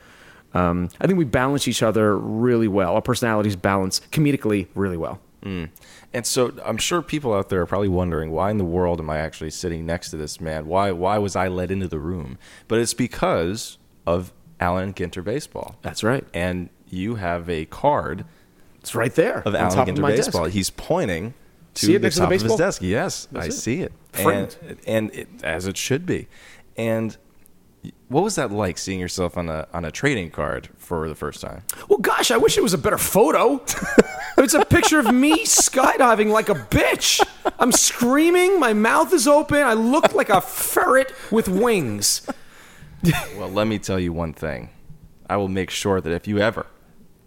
Um, 0.54 0.90
I 1.02 1.06
think 1.06 1.20
we 1.20 1.26
balance 1.26 1.68
each 1.68 1.84
other 1.84 2.18
really 2.18 2.70
well. 2.70 2.96
Our 2.96 3.02
personalities 3.02 3.58
balance 3.58 4.00
comedically 4.12 4.68
really 4.74 4.96
well. 4.96 5.20
Mm. 5.46 5.70
And 6.14 6.26
so 6.26 6.52
I'm 6.66 6.78
sure 6.78 7.02
people 7.04 7.34
out 7.34 7.50
there 7.50 7.62
are 7.62 7.66
probably 7.68 7.88
wondering 7.88 8.32
why 8.32 8.50
in 8.52 8.58
the 8.58 8.66
world 8.66 9.00
am 9.00 9.10
I 9.10 9.20
actually 9.20 9.52
sitting 9.52 9.86
next 9.86 10.10
to 10.10 10.18
this 10.18 10.42
man? 10.42 10.66
Why 10.68 10.92
why 10.92 11.18
was 11.20 11.36
I 11.36 11.48
led 11.48 11.70
into 11.72 11.88
the 11.88 12.00
room? 12.00 12.38
But 12.68 12.80
it's 12.80 12.94
because 12.96 13.78
of 14.08 14.34
Allen 14.60 14.94
Ginter 14.94 15.24
baseball. 15.24 15.76
That's 15.84 16.04
right. 16.04 16.26
And 16.34 16.70
you 16.90 17.16
have 17.16 17.50
a 17.50 17.66
card 17.66 18.26
It's 18.80 18.96
right 18.96 19.14
there 19.14 19.44
of 19.46 19.54
Allen 19.56 19.72
top 19.76 19.88
of 19.88 19.96
Ginter 19.96 20.08
baseball. 20.08 20.44
desk. 20.46 20.54
He's 20.54 20.70
pointing 20.72 21.34
to 21.76 21.86
See 21.86 21.94
it 21.96 22.00
the 22.00 22.04
next 22.04 22.16
to 22.16 22.20
the 22.22 22.26
top 22.26 22.28
of 22.30 22.34
his 22.34 22.44
baseball? 22.44 22.58
desk. 22.58 22.82
Yes, 22.82 23.28
I 23.36 23.46
it. 23.46 23.52
see 23.52 23.82
it. 23.82 23.92
Framed. 24.14 24.58
And, 24.68 24.78
and 24.88 25.12
it, 25.14 25.28
as 25.44 25.68
it 25.68 25.78
should 25.78 26.06
be. 26.06 26.28
And 26.78 27.16
what 28.08 28.24
was 28.24 28.36
that 28.36 28.52
like 28.52 28.78
seeing 28.80 29.00
yourself 29.00 29.38
on 29.38 29.48
a 29.50 29.68
on 29.74 29.86
a 29.86 29.92
trading 29.92 30.32
card 30.32 30.70
for 30.78 31.08
the 31.08 31.14
first 31.16 31.42
time? 31.42 31.62
Well, 31.88 32.00
gosh, 32.00 32.32
I 32.32 32.38
wish 32.38 32.58
it 32.58 32.64
was 32.64 32.74
a 32.74 32.78
better 32.80 32.98
photo. 32.98 33.64
it's 34.44 34.54
a 34.54 34.66
picture 34.66 35.00
of 35.00 35.14
me 35.14 35.46
skydiving 35.46 36.30
like 36.30 36.50
a 36.50 36.56
bitch. 36.56 37.26
I'm 37.60 37.72
screaming. 37.72 38.60
My 38.60 38.74
mouth 38.74 39.14
is 39.14 39.28
open. 39.28 39.64
I 39.64 39.74
look 39.74 40.14
like 40.14 40.30
a 40.30 40.42
ferret 40.42 41.14
with 41.32 41.48
wings. 41.48 42.28
Well, 43.38 43.50
let 43.50 43.68
me 43.68 43.78
tell 43.80 44.00
you 44.00 44.14
one 44.14 44.34
thing. 44.34 44.70
I 45.30 45.38
will 45.38 45.48
make 45.48 45.70
sure 45.70 46.02
that 46.02 46.12
if 46.12 46.28
you 46.28 46.40
ever 46.40 46.66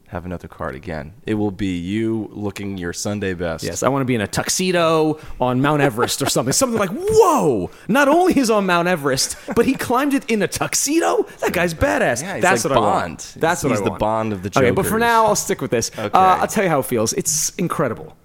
have 0.09 0.25
another 0.25 0.49
card 0.49 0.75
again, 0.75 1.13
it 1.27 1.35
will 1.35 1.51
be 1.51 1.79
you 1.79 2.29
looking 2.33 2.79
your 2.79 2.93
Sunday 2.93 3.35
best. 3.35 3.63
Yes, 3.65 3.83
I 3.83 3.89
want 3.89 4.01
to 4.03 4.07
be 4.07 4.15
in 4.15 4.21
a 4.21 4.27
tuxedo 4.27 5.19
on 5.41 5.61
Mount 5.61 5.83
Everest 5.83 6.23
or 6.23 6.29
something. 6.29 6.53
Something 6.53 6.79
like, 6.79 6.91
whoa! 6.91 7.71
Not 7.89 8.09
only 8.09 8.39
is 8.39 8.51
on 8.51 8.67
Mount 8.67 8.89
Everest, 8.89 9.37
but 9.55 9.67
he 9.67 9.75
climbed 9.75 10.15
it 10.15 10.29
in 10.31 10.43
a 10.43 10.49
tuxedo. 10.49 11.25
That 11.41 11.53
guy's 11.53 11.75
badass. 11.75 12.23
Yeah, 12.23 12.35
he's 12.35 12.43
That's 12.43 12.65
like 12.65 12.71
what 12.71 12.79
I 12.79 12.81
Bond. 12.81 13.11
want. 13.11 13.35
That's 13.39 13.63
what 13.63 13.71
He's 13.71 13.81
I 13.81 13.85
the. 13.85 13.91
Bond 13.91 14.33
of 14.33 14.43
the 14.43 14.49
Okay, 14.57 14.71
but 14.71 14.87
for 14.87 14.99
now, 14.99 15.27
I'll 15.27 15.37
stick 15.37 15.61
with 15.61 15.71
this. 15.71 15.91
Okay. 15.91 16.07
Uh, 16.13 16.37
I'll 16.39 16.47
tell 16.47 16.65
you 16.65 16.71
how 16.71 16.81
it 16.81 16.87
feels. 16.87 17.13
It's 17.13 17.51
incredible. 17.57 18.17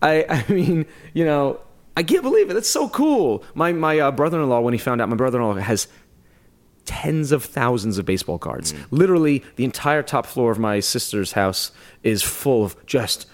I, 0.00 0.24
I 0.28 0.52
mean, 0.52 0.86
you 1.14 1.24
know, 1.24 1.60
I 1.96 2.02
can't 2.02 2.22
believe 2.22 2.50
it. 2.50 2.54
That's 2.54 2.68
so 2.70 2.88
cool. 2.88 3.44
My 3.54 3.72
my 3.72 3.98
uh, 3.98 4.10
brother-in-law, 4.10 4.60
when 4.60 4.74
he 4.74 4.78
found 4.78 5.00
out, 5.00 5.08
my 5.08 5.16
brother-in-law 5.16 5.54
has 5.54 5.88
tens 6.84 7.32
of 7.32 7.44
thousands 7.44 7.98
of 7.98 8.04
baseball 8.04 8.38
cards. 8.38 8.74
Literally, 8.90 9.42
the 9.56 9.64
entire 9.64 10.02
top 10.02 10.26
floor 10.26 10.50
of 10.50 10.58
my 10.58 10.80
sister's 10.80 11.32
house 11.32 11.72
is 12.02 12.22
full 12.22 12.64
of 12.64 12.86
just 12.86 13.26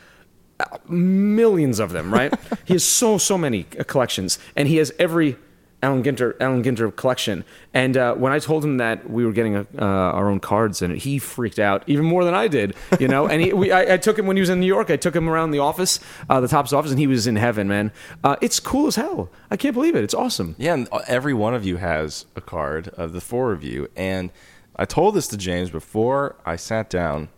uh, 0.60 0.78
millions 0.88 1.78
of 1.78 1.92
them. 1.92 2.12
Right? 2.12 2.32
he 2.64 2.74
has 2.74 2.84
so 2.84 3.18
so 3.18 3.38
many 3.38 3.64
collections, 3.64 4.38
and 4.56 4.68
he 4.68 4.76
has 4.76 4.92
every 4.98 5.36
Allen 5.82 6.02
Ginter 6.02 6.34
Allen 6.40 6.62
Ginter 6.62 6.94
collection. 6.94 7.44
And 7.72 7.96
uh, 7.96 8.14
when 8.14 8.32
I 8.32 8.38
told 8.38 8.64
him 8.64 8.78
that 8.78 9.08
we 9.08 9.24
were 9.24 9.32
getting 9.32 9.56
a, 9.56 9.66
uh, 9.78 9.84
our 9.84 10.28
own 10.28 10.40
cards, 10.40 10.82
and 10.82 10.96
he 10.96 11.18
freaked 11.18 11.58
out 11.58 11.84
even 11.86 12.04
more 12.04 12.24
than 12.24 12.34
I 12.34 12.48
did. 12.48 12.74
You 12.98 13.08
know, 13.08 13.26
and 13.28 13.40
he, 13.40 13.52
we, 13.52 13.70
I, 13.70 13.94
I 13.94 13.96
took 13.96 14.18
him 14.18 14.26
when 14.26 14.36
he 14.36 14.40
was 14.40 14.50
in 14.50 14.60
New 14.60 14.66
York. 14.66 14.90
I 14.90 14.96
took 14.96 15.14
him 15.14 15.28
around 15.28 15.52
the 15.52 15.60
office, 15.60 16.00
uh, 16.28 16.40
the 16.40 16.48
Topps 16.48 16.72
office, 16.72 16.90
and 16.90 16.98
he 16.98 17.06
was 17.06 17.26
in 17.26 17.36
heaven, 17.36 17.68
man. 17.68 17.92
Uh, 18.24 18.36
it's 18.40 18.58
cool 18.58 18.88
as 18.88 18.96
hell. 18.96 19.30
I 19.50 19.56
can't 19.56 19.74
believe 19.74 19.94
it. 19.94 20.02
It's 20.02 20.14
awesome. 20.14 20.56
Yeah, 20.58 20.74
and 20.74 20.88
every 21.06 21.34
one 21.34 21.54
of 21.54 21.64
you 21.64 21.76
has 21.76 22.26
a 22.34 22.40
card 22.40 22.88
of 22.88 23.12
the 23.12 23.20
four 23.20 23.52
of 23.52 23.62
you. 23.62 23.88
And 23.96 24.30
I 24.76 24.84
told 24.84 25.14
this 25.14 25.28
to 25.28 25.36
James 25.36 25.70
before 25.70 26.36
I 26.44 26.56
sat 26.56 26.90
down 26.90 27.28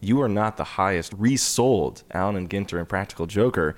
you 0.00 0.20
are 0.20 0.28
not 0.28 0.56
the 0.56 0.64
highest 0.64 1.12
resold 1.14 2.02
Allen 2.12 2.36
and 2.36 2.50
Ginter 2.50 2.78
Impractical 2.78 3.26
Joker. 3.26 3.74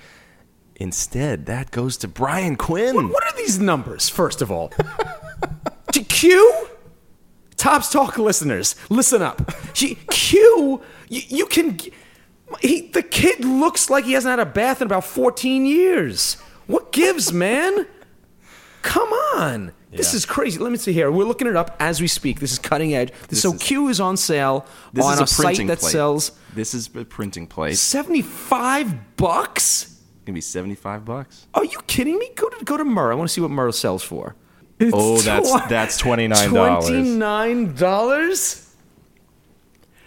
Instead, 0.79 1.47
that 1.47 1.71
goes 1.73 1.97
to 1.99 2.09
Brian 2.09 2.57
Quinn. 2.57 3.11
What 3.11 3.25
are 3.25 3.37
these 3.37 3.59
numbers, 3.59 4.09
first 4.09 4.41
of 4.41 4.51
all? 4.51 4.69
to 5.93 6.03
Q? 6.05 6.69
Topps 7.57 7.91
Talk 7.91 8.17
listeners, 8.17 8.77
listen 8.89 9.21
up. 9.21 9.53
He, 9.75 9.97
Q, 10.11 10.81
you, 11.09 11.23
you 11.29 11.47
can. 11.47 11.77
He, 12.61 12.89
the 12.89 13.03
kid 13.03 13.45
looks 13.45 13.91
like 13.91 14.05
he 14.05 14.13
hasn't 14.13 14.31
had 14.31 14.39
a 14.39 14.47
bath 14.47 14.81
in 14.81 14.87
about 14.87 15.05
14 15.05 15.67
years. 15.67 16.35
What 16.69 16.93
gives, 16.93 17.33
man? 17.33 17.87
Come 18.83 19.09
on. 19.13 19.73
This 19.91 20.15
is 20.15 20.25
crazy. 20.25 20.59
Let 20.61 20.71
me 20.71 20.79
see 20.79 20.93
here. 20.93 21.11
We're 21.11 21.25
looking 21.25 21.49
it 21.49 21.57
up 21.57 21.77
as 21.81 22.01
we 22.01 22.07
speak. 22.07 22.41
This 22.41 22.53
is 22.53 22.59
cutting 22.59 22.95
edge. 22.95 23.13
so 23.33 23.55
is- 23.55 23.63
Q 23.63 23.89
is 23.89 24.01
on 24.01 24.17
sale 24.17 24.67
This 24.93 25.05
on 25.05 25.15
is 25.15 25.21
a, 25.21 25.25
a 25.25 25.27
site 25.27 25.67
that 25.67 25.81
plate. 25.81 25.93
sells 25.93 26.33
This 26.55 26.75
is 26.75 26.89
a 26.95 27.05
printing. 27.05 27.51
It's 27.57 27.81
75 27.81 29.17
bucks. 29.17 29.98
Gonna 30.29 30.35
be 30.35 30.41
seventy-five 30.41 31.05
bucks. 31.05 31.47
Are 31.55 31.65
you 31.65 31.79
kidding 31.87 32.19
me? 32.19 32.31
Go 32.37 32.49
to 32.49 32.65
go 32.65 32.77
to 32.77 32.85
Murr. 32.85 33.11
I 33.13 33.15
want 33.15 33.29
to 33.29 33.33
see 33.35 33.41
what 33.41 33.51
Murr 33.51 33.73
sells 33.73 34.03
for. 34.03 34.37
It's 34.79 34.93
Oh, 34.95 35.19
that's 35.19 35.51
tw- 35.51 35.69
that's 35.69 36.01
$29. 36.01 36.49
Twenty-nine 36.83 37.75
dollars. 37.75 38.65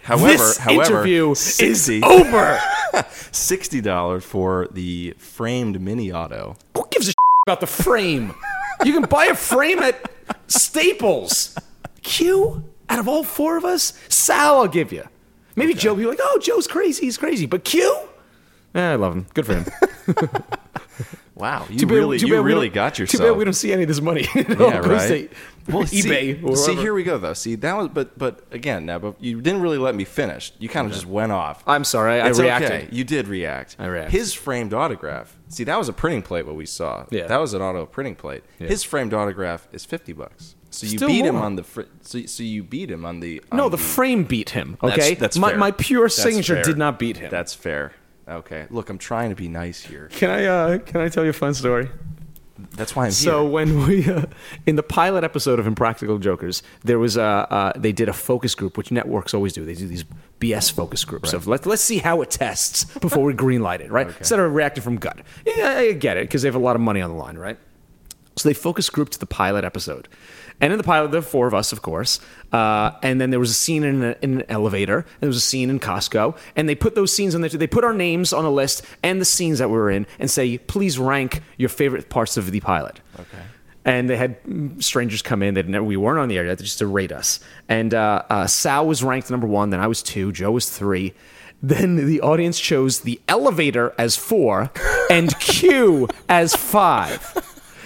However, 0.02 0.26
this 0.28 0.56
however, 0.58 0.82
interview 1.04 1.34
60, 1.34 1.96
is 1.98 2.02
over. 2.04 2.58
sixty 3.10 3.80
dollars 3.80 4.24
for 4.24 4.68
the 4.72 5.14
framed 5.18 5.80
mini 5.80 6.10
auto. 6.12 6.56
Who 6.76 6.86
gives 6.90 7.08
a 7.08 7.12
about 7.46 7.60
the 7.60 7.66
frame? 7.66 8.34
You 8.84 8.92
can 8.92 9.02
buy 9.04 9.26
a 9.26 9.34
frame 9.34 9.78
at 9.80 10.10
Staples. 10.48 11.56
Q, 12.02 12.64
out 12.88 12.98
of 12.98 13.06
all 13.08 13.22
four 13.22 13.56
of 13.56 13.64
us, 13.64 13.92
Sal, 14.08 14.56
I'll 14.62 14.68
give 14.68 14.92
you. 14.92 15.04
Maybe 15.54 15.74
Joe, 15.74 15.94
be 15.94 16.04
like, 16.06 16.18
oh, 16.20 16.38
Joe's 16.42 16.66
crazy. 16.66 17.04
He's 17.06 17.16
crazy. 17.18 17.46
But 17.46 17.62
Q, 17.62 17.96
eh, 18.74 18.92
I 18.92 18.94
love 18.96 19.14
him. 19.14 19.26
Good 19.34 19.46
for 19.46 19.54
him. 19.54 19.66
Wow, 21.34 21.66
you 21.70 21.86
bad- 21.86 21.94
really, 21.94 22.18
too 22.18 22.26
you 22.28 22.34
we 22.34 22.38
really 22.40 22.68
don't- 22.68 22.74
got 22.74 22.94
Too 22.94 23.04
yourself. 23.04 23.22
bad 23.30 23.36
we 23.38 23.44
don't 23.44 23.54
see 23.54 23.72
any 23.72 23.82
of 23.82 23.88
this 23.88 24.02
money. 24.02 24.26
It 24.34 24.60
all 24.60 24.68
yeah, 24.70 24.80
goes 24.82 25.10
right. 25.10 25.30
to 25.66 25.72
Well, 25.72 25.86
see- 25.86 26.02
eBay 26.02 26.44
or 26.44 26.54
See, 26.56 26.62
wherever. 26.72 26.80
here 26.82 26.94
we 26.94 27.02
go 27.02 27.16
though. 27.18 27.32
See, 27.32 27.54
that 27.56 27.76
was, 27.76 27.88
but, 27.88 28.16
but 28.18 28.46
again, 28.52 28.84
now, 28.84 28.98
but 28.98 29.20
you 29.20 29.40
didn't 29.40 29.62
really 29.62 29.78
let 29.78 29.94
me 29.94 30.04
finish. 30.04 30.52
You 30.58 30.68
kind 30.68 30.86
of 30.86 30.92
just 30.92 31.06
went 31.06 31.32
off. 31.32 31.64
I'm 31.66 31.84
sorry. 31.84 32.20
I 32.20 32.28
It's 32.28 32.38
reacted. 32.38 32.70
okay. 32.70 32.88
You 32.92 33.02
did 33.02 33.28
react. 33.28 33.76
I 33.78 33.86
reacted. 33.86 34.12
His 34.12 34.34
framed 34.34 34.74
autograph. 34.74 35.36
See, 35.48 35.64
that 35.64 35.78
was 35.78 35.88
a 35.88 35.92
printing 35.94 36.22
plate. 36.22 36.46
What 36.46 36.54
we 36.54 36.66
saw. 36.66 37.06
Yeah. 37.10 37.26
That 37.26 37.38
was 37.40 37.54
an 37.54 37.62
auto 37.62 37.86
printing 37.86 38.14
plate. 38.14 38.44
Yeah. 38.60 38.68
His 38.68 38.84
framed 38.84 39.14
autograph 39.14 39.66
is 39.72 39.84
fifty 39.86 40.12
bucks. 40.12 40.54
So 40.70 40.86
you 40.86 40.98
Still 40.98 41.08
beat 41.08 41.24
him 41.24 41.36
more. 41.36 41.44
on 41.44 41.56
the. 41.56 41.64
Fr- 41.64 41.82
so, 42.02 42.24
so 42.26 42.42
you 42.42 42.62
beat 42.62 42.90
him 42.90 43.04
on 43.06 43.20
the. 43.20 43.42
No, 43.52 43.64
on 43.64 43.70
the 43.70 43.78
frame 43.78 44.24
beat 44.24 44.50
him. 44.50 44.76
Okay, 44.82 45.14
That's, 45.14 45.20
that's 45.20 45.38
my, 45.38 45.50
fair. 45.50 45.58
my 45.58 45.70
pure 45.70 46.04
That's 46.04 46.14
signature 46.22 46.54
fair. 46.56 46.62
did 46.64 46.78
not 46.78 46.98
beat 46.98 47.16
him. 47.16 47.30
That's 47.30 47.54
fair. 47.54 47.92
Okay. 48.28 48.66
Look, 48.70 48.88
I'm 48.90 48.98
trying 48.98 49.30
to 49.30 49.36
be 49.36 49.48
nice 49.48 49.82
here. 49.82 50.08
Can 50.12 50.30
I 50.30 50.44
uh, 50.44 50.78
can 50.78 51.00
I 51.00 51.08
tell 51.08 51.24
you 51.24 51.30
a 51.30 51.34
fun 51.34 51.54
story? 51.54 51.88
That's 52.76 52.94
why 52.94 53.04
I'm 53.04 53.06
here. 53.08 53.12
So 53.12 53.42
here. 53.42 53.50
when 53.50 53.86
we 53.86 54.08
uh, 54.08 54.26
in 54.66 54.76
the 54.76 54.82
pilot 54.82 55.24
episode 55.24 55.58
of 55.58 55.66
Impractical 55.66 56.18
Jokers, 56.18 56.62
there 56.84 56.98
was 56.98 57.16
uh, 57.16 57.22
uh, 57.22 57.72
they 57.76 57.92
did 57.92 58.08
a 58.08 58.12
focus 58.12 58.54
group, 58.54 58.76
which 58.76 58.90
networks 58.90 59.34
always 59.34 59.52
do. 59.52 59.64
They 59.64 59.74
do 59.74 59.88
these 59.88 60.04
BS 60.40 60.72
focus 60.72 61.04
groups 61.04 61.32
of 61.32 61.46
let's 61.46 61.66
let's 61.66 61.82
see 61.82 61.98
how 61.98 62.22
it 62.22 62.30
tests 62.30 62.84
before 62.98 63.24
we 63.24 63.34
greenlight 63.34 63.80
it, 63.80 63.90
right? 63.90 64.08
Instead 64.18 64.38
of 64.38 64.52
reacting 64.52 64.82
from 64.82 64.96
gut. 64.96 65.20
Yeah, 65.44 65.78
I 65.78 65.92
get 65.92 66.16
it 66.16 66.24
because 66.24 66.42
they 66.42 66.48
have 66.48 66.54
a 66.54 66.60
lot 66.60 66.76
of 66.76 66.82
money 66.82 67.00
on 67.00 67.10
the 67.10 67.16
line, 67.16 67.36
right? 67.36 67.58
So 68.36 68.48
they 68.48 68.54
focus 68.54 68.88
grouped 68.88 69.20
the 69.20 69.26
pilot 69.26 69.64
episode. 69.64 70.08
And 70.60 70.72
in 70.72 70.78
the 70.78 70.84
pilot, 70.84 71.10
there 71.10 71.20
were 71.20 71.26
four 71.26 71.46
of 71.46 71.54
us, 71.54 71.72
of 71.72 71.82
course. 71.82 72.20
Uh, 72.52 72.92
and 73.02 73.20
then 73.20 73.30
there 73.30 73.40
was 73.40 73.50
a 73.50 73.54
scene 73.54 73.82
in, 73.82 74.02
a, 74.02 74.16
in 74.22 74.40
an 74.40 74.44
elevator, 74.48 74.98
and 74.98 75.20
there 75.20 75.28
was 75.28 75.36
a 75.36 75.40
scene 75.40 75.70
in 75.70 75.80
Costco. 75.80 76.36
And 76.54 76.68
they 76.68 76.74
put 76.74 76.94
those 76.94 77.12
scenes 77.12 77.34
on 77.34 77.40
there. 77.40 77.50
They 77.50 77.66
put 77.66 77.84
our 77.84 77.94
names 77.94 78.32
on 78.32 78.44
a 78.44 78.50
list 78.50 78.84
and 79.02 79.20
the 79.20 79.24
scenes 79.24 79.58
that 79.58 79.68
we 79.68 79.76
were 79.76 79.90
in 79.90 80.06
and 80.18 80.30
say, 80.30 80.58
please 80.58 80.98
rank 80.98 81.42
your 81.56 81.68
favorite 81.68 82.08
parts 82.08 82.36
of 82.36 82.50
the 82.50 82.60
pilot. 82.60 83.00
Okay. 83.18 83.42
And 83.84 84.08
they 84.08 84.16
had 84.16 84.36
strangers 84.78 85.22
come 85.22 85.42
in. 85.42 85.54
They 85.54 85.62
never, 85.64 85.84
we 85.84 85.96
weren't 85.96 86.20
on 86.20 86.28
the 86.28 86.38
air 86.38 86.46
yet, 86.46 86.58
just 86.58 86.78
to 86.78 86.86
rate 86.86 87.10
us. 87.10 87.40
And 87.68 87.92
uh, 87.92 88.22
uh, 88.30 88.46
Sal 88.46 88.86
was 88.86 89.02
ranked 89.02 89.30
number 89.30 89.48
one. 89.48 89.70
Then 89.70 89.80
I 89.80 89.88
was 89.88 90.02
two. 90.02 90.30
Joe 90.30 90.52
was 90.52 90.70
three. 90.70 91.14
Then 91.64 91.96
the 91.96 92.20
audience 92.20 92.60
chose 92.60 93.00
the 93.00 93.20
elevator 93.28 93.94
as 93.98 94.16
four 94.16 94.70
and 95.10 95.36
Q 95.40 96.08
as 96.28 96.54
five. 96.54 97.34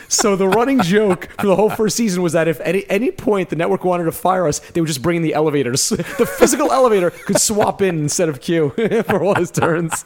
So 0.09 0.37
the 0.37 0.49
running 0.49 0.81
joke 0.83 1.29
for 1.41 1.47
the 1.47 1.57
whole 1.57 1.71
first 1.71 1.97
season 1.97 2.23
was 2.23 2.33
that 2.35 2.49
if 2.49 2.61
any, 2.61 2.89
any 2.89 3.11
point 3.11 3.51
the 3.51 3.57
network 3.57 3.85
wanted 3.85 4.05
to 4.05 4.13
fire 4.13 4.47
us, 4.47 4.59
they 4.61 4.81
would 4.81 4.87
just 4.89 5.03
bring 5.03 5.17
in 5.19 5.23
the 5.23 5.35
elevator. 5.35 5.73
The 5.77 6.27
physical 6.39 6.73
elevator 6.73 7.11
could 7.11 7.41
swap 7.41 7.83
in 7.83 7.99
instead 7.99 8.29
of 8.29 8.41
Q 8.41 8.71
for 9.07 9.23
all 9.23 9.35
his 9.35 9.51
turns. 9.51 10.05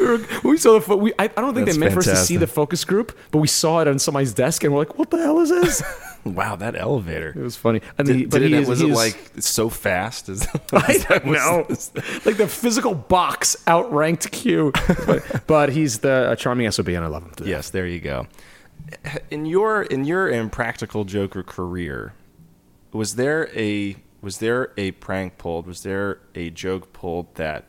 We, 0.00 0.06
were, 0.06 0.20
we 0.42 0.56
saw 0.58 0.74
the. 0.74 0.80
fo- 0.80 0.96
We, 0.96 1.12
I, 1.18 1.24
I 1.24 1.28
don't 1.28 1.54
think 1.54 1.66
That's 1.66 1.76
they 1.78 1.80
meant 1.80 1.94
for 1.94 2.00
us 2.00 2.06
to 2.06 2.16
see 2.16 2.36
the 2.36 2.46
focus 2.46 2.84
group, 2.84 3.16
but 3.30 3.38
we 3.38 3.46
saw 3.46 3.80
it 3.80 3.88
on 3.88 3.98
somebody's 3.98 4.34
desk, 4.34 4.62
and 4.64 4.72
we're 4.74 4.80
like, 4.80 4.98
"What 4.98 5.10
the 5.10 5.18
hell 5.18 5.38
is 5.40 5.48
this?" 5.50 5.82
Wow, 6.24 6.56
that 6.56 6.74
elevator. 6.74 7.34
It 7.36 7.42
was 7.42 7.54
funny. 7.54 7.82
And 7.98 8.08
Did, 8.08 8.30
but 8.30 8.38
did 8.38 8.52
it, 8.54 8.60
is- 8.62 8.68
was 8.68 8.80
it 8.80 8.88
is- 8.88 8.96
like 8.96 9.30
so 9.40 9.68
fast? 9.68 10.30
Is, 10.30 10.46
I 10.72 11.04
don't 11.08 11.26
know. 11.26 11.66
like 12.24 12.38
the 12.38 12.48
physical 12.48 12.94
box 12.94 13.56
outranked 13.66 14.30
Q, 14.32 14.72
but, 15.06 15.46
but 15.46 15.68
he's 15.70 15.98
the 15.98 16.30
a 16.32 16.36
charming 16.36 16.70
sob, 16.70 16.88
and 16.88 17.04
I 17.04 17.08
love 17.08 17.24
him. 17.24 17.46
Yes, 17.46 17.68
there 17.70 17.86
you 17.86 18.00
go. 18.00 18.26
In 19.30 19.46
your 19.46 19.82
in 19.82 20.04
your 20.04 20.28
impractical 20.28 21.04
Joker 21.04 21.42
career, 21.42 22.14
was 22.92 23.16
there 23.16 23.48
a 23.56 23.96
was 24.20 24.38
there 24.38 24.72
a 24.76 24.92
prank 24.92 25.38
pulled? 25.38 25.66
Was 25.66 25.82
there 25.82 26.20
a 26.34 26.50
joke 26.50 26.92
pulled 26.92 27.34
that 27.34 27.66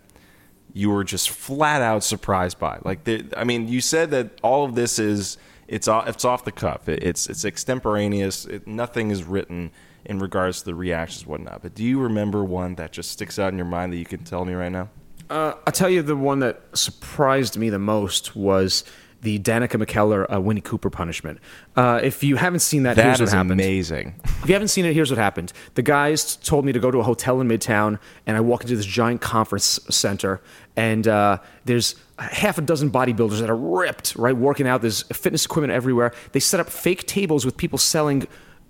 you 0.73 0.89
were 0.89 1.03
just 1.03 1.29
flat 1.29 1.81
out 1.81 2.03
surprised 2.03 2.59
by? 2.59 2.79
Like, 2.83 3.03
the, 3.03 3.25
I 3.35 3.43
mean, 3.43 3.67
you 3.67 3.81
said 3.81 4.11
that 4.11 4.39
all 4.41 4.63
of 4.63 4.75
this 4.75 4.97
is 4.99 5.37
it's 5.67 5.87
off, 5.87 6.07
it's 6.07 6.23
off 6.23 6.45
the 6.45 6.51
cuff. 6.51 6.87
It, 6.87 7.03
it's 7.03 7.27
it's 7.29 7.43
extemporaneous. 7.43 8.45
It, 8.45 8.67
nothing 8.67 9.11
is 9.11 9.23
written 9.23 9.71
in 10.05 10.19
regards 10.19 10.59
to 10.59 10.65
the 10.65 10.75
reactions, 10.75 11.25
whatnot. 11.25 11.61
But 11.61 11.75
do 11.75 11.83
you 11.83 11.99
remember 11.99 12.43
one 12.43 12.75
that 12.75 12.91
just 12.91 13.11
sticks 13.11 13.39
out 13.39 13.51
in 13.51 13.57
your 13.57 13.67
mind 13.67 13.91
that 13.91 13.97
you 13.97 14.05
can 14.05 14.23
tell 14.23 14.45
me 14.45 14.53
right 14.53 14.71
now? 14.71 14.89
Uh, 15.29 15.53
I'll 15.65 15.73
tell 15.73 15.89
you 15.89 16.03
the 16.03 16.15
one 16.15 16.39
that 16.39 16.61
surprised 16.77 17.57
me 17.57 17.69
the 17.69 17.79
most 17.79 18.35
was 18.35 18.83
the 19.25 19.39
Danica 19.39 19.83
McKellar 19.83 20.31
uh, 20.33 20.39
Winnie 20.39 20.61
Cooper 20.61 20.89
punishment. 20.89 21.39
Uh, 21.75 21.99
if 22.03 22.23
you 22.23 22.35
haven't 22.35 22.59
seen 22.59 22.83
that, 22.83 22.95
here's 22.95 23.17
That 23.17 23.23
what 23.23 23.27
is 23.27 23.31
happened. 23.33 23.51
amazing. 23.59 24.13
If 24.43 24.47
you 24.47 24.53
haven't 24.53 24.67
seen 24.69 24.85
it, 24.85 24.93
here's 24.93 25.09
what 25.09 25.17
happened. 25.17 25.51
The 25.73 25.81
guys 25.81 26.35
told 26.37 26.63
me 26.63 26.71
to 26.71 26.79
go 26.79 26.91
to 26.91 26.99
a 26.99 27.03
hotel 27.03 27.41
in 27.41 27.47
Midtown, 27.47 27.99
and 28.25 28.37
I 28.37 28.39
walk 28.41 28.61
into 28.61 28.75
this 28.75 28.85
giant 28.85 29.21
conference 29.21 29.79
center, 29.89 30.41
and 30.75 31.07
uh, 31.07 31.39
there's 31.65 31.95
half 32.19 32.57
a 32.57 32.61
dozen 32.61 32.91
bodybuilders 32.91 33.39
that 33.39 33.49
are 33.49 33.57
ripped, 33.57 34.15
right, 34.15 34.37
working 34.37 34.67
out. 34.67 34.81
There's 34.81 35.01
fitness 35.11 35.45
equipment 35.45 35.73
everywhere. 35.73 36.13
They 36.31 36.39
set 36.39 36.59
up 36.59 36.69
fake 36.69 37.07
tables 37.07 37.45
with 37.45 37.57
people 37.57 37.77
selling 37.79 38.27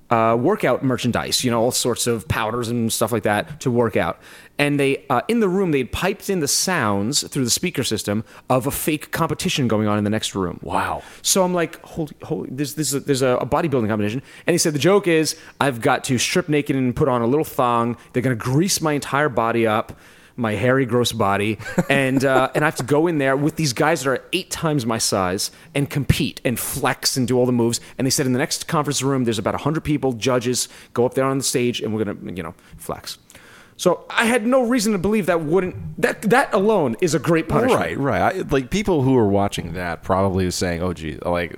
uh, 0.09 0.37
workout 0.39 0.83
merchandise, 0.83 1.43
you 1.43 1.49
know, 1.49 1.61
all 1.61 1.71
sorts 1.71 2.07
of 2.07 2.27
powders 2.27 2.67
and 2.67 2.93
stuff 2.93 3.11
like 3.11 3.23
that 3.23 3.59
to 3.61 3.71
work 3.71 3.97
out. 3.97 4.19
And 4.57 4.79
they, 4.79 5.05
uh, 5.09 5.21
in 5.27 5.41
the 5.41 5.49
room, 5.49 5.71
they 5.71 5.79
had 5.79 5.91
piped 5.91 6.29
in 6.29 6.39
the 6.39 6.47
sounds 6.47 7.27
through 7.27 7.43
the 7.43 7.49
speaker 7.49 7.83
system 7.83 8.23
of 8.49 8.67
a 8.67 8.71
fake 8.71 9.11
competition 9.11 9.67
going 9.67 9.87
on 9.87 9.97
in 9.97 10.03
the 10.03 10.09
next 10.09 10.33
room. 10.33 10.59
Wow. 10.61 11.03
So 11.21 11.43
I'm 11.43 11.53
like, 11.53 11.81
holy, 11.81 12.13
holy, 12.21 12.49
there's, 12.51 12.75
there's, 12.75 12.93
a, 12.93 12.99
there's 13.01 13.21
a, 13.21 13.37
a 13.37 13.45
bodybuilding 13.45 13.89
competition. 13.89 14.21
And 14.47 14.53
he 14.53 14.57
said, 14.57 14.73
the 14.73 14.79
joke 14.79 15.07
is 15.07 15.37
I've 15.59 15.81
got 15.81 16.03
to 16.05 16.17
strip 16.17 16.47
naked 16.47 16.75
and 16.75 16.95
put 16.95 17.09
on 17.09 17.21
a 17.21 17.27
little 17.27 17.43
thong. 17.43 17.97
They're 18.13 18.23
going 18.23 18.37
to 18.37 18.41
grease 18.43 18.79
my 18.79 18.93
entire 18.93 19.29
body 19.29 19.67
up, 19.67 19.99
my 20.35 20.53
hairy, 20.53 20.85
gross 20.85 21.11
body. 21.11 21.57
And, 21.89 22.23
uh, 22.25 22.51
and 22.55 22.63
I 22.63 22.67
have 22.67 22.75
to 22.77 22.83
go 22.83 23.07
in 23.07 23.17
there 23.17 23.37
with 23.37 23.55
these 23.55 23.73
guys 23.73 24.03
that 24.03 24.09
are 24.09 24.23
eight 24.33 24.49
times 24.49 24.85
my 24.85 24.97
size 24.97 25.51
and 25.73 25.89
compete 25.89 26.41
and 26.43 26.59
flex 26.59 27.15
and 27.17 27.27
do 27.27 27.37
all 27.37 27.45
the 27.45 27.51
moves. 27.51 27.79
And 27.97 28.05
they 28.05 28.11
said 28.11 28.25
in 28.25 28.33
the 28.33 28.39
next 28.39 28.67
conference 28.67 29.01
room, 29.01 29.23
there's 29.23 29.39
about 29.39 29.53
100 29.53 29.81
people, 29.81 30.13
judges, 30.13 30.67
go 30.93 31.05
up 31.05 31.13
there 31.13 31.25
on 31.25 31.37
the 31.37 31.43
stage, 31.43 31.81
and 31.81 31.93
we're 31.93 32.03
going 32.03 32.17
to, 32.17 32.33
you 32.35 32.43
know, 32.43 32.55
flex. 32.77 33.17
So 33.77 34.05
I 34.09 34.25
had 34.25 34.45
no 34.45 34.63
reason 34.63 34.93
to 34.93 34.99
believe 34.99 35.25
that 35.25 35.41
wouldn't, 35.41 36.01
that, 36.01 36.21
that 36.23 36.53
alone 36.53 36.95
is 37.01 37.13
a 37.13 37.19
great 37.19 37.49
punishment. 37.49 37.81
Right, 37.81 37.97
right. 37.97 38.21
I, 38.21 38.39
like 38.49 38.69
people 38.69 39.01
who 39.01 39.17
are 39.17 39.27
watching 39.27 39.73
that 39.73 40.01
probably 40.01 40.45
was 40.45 40.55
saying, 40.55 40.81
"Oh, 40.81 40.93
gee, 40.93 41.17
like 41.17 41.57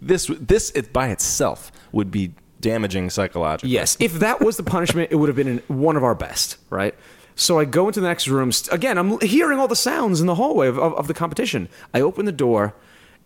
this, 0.00 0.30
this 0.40 0.70
it 0.70 0.92
by 0.92 1.08
itself 1.08 1.70
would 1.92 2.10
be 2.10 2.32
damaging 2.60 3.10
psychologically." 3.10 3.68
Yes, 3.68 3.98
if 4.00 4.14
that 4.14 4.40
was 4.40 4.56
the 4.56 4.62
punishment, 4.62 5.12
it 5.12 5.16
would 5.16 5.28
have 5.28 5.36
been 5.36 5.58
one 5.68 5.96
of 5.96 6.04
our 6.04 6.14
best, 6.14 6.56
right? 6.70 6.94
So 7.42 7.58
I 7.58 7.64
go 7.64 7.88
into 7.88 8.00
the 8.00 8.06
next 8.06 8.28
room. 8.28 8.52
Again, 8.70 8.96
I'm 8.98 9.18
hearing 9.20 9.58
all 9.58 9.66
the 9.66 9.74
sounds 9.74 10.20
in 10.20 10.28
the 10.28 10.36
hallway 10.36 10.68
of, 10.68 10.78
of, 10.78 10.94
of 10.94 11.08
the 11.08 11.14
competition. 11.14 11.68
I 11.92 12.00
open 12.00 12.24
the 12.24 12.30
door, 12.30 12.72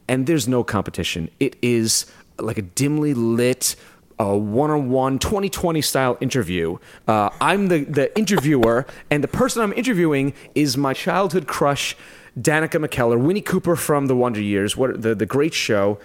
and 0.09 0.26
there's 0.26 0.48
no 0.48 0.64
competition. 0.64 1.29
It 1.38 1.57
is 1.61 2.07
like 2.38 2.57
a 2.57 2.62
dimly 2.62 3.12
lit, 3.12 3.76
uh, 4.18 4.35
one-on-one 4.35 5.18
2020 5.18 5.83
style 5.83 6.16
interview. 6.22 6.79
Uh, 7.07 7.29
I'm 7.42 7.68
the, 7.68 7.85
the 7.85 8.18
interviewer, 8.18 8.87
and 9.11 9.22
the 9.22 9.29
person 9.29 9.61
I'm 9.61 9.74
interviewing 9.74 10.33
is 10.55 10.79
my 10.79 10.94
childhood 10.94 11.46
crush, 11.46 11.94
Danica 12.40 12.83
McKellar, 12.83 13.20
Winnie 13.20 13.42
Cooper 13.42 13.76
from 13.76 14.07
The 14.07 14.16
Wonder 14.16 14.40
Years, 14.40 14.79
what 14.79 15.02
the, 15.02 15.14
the 15.14 15.26
great 15.26 15.52
show 15.52 15.98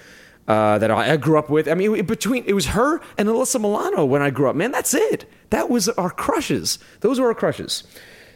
uh, 0.51 0.77
that 0.81 0.91
I 0.91 1.13
I 1.13 1.17
grew 1.25 1.37
up 1.41 1.49
with. 1.49 1.65
I 1.67 1.73
mean, 1.79 1.95
it- 1.95 2.07
between 2.07 2.43
it 2.51 2.53
was 2.53 2.67
her 2.77 2.99
and 3.17 3.29
Alyssa 3.29 3.59
Milano 3.65 4.01
when 4.05 4.21
I 4.21 4.29
grew 4.37 4.47
up. 4.49 4.55
Man, 4.55 4.71
that's 4.77 4.93
it. 4.93 5.25
That 5.49 5.69
was 5.69 5.83
our 6.03 6.09
crushes. 6.25 6.79
Those 6.99 7.19
were 7.19 7.27
our 7.27 7.39
crushes. 7.43 7.83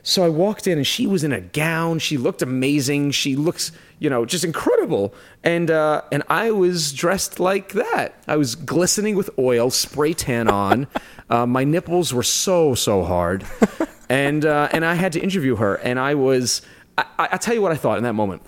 So 0.07 0.23
I 0.23 0.29
walked 0.29 0.67
in 0.67 0.77
and 0.77 0.85
she 0.85 1.07
was 1.07 1.23
in 1.23 1.33
a 1.33 1.41
gown. 1.41 1.97
She 1.97 2.15
looked 2.17 2.43
amazing. 2.43 3.09
She 3.09 3.35
looks, 3.35 3.71
you 3.97 4.07
know, 4.07 4.23
just 4.23 4.43
incredible. 4.43 5.15
And 5.43 5.71
uh, 5.71 6.03
and 6.11 6.21
I 6.29 6.51
was 6.51 6.93
dressed 6.93 7.39
like 7.39 7.73
that. 7.73 8.13
I 8.27 8.35
was 8.37 8.53
glistening 8.55 9.15
with 9.15 9.29
oil, 9.39 9.71
spray 9.71 10.13
tan 10.13 10.47
on. 10.47 10.87
uh, 11.29 11.47
my 11.47 11.63
nipples 11.63 12.13
were 12.13 12.23
so 12.23 12.75
so 12.75 13.03
hard, 13.03 13.43
and 14.09 14.45
uh, 14.45 14.69
and 14.71 14.85
I 14.85 14.93
had 14.93 15.11
to 15.13 15.19
interview 15.19 15.55
her. 15.55 15.73
And 15.75 15.97
I 15.99 16.13
was, 16.13 16.61
I, 16.99 17.05
I, 17.17 17.27
I'll 17.31 17.39
tell 17.39 17.55
you 17.55 17.63
what 17.63 17.71
I 17.71 17.77
thought 17.83 17.97
in 17.97 18.03
that 18.03 18.13
moment. 18.13 18.43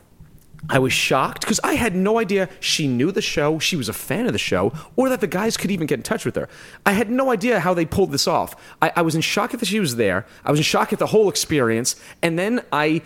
I 0.70 0.80
was 0.80 0.94
shocked 0.94 1.42
because 1.42 1.60
I 1.64 1.74
had 1.74 1.96
no 1.96 2.20
idea 2.20 2.50
she 2.60 2.88
knew 2.88 3.12
the 3.12 3.22
show, 3.22 3.60
she 3.60 3.76
was 3.76 3.90
a 3.90 3.94
fan 3.94 4.26
of 4.26 4.34
the 4.34 4.40
show, 4.40 4.74
or 4.96 5.10
that 5.10 5.22
the 5.22 5.28
guys 5.28 5.56
could 5.56 5.72
even 5.72 5.88
get 5.88 6.00
in 6.00 6.04
touch 6.04 6.26
with 6.26 6.36
her. 6.36 6.50
I 6.86 6.94
had 6.94 7.10
no 7.10 7.32
idea 7.32 7.60
how 7.60 7.74
they 7.74 7.86
pulled 7.86 8.12
this 8.12 8.28
off. 8.28 8.56
I, 8.82 8.92
I 8.96 9.02
was 9.02 9.16
in 9.16 9.22
shock 9.22 9.52
that 9.52 9.66
she 9.66 9.80
was 9.80 9.96
there. 9.96 10.26
I 10.44 10.52
was 10.52 10.60
in 10.60 10.64
shock 10.64 10.92
at 10.92 11.00
the 11.00 11.08
whole 11.08 11.30
experience. 11.30 11.96
And 12.22 12.38
then 12.38 12.64
I 12.72 13.02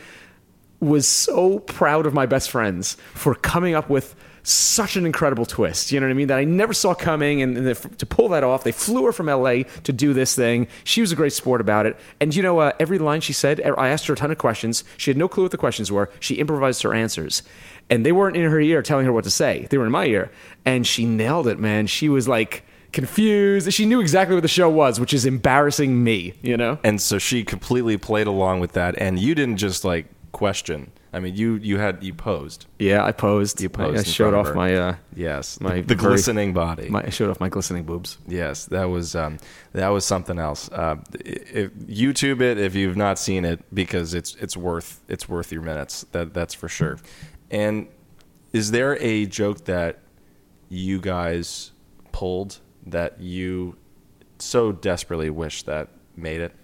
was 0.79 1.07
so 1.07 1.59
proud 1.59 2.05
of 2.05 2.13
my 2.13 2.25
best 2.25 2.49
friends 2.49 2.97
for 3.13 3.35
coming 3.35 3.75
up 3.75 3.89
with 3.89 4.15
such 4.43 4.95
an 4.95 5.05
incredible 5.05 5.45
twist. 5.45 5.91
You 5.91 5.99
know 5.99 6.07
what 6.07 6.11
I 6.11 6.15
mean? 6.15 6.27
That 6.27 6.39
I 6.39 6.43
never 6.43 6.73
saw 6.73 6.93
coming, 6.93 7.41
and, 7.41 7.57
and 7.57 7.67
the, 7.67 7.75
to 7.75 8.05
pull 8.05 8.29
that 8.29 8.43
off, 8.43 8.63
they 8.63 8.71
flew 8.71 9.05
her 9.05 9.11
from 9.11 9.27
LA 9.27 9.63
to 9.83 9.93
do 9.93 10.13
this 10.13 10.35
thing. 10.35 10.67
She 10.83 11.01
was 11.01 11.11
a 11.11 11.15
great 11.15 11.33
sport 11.33 11.61
about 11.61 11.85
it. 11.85 11.97
And 12.19 12.35
you 12.35 12.43
know, 12.43 12.59
uh, 12.59 12.71
every 12.79 12.97
line 12.97 13.21
she 13.21 13.33
said, 13.33 13.61
I 13.61 13.89
asked 13.89 14.07
her 14.07 14.13
a 14.13 14.17
ton 14.17 14.31
of 14.31 14.37
questions. 14.37 14.83
She 14.97 15.11
had 15.11 15.17
no 15.17 15.27
clue 15.27 15.43
what 15.43 15.51
the 15.51 15.57
questions 15.57 15.91
were. 15.91 16.09
She 16.19 16.35
improvised 16.35 16.81
her 16.83 16.93
answers, 16.93 17.43
and 17.89 18.05
they 18.05 18.11
weren't 18.11 18.35
in 18.35 18.49
her 18.49 18.59
ear 18.59 18.81
telling 18.81 19.05
her 19.05 19.13
what 19.13 19.23
to 19.25 19.31
say. 19.31 19.67
They 19.69 19.77
were 19.77 19.85
in 19.85 19.91
my 19.91 20.05
ear, 20.05 20.31
and 20.65 20.85
she 20.85 21.05
nailed 21.05 21.47
it, 21.47 21.59
man. 21.59 21.87
She 21.87 22.09
was 22.09 22.27
like 22.27 22.63
confused. 22.91 23.71
She 23.71 23.85
knew 23.85 24.01
exactly 24.01 24.35
what 24.35 24.41
the 24.41 24.47
show 24.47 24.69
was, 24.69 24.99
which 24.99 25.13
is 25.13 25.25
embarrassing 25.25 26.03
me. 26.03 26.33
You 26.41 26.57
know? 26.57 26.79
And 26.83 27.01
so 27.01 27.17
she 27.17 27.43
completely 27.43 27.97
played 27.97 28.27
along 28.27 28.59
with 28.59 28.73
that, 28.73 28.95
and 28.97 29.19
you 29.19 29.35
didn't 29.35 29.57
just 29.57 29.85
like 29.85 30.07
question. 30.31 30.91
I 31.13 31.19
mean, 31.19 31.35
you 31.35 31.55
you 31.55 31.77
had 31.77 32.01
you 32.03 32.13
posed. 32.13 32.67
Yeah, 32.79 33.03
I 33.03 33.11
posed. 33.11 33.59
You 33.61 33.67
posed 33.69 33.97
I, 33.97 33.99
I 33.99 34.03
showed 34.03 34.31
front 34.31 34.35
of 34.35 34.39
off 34.39 34.47
her. 34.47 34.55
my. 34.55 34.75
Uh, 34.75 34.95
Yes, 35.13 35.59
My 35.59 35.75
the, 35.75 35.81
the 35.81 35.95
very- 35.95 36.11
glistening 36.13 36.53
body. 36.53 36.87
my 36.89 37.03
I 37.03 37.09
showed 37.09 37.29
off 37.29 37.39
my 37.41 37.49
glistening 37.49 37.83
boobs. 37.83 38.17
Yes, 38.27 38.65
that 38.67 38.85
was 38.85 39.13
um, 39.15 39.37
that 39.73 39.89
was 39.89 40.05
something 40.05 40.39
else. 40.39 40.69
Uh, 40.71 40.95
if, 41.19 41.73
YouTube 41.73 42.39
it 42.41 42.57
if 42.57 42.75
you've 42.75 42.95
not 42.95 43.19
seen 43.19 43.43
it 43.43 43.59
because 43.75 44.13
it's 44.13 44.35
it's 44.35 44.55
worth 44.55 45.01
it's 45.09 45.27
worth 45.27 45.51
your 45.51 45.61
minutes. 45.63 46.05
That 46.13 46.33
that's 46.33 46.53
for 46.53 46.69
sure. 46.69 46.97
And 47.49 47.87
is 48.53 48.71
there 48.71 48.97
a 49.01 49.25
joke 49.25 49.65
that 49.65 49.99
you 50.69 51.01
guys 51.01 51.71
pulled 52.13 52.59
that 52.85 53.19
you 53.19 53.75
so 54.39 54.71
desperately 54.71 55.29
wish 55.29 55.63
that 55.63 55.89
made 56.15 56.39
it? 56.39 56.55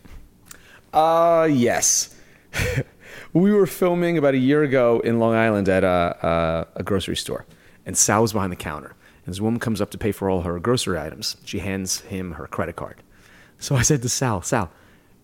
Uh, 0.93 1.47
yes. 1.51 2.15
we 3.33 3.51
were 3.51 3.65
filming 3.65 4.17
about 4.17 4.33
a 4.33 4.37
year 4.39 4.63
ago 4.63 4.99
in 4.99 5.19
Long 5.19 5.33
Island 5.33 5.69
at 5.69 5.83
a, 5.83 6.67
a, 6.75 6.79
a 6.79 6.83
grocery 6.83 7.15
store, 7.15 7.45
and 7.85 7.97
Sal 7.97 8.21
was 8.21 8.33
behind 8.33 8.51
the 8.51 8.57
counter. 8.57 8.95
And 9.25 9.33
this 9.33 9.41
woman 9.41 9.59
comes 9.59 9.81
up 9.81 9.91
to 9.91 9.97
pay 9.97 10.11
for 10.11 10.29
all 10.29 10.41
her 10.41 10.59
grocery 10.59 10.97
items. 10.99 11.37
She 11.43 11.59
hands 11.59 12.01
him 12.01 12.33
her 12.33 12.47
credit 12.47 12.75
card. 12.75 13.03
So 13.59 13.75
I 13.75 13.81
said 13.81 14.01
to 14.03 14.09
Sal, 14.09 14.41
Sal, 14.41 14.71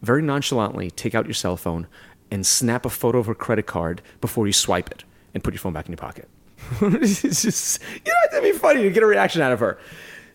very 0.02 0.22
nonchalantly 0.22 0.92
take 0.92 1.16
out 1.16 1.26
your 1.26 1.34
cell 1.34 1.56
phone 1.56 1.88
and 2.30 2.46
snap 2.46 2.86
a 2.86 2.90
photo 2.90 3.20
of 3.20 3.28
her 3.28 3.36
credit 3.36 3.66
card 3.66 4.02
before 4.20 4.48
you 4.48 4.54
swipe 4.54 4.92
it 4.92 5.04
and 5.34 5.44
put 5.44 5.54
your 5.54 5.60
phone 5.60 5.74
back 5.74 5.86
in 5.86 5.92
your 5.92 5.98
pocket. 5.98 6.28
it's 6.82 7.22
just, 7.22 7.82
you 7.94 8.12
know, 8.12 8.32
that'd 8.32 8.52
be 8.52 8.58
funny 8.58 8.84
to 8.84 8.90
get 8.90 9.04
a 9.04 9.06
reaction 9.06 9.42
out 9.42 9.52
of 9.52 9.60
her. 9.60 9.78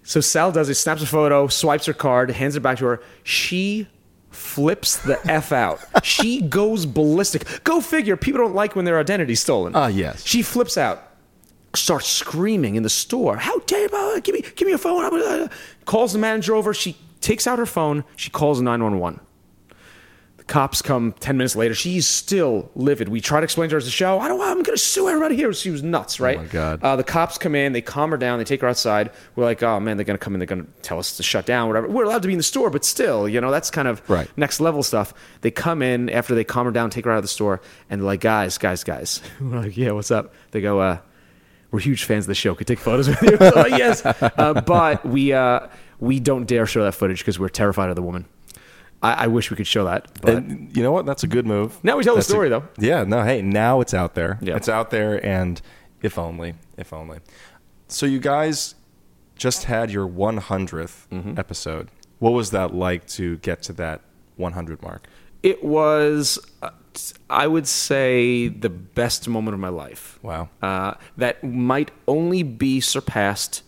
So 0.03 0.21
Sal 0.21 0.53
does 0.53 0.69
it, 0.69 0.75
snaps 0.77 1.03
a 1.03 1.07
photo, 1.07 1.49
swipes 1.49 1.87
her 1.87 1.93
card, 1.93 2.31
hands 2.31 2.57
it 2.57 2.61
back 2.61 2.79
to 2.79 2.87
her. 2.87 3.03
She 3.25 3.89
flips 4.39 4.97
the 4.97 5.19
F 5.31 5.53
out. 5.53 5.81
She 6.03 6.41
goes 6.59 6.87
ballistic. 6.87 7.45
Go 7.65 7.81
figure, 7.81 8.17
people 8.17 8.41
don't 8.41 8.55
like 8.55 8.75
when 8.77 8.85
their 8.85 8.99
identity's 8.99 9.41
stolen. 9.41 9.75
Ah, 9.75 9.89
yes. 9.89 10.25
She 10.27 10.43
flips 10.43 10.79
out, 10.79 11.03
starts 11.75 12.07
screaming 12.09 12.77
in 12.77 12.83
the 12.83 12.89
store. 12.91 13.37
How 13.37 13.59
dare 13.61 13.83
you? 13.83 13.89
uh, 13.93 14.21
Give 14.21 14.35
me, 14.35 14.43
give 14.57 14.67
me 14.67 14.71
your 14.71 14.79
phone. 14.79 15.05
Uh, 15.23 15.49
Calls 15.85 16.13
the 16.13 16.19
manager 16.19 16.55
over. 16.55 16.73
She 16.73 16.97
takes 17.21 17.47
out 17.47 17.59
her 17.59 17.67
phone. 17.67 18.05
She 18.17 18.31
calls 18.31 18.61
911. 18.61 19.21
Cops 20.49 20.83
come 20.83 21.13
10 21.21 21.37
minutes 21.37 21.55
later. 21.55 21.75
She's 21.75 22.07
still 22.07 22.71
livid. 22.75 23.09
We 23.11 23.21
try 23.21 23.39
to 23.39 23.45
explain 23.45 23.69
to 23.69 23.75
her 23.75 23.77
as 23.77 23.87
a 23.87 23.91
show. 23.91 24.19
I 24.19 24.27
don't 24.29 24.41
I'm 24.41 24.55
going 24.63 24.77
to 24.77 24.79
sue 24.79 25.07
everybody 25.09 25.37
here. 25.37 25.53
She 25.53 25.71
was 25.71 25.83
nuts, 25.83 26.19
right? 26.19 26.39
my 26.39 26.47
God. 26.47 26.83
Uh, 26.83 26.97
the 26.97 27.05
cops 27.05 27.37
come 27.39 27.55
in. 27.55 27.73
They 27.75 27.83
calm 27.83 28.11
her 28.11 28.17
down. 28.17 28.39
They 28.39 28.45
take 28.45 28.63
her 28.63 28.67
outside. 28.69 29.11
We're 29.37 29.45
like, 29.45 29.63
oh, 29.63 29.79
man, 29.79 29.97
they're 29.99 30.05
going 30.05 30.19
to 30.19 30.25
come 30.25 30.35
in. 30.35 30.41
They're 30.41 30.47
going 30.47 30.65
to 30.65 30.71
tell 30.83 30.99
us 30.99 31.17
to 31.19 31.23
shut 31.23 31.45
down, 31.47 31.69
whatever. 31.69 31.87
We're 31.89 32.05
allowed 32.05 32.23
to 32.23 32.29
be 32.29 32.35
in 32.35 32.39
the 32.39 32.43
store, 32.43 32.71
but 32.71 32.85
still, 32.85 33.29
you 33.29 33.41
know, 33.41 33.51
that's 33.51 33.71
kind 33.71 33.87
of 33.87 34.03
Right. 34.09 34.29
next 34.39 34.59
level 34.59 34.83
stuff. 34.83 35.13
They 35.43 35.51
come 35.51 35.83
in 35.83 36.09
after 36.11 36.35
they 36.35 36.45
calm 36.45 36.65
her 36.67 36.73
down, 36.73 36.91
take 36.91 37.05
her 37.05 37.11
out 37.13 37.19
of 37.19 37.25
the 37.25 37.29
store, 37.29 37.61
and 37.91 38.01
they're 38.01 38.07
like, 38.07 38.21
guys, 38.21 38.57
guys, 38.59 38.83
guys. 38.85 39.21
We're 39.41 39.61
like, 39.61 39.77
yeah, 39.77 39.91
what's 39.93 40.11
up? 40.11 40.33
They 40.53 40.61
go, 40.63 40.81
uh, 40.81 40.99
we're 41.71 41.81
huge 41.81 42.05
fans 42.05 42.25
of 42.25 42.29
the 42.29 42.35
show. 42.35 42.55
Could 42.55 42.67
take 42.67 42.79
photos 42.79 43.09
with 43.09 43.21
you. 43.21 43.37
Like, 43.55 43.77
yes, 43.77 44.03
uh, 44.07 44.63
but 44.67 45.05
we 45.05 45.35
uh, 45.35 45.69
we 46.01 46.19
don't 46.19 46.47
dare 46.47 46.65
show 46.65 46.83
that 46.85 46.95
footage 46.95 47.19
because 47.19 47.39
we're 47.39 47.51
terrified 47.51 47.91
of 47.91 47.97
the 47.97 48.01
woman. 48.03 48.25
I, 49.03 49.13
I 49.13 49.27
wish 49.29 49.51
we 49.51 49.57
could 49.57 49.67
show 49.67 49.85
that, 49.85 50.21
but 50.21 50.35
And 50.35 50.77
you 50.77 50.83
know 50.83 50.91
what? 50.93 51.07
That's 51.07 51.23
a 51.23 51.29
good 51.29 51.47
move. 51.47 51.79
Now 51.85 51.97
we 51.97 52.05
tell 52.05 52.15
the 52.15 52.19
That's 52.19 52.29
a- 52.29 52.33
story, 52.33 52.49
though. 52.49 52.65
Yeah. 52.79 53.05
No. 53.05 53.23
Hey, 53.23 53.43
now 53.43 53.81
it's 53.81 53.95
out 53.95 54.15
there. 54.15 54.39
Yeah. 54.41 54.57
It's 54.57 54.69
out 54.69 54.91
there, 54.91 55.25
and 55.25 55.61
if 56.03 56.19
only, 56.19 56.55
if 56.77 56.93
only. 56.93 57.19
So 57.89 58.07
you 58.07 58.19
guys 58.19 58.75
just 59.37 59.65
had 59.65 59.91
your 59.91 60.09
100th 60.09 61.07
Mm-hmm. 61.11 61.39
episode. 61.39 61.89
What 62.19 62.33
was 62.33 62.51
that 62.51 62.75
like 62.75 63.07
to 63.09 63.37
get 63.39 63.63
to 63.65 63.73
that 63.75 64.01
100 64.37 64.83
mark? 64.83 65.07
it 65.41 65.63
was, 65.63 66.37
uh, 66.63 66.71
I 67.31 67.47
would 67.47 67.69
say, 67.69 68.49
the 68.49 68.69
best 68.69 69.29
moment 69.29 69.55
of 69.55 69.61
my 69.61 69.69
life. 69.69 70.19
Wow. 70.21 70.49
Uh, 70.61 70.95
that 71.17 71.45
might 71.45 71.93
only 72.09 72.43
be 72.43 72.81
surpassed 72.81 73.63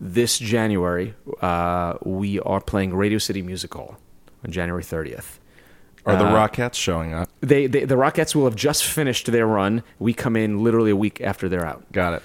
this 0.00 0.38
January. 0.38 1.14
Uh, 1.40 1.94
we 2.04 2.38
are 2.40 2.60
playing 2.60 2.94
Radio 2.94 3.18
City 3.18 3.42
Music 3.42 3.74
Hall 3.74 3.96
on 4.44 4.50
January 4.52 4.82
30th. 4.82 5.38
Are 6.06 6.16
the 6.16 6.24
Uh, 6.24 6.34
Rockettes 6.48 6.74
showing 6.74 7.12
up? 7.12 7.28
They, 7.40 7.66
they 7.66 7.84
the 7.84 7.96
Rockettes 7.96 8.34
will 8.34 8.44
have 8.44 8.56
just 8.56 8.84
finished 8.84 9.30
their 9.30 9.46
run. 9.46 9.82
We 9.98 10.14
come 10.14 10.36
in 10.36 10.62
literally 10.64 10.90
a 10.90 10.96
week 10.96 11.20
after 11.20 11.48
they're 11.48 11.66
out. 11.66 11.84
Got 11.92 12.14
it. 12.14 12.22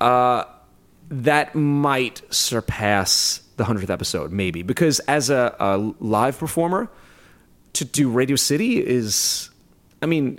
Uh, 0.00 0.44
That 1.10 1.54
might 1.54 2.22
surpass 2.30 3.40
the 3.56 3.64
hundredth 3.64 3.90
episode, 3.90 4.32
maybe 4.32 4.62
because 4.62 5.00
as 5.00 5.30
a, 5.30 5.54
a 5.60 5.78
live 6.00 6.38
performer, 6.38 6.88
to 7.74 7.84
do 7.84 8.08
Radio 8.08 8.36
City 8.36 8.84
is, 8.84 9.50
I 10.00 10.06
mean, 10.06 10.38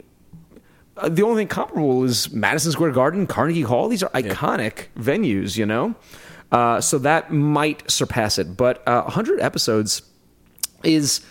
uh, 0.97 1.09
the 1.09 1.21
only 1.23 1.41
thing 1.41 1.47
comparable 1.49 2.03
is 2.05 2.31
Madison 2.31 2.71
Square 2.71 2.91
Garden, 2.91 3.27
Carnegie 3.27 3.61
Hall. 3.63 3.89
These 3.89 4.03
are 4.03 4.09
iconic 4.11 4.85
venues, 4.97 5.57
you 5.57 5.65
know. 5.65 5.95
Uh, 6.51 6.79
so 6.81 6.97
that 6.99 7.31
might 7.31 7.89
surpass 7.91 8.37
it, 8.37 8.55
but 8.55 8.81
uh, 8.87 9.01
100 9.03 9.39
episodes 9.41 10.01
is 10.85 11.21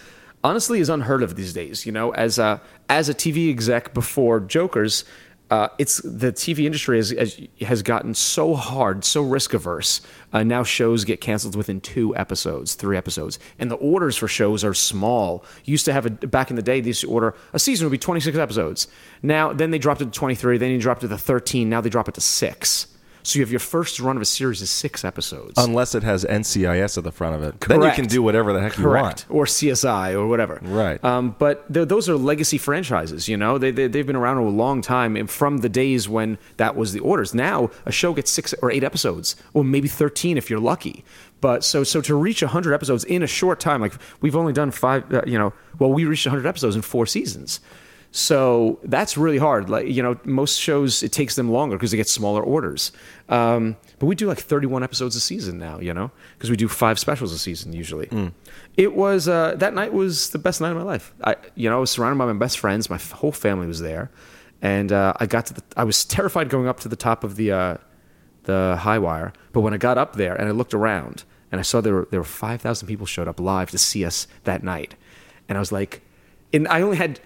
honestly 0.42 0.80
is 0.80 0.88
unheard 0.88 1.22
of 1.22 1.36
these 1.36 1.52
days. 1.52 1.86
You 1.86 1.92
know, 1.92 2.12
as 2.12 2.38
a 2.38 2.60
as 2.88 3.08
a 3.08 3.14
TV 3.14 3.50
exec 3.50 3.94
before 3.94 4.40
Jokers, 4.40 5.04
uh, 5.50 5.68
it's 5.78 5.98
the 5.98 6.32
TV 6.32 6.64
industry 6.64 6.96
has 6.98 7.38
has, 7.60 7.82
gotten 7.82 8.14
so 8.14 8.54
hard, 8.54 9.04
so 9.04 9.22
risk 9.22 9.54
averse. 9.54 10.00
Uh, 10.32 10.42
now 10.42 10.62
shows 10.62 11.04
get 11.04 11.20
canceled 11.20 11.54
within 11.54 11.80
two 11.80 12.16
episodes, 12.16 12.74
three 12.74 12.96
episodes, 12.96 13.38
and 13.58 13.70
the 13.70 13.76
orders 13.76 14.16
for 14.16 14.26
shows 14.26 14.64
are 14.64 14.74
small. 14.74 15.44
Used 15.64 15.84
to 15.84 15.92
have 15.92 16.06
a 16.06 16.10
back 16.10 16.50
in 16.50 16.56
the 16.56 16.62
day, 16.62 16.80
they 16.80 16.88
used 16.88 17.02
to 17.02 17.10
order 17.10 17.34
a 17.52 17.58
season 17.58 17.86
would 17.86 17.92
be 17.92 17.98
twenty 17.98 18.20
six 18.20 18.36
episodes. 18.36 18.88
Now 19.22 19.52
then 19.52 19.70
they 19.70 19.78
dropped 19.78 20.00
it 20.00 20.06
to 20.06 20.10
twenty 20.10 20.34
three, 20.34 20.58
then 20.58 20.70
you 20.70 20.80
dropped 20.80 21.04
it 21.04 21.08
to 21.08 21.18
thirteen. 21.18 21.68
Now 21.68 21.80
they 21.80 21.90
drop 21.90 22.08
it 22.08 22.14
to 22.14 22.20
six. 22.20 22.86
So 23.26 23.38
you 23.38 23.42
have 23.42 23.50
your 23.50 23.58
first 23.58 23.98
run 24.00 24.16
of 24.16 24.22
a 24.22 24.26
series 24.26 24.60
is 24.60 24.68
six 24.68 25.02
episodes. 25.02 25.54
Unless 25.56 25.94
it 25.94 26.02
has 26.02 26.26
NCIS 26.26 26.98
at 26.98 27.04
the 27.04 27.10
front 27.10 27.34
of 27.34 27.42
it, 27.42 27.58
then 27.60 27.80
you 27.80 27.90
can 27.92 28.04
do 28.06 28.22
whatever 28.22 28.52
the 28.52 28.60
heck 28.60 28.76
you 28.76 28.86
want. 28.86 29.24
or 29.30 29.46
CSI 29.46 30.12
or 30.12 30.26
whatever. 30.26 30.60
Right. 30.62 31.02
Um, 31.02 31.34
but 31.38 31.72
th- 31.72 31.88
those 31.88 32.06
are 32.10 32.16
legacy 32.16 32.58
franchises. 32.58 33.26
You 33.26 33.38
know, 33.38 33.56
they, 33.56 33.70
they 33.70 33.86
they've 33.88 34.06
been 34.06 34.14
around 34.14 34.36
a 34.36 34.48
long 34.48 34.82
time 34.82 35.16
and 35.16 35.30
from 35.30 35.58
the 35.58 35.70
days 35.70 36.06
when 36.06 36.36
that 36.58 36.76
was 36.76 36.92
the 36.92 37.00
orders. 37.00 37.32
Now 37.32 37.70
a 37.86 37.92
show 37.92 38.12
gets 38.12 38.30
six 38.30 38.52
or 38.60 38.70
eight 38.70 38.84
episodes, 38.84 39.36
or 39.54 39.64
maybe 39.64 39.88
thirteen 39.88 40.36
if 40.36 40.50
you're 40.50 40.60
lucky. 40.60 41.02
But 41.40 41.64
so 41.64 41.82
so 41.82 42.02
to 42.02 42.14
reach 42.14 42.40
hundred 42.40 42.74
episodes 42.74 43.04
in 43.04 43.22
a 43.22 43.26
short 43.26 43.58
time, 43.58 43.80
like 43.80 43.94
we've 44.20 44.36
only 44.36 44.52
done 44.52 44.70
five. 44.70 45.10
Uh, 45.12 45.22
you 45.26 45.38
know, 45.38 45.54
well 45.78 45.90
we 45.90 46.04
reached 46.04 46.26
hundred 46.26 46.44
episodes 46.44 46.76
in 46.76 46.82
four 46.82 47.06
seasons. 47.06 47.60
So 48.16 48.78
that's 48.84 49.16
really 49.18 49.38
hard. 49.38 49.68
Like 49.68 49.88
you 49.88 50.00
know, 50.00 50.16
most 50.22 50.60
shows 50.60 51.02
it 51.02 51.10
takes 51.10 51.34
them 51.34 51.50
longer 51.50 51.74
because 51.74 51.90
they 51.90 51.96
get 51.96 52.08
smaller 52.08 52.40
orders. 52.40 52.92
Um, 53.28 53.76
but 53.98 54.06
we 54.06 54.14
do 54.14 54.28
like 54.28 54.38
31 54.38 54.84
episodes 54.84 55.16
a 55.16 55.20
season 55.20 55.58
now. 55.58 55.80
You 55.80 55.92
know, 55.92 56.12
because 56.38 56.48
we 56.48 56.54
do 56.56 56.68
five 56.68 57.00
specials 57.00 57.32
a 57.32 57.38
season 57.40 57.72
usually. 57.72 58.06
It 58.76 58.94
was 58.94 59.26
uh, 59.26 59.56
that 59.56 59.74
night 59.74 59.92
was 59.92 60.30
the 60.30 60.38
best 60.38 60.60
night 60.60 60.70
of 60.70 60.76
my 60.76 60.84
life. 60.84 61.12
I 61.24 61.34
you 61.56 61.68
know 61.68 61.78
I 61.78 61.80
was 61.80 61.90
surrounded 61.90 62.16
by 62.18 62.26
my 62.26 62.38
best 62.38 62.60
friends. 62.60 62.88
My 62.88 62.96
f- 62.96 63.10
whole 63.10 63.32
family 63.32 63.66
was 63.66 63.80
there, 63.80 64.12
and 64.62 64.92
uh, 64.92 65.14
I 65.18 65.26
got 65.26 65.46
to 65.46 65.54
the. 65.54 65.64
I 65.76 65.82
was 65.82 66.04
terrified 66.04 66.48
going 66.48 66.68
up 66.68 66.78
to 66.80 66.88
the 66.88 66.94
top 66.94 67.24
of 67.24 67.34
the 67.34 67.50
uh, 67.50 67.76
the 68.44 68.76
high 68.78 69.00
wire. 69.00 69.32
But 69.52 69.62
when 69.62 69.74
I 69.74 69.76
got 69.78 69.98
up 69.98 70.14
there 70.14 70.36
and 70.36 70.46
I 70.46 70.52
looked 70.52 70.72
around 70.72 71.24
and 71.50 71.58
I 71.58 71.62
saw 71.62 71.80
there 71.80 71.94
were 71.94 72.08
there 72.12 72.20
were 72.20 72.24
5,000 72.24 72.86
people 72.86 73.06
showed 73.06 73.26
up 73.26 73.40
live 73.40 73.72
to 73.72 73.78
see 73.78 74.04
us 74.04 74.28
that 74.44 74.62
night, 74.62 74.94
and 75.48 75.58
I 75.58 75.60
was 75.60 75.72
like 75.72 76.02
and 76.52 76.68
I 76.68 76.80
only 76.80 76.96
had 76.96 77.18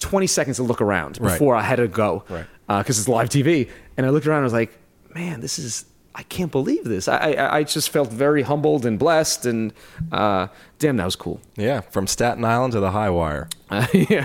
20 0.00 0.26
seconds 0.26 0.56
to 0.56 0.62
look 0.62 0.80
around 0.80 1.18
Right. 1.20 1.32
before 1.32 1.54
I 1.54 1.62
had 1.62 1.76
to 1.76 1.88
go 1.88 2.24
Right. 2.28 2.46
because 2.66 2.98
it's 2.98 3.08
live 3.08 3.28
TV. 3.28 3.68
And 3.96 4.06
I 4.06 4.10
looked 4.10 4.26
around 4.26 4.38
and 4.38 4.44
I 4.44 4.46
was 4.46 4.52
like, 4.52 4.78
man, 5.14 5.40
this 5.40 5.58
is, 5.58 5.84
I 6.14 6.22
can't 6.24 6.50
believe 6.52 6.84
this. 6.84 7.08
I, 7.08 7.32
I, 7.32 7.56
I 7.58 7.62
just 7.64 7.90
felt 7.90 8.10
very 8.12 8.42
humbled 8.42 8.84
and 8.86 8.98
blessed. 8.98 9.46
And 9.46 9.72
uh, 10.12 10.48
damn, 10.78 10.96
that 10.96 11.04
was 11.04 11.16
cool. 11.16 11.40
Yeah, 11.56 11.80
from 11.80 12.06
Staten 12.06 12.44
Island 12.44 12.72
to 12.74 12.80
the 12.80 12.90
High 12.92 13.10
Wire. 13.10 13.48
Uh, 13.70 13.86
yeah, 13.92 14.24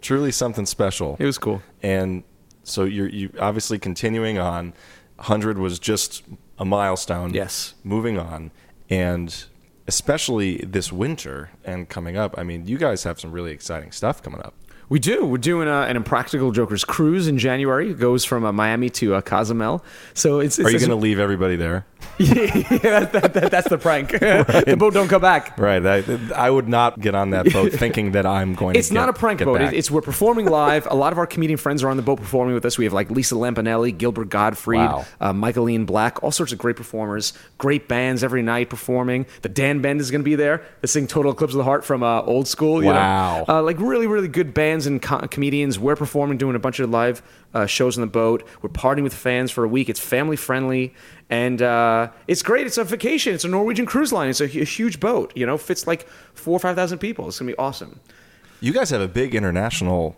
Truly 0.00 0.32
something 0.32 0.66
special. 0.66 1.16
it 1.18 1.26
was 1.26 1.38
cool. 1.38 1.62
And 1.82 2.24
so 2.64 2.84
you're 2.84 3.08
you 3.08 3.30
obviously 3.40 3.78
continuing 3.78 4.38
on. 4.38 4.72
100 5.16 5.58
was 5.58 5.78
just 5.78 6.24
a 6.58 6.64
milestone. 6.64 7.32
Yes. 7.32 7.74
Moving 7.84 8.18
on. 8.18 8.50
And 8.90 9.44
especially 9.86 10.58
this 10.58 10.92
winter 10.92 11.50
and 11.64 11.88
coming 11.88 12.16
up, 12.16 12.34
I 12.38 12.42
mean, 12.42 12.66
you 12.66 12.78
guys 12.78 13.04
have 13.04 13.20
some 13.20 13.30
really 13.30 13.52
exciting 13.52 13.92
stuff 13.92 14.22
coming 14.22 14.40
up. 14.40 14.54
We 14.92 14.98
do. 14.98 15.24
We're 15.24 15.38
doing 15.38 15.68
uh, 15.68 15.84
an 15.88 15.96
Impractical 15.96 16.52
Jokers 16.52 16.84
cruise 16.84 17.26
in 17.26 17.38
January. 17.38 17.92
It 17.92 17.98
goes 17.98 18.26
from 18.26 18.44
uh, 18.44 18.52
Miami 18.52 18.90
to 18.90 19.14
uh, 19.14 19.22
Cozumel. 19.22 19.82
So 20.12 20.40
it's, 20.40 20.58
it's 20.58 20.68
Are 20.68 20.70
you 20.70 20.78
going 20.78 20.90
to 20.90 20.96
leave 20.96 21.18
everybody 21.18 21.56
there? 21.56 21.86
yeah, 22.18 23.00
that, 23.06 23.32
that, 23.32 23.50
that's 23.50 23.68
the 23.70 23.78
prank. 23.78 24.10
the 24.10 24.76
boat 24.78 24.92
don't 24.92 25.08
come 25.08 25.22
back. 25.22 25.56
Right. 25.58 25.84
I, 25.86 26.04
I 26.36 26.50
would 26.50 26.68
not 26.68 27.00
get 27.00 27.14
on 27.14 27.30
that 27.30 27.50
boat 27.52 27.72
thinking 27.84 28.12
that 28.12 28.26
I'm 28.26 28.54
going 28.54 28.74
to 28.74 28.78
It's 28.80 28.88
to 28.88 28.94
not 28.94 29.06
get- 29.06 29.16
a 29.16 29.18
prank 29.18 29.42
boat. 29.42 29.62
It- 29.62 29.72
It's 29.72 29.90
we're 29.90 30.02
performing 30.02 30.44
live. 30.46 30.86
A 30.90 30.94
lot 30.94 31.12
of 31.12 31.18
our 31.18 31.26
comedian 31.26 31.56
friends 31.56 31.82
are 31.82 31.88
on 31.88 31.96
the 31.96 32.02
boat 32.02 32.18
performing 32.18 32.52
with 32.54 32.66
us. 32.66 32.76
We 32.76 32.84
have 32.84 32.92
like 32.92 33.10
Lisa 33.10 33.34
Lampanelli, 33.36 33.96
Gilbert 33.96 34.28
Gottfried, 34.28 34.78
Wow. 34.80 35.06
uh, 35.22 35.32
Michael 35.32 35.70
Ian 35.70 35.86
Black, 35.86 36.22
all 36.22 36.32
sorts 36.32 36.52
of 36.52 36.58
great 36.58 36.76
performers, 36.76 37.32
great 37.56 37.88
bands 37.88 38.22
every 38.22 38.42
night 38.42 38.68
performing. 38.68 39.24
The 39.40 39.48
Dan 39.48 39.80
Band 39.80 40.02
is 40.02 40.10
going 40.10 40.20
to 40.20 40.24
be 40.24 40.34
there. 40.34 40.62
They 40.82 40.88
sing 40.88 41.06
Total 41.06 41.32
Eclipse 41.32 41.54
of 41.54 41.58
the 41.58 41.64
Heart 41.64 41.86
from 41.86 42.02
uh, 42.02 42.20
old 42.22 42.46
school. 42.46 42.82
You 42.82 42.90
Wow. 42.90 43.44
know? 43.48 43.54
Uh, 43.56 43.62
like 43.62 43.78
really, 43.80 44.06
really 44.06 44.28
good 44.28 44.52
bands 44.52 44.81
and 44.86 45.00
co- 45.00 45.26
comedians. 45.28 45.78
We're 45.78 45.96
performing, 45.96 46.38
doing 46.38 46.56
a 46.56 46.58
bunch 46.58 46.78
of 46.80 46.90
live 46.90 47.22
uh, 47.54 47.66
shows 47.66 47.96
on 47.96 48.00
the 48.00 48.06
boat. 48.10 48.46
We're 48.62 48.70
partying 48.70 49.02
with 49.02 49.14
fans 49.14 49.50
for 49.50 49.64
a 49.64 49.68
week. 49.68 49.88
It's 49.88 50.00
family 50.00 50.36
friendly. 50.36 50.94
And 51.30 51.62
uh, 51.62 52.10
it's 52.28 52.42
great. 52.42 52.66
It's 52.66 52.78
a 52.78 52.84
vacation. 52.84 53.34
It's 53.34 53.44
a 53.44 53.48
Norwegian 53.48 53.86
cruise 53.86 54.12
line. 54.12 54.28
It's 54.28 54.40
a, 54.40 54.44
a 54.44 54.64
huge 54.64 55.00
boat. 55.00 55.32
You 55.34 55.46
know, 55.46 55.56
fits 55.56 55.86
like 55.86 56.06
four 56.34 56.56
or 56.56 56.60
five 56.60 56.76
thousand 56.76 56.98
people. 56.98 57.28
It's 57.28 57.38
gonna 57.38 57.52
be 57.52 57.58
awesome. 57.58 58.00
you 58.60 58.72
guys 58.72 58.90
have 58.90 59.00
a 59.00 59.08
big 59.08 59.34
international 59.34 60.16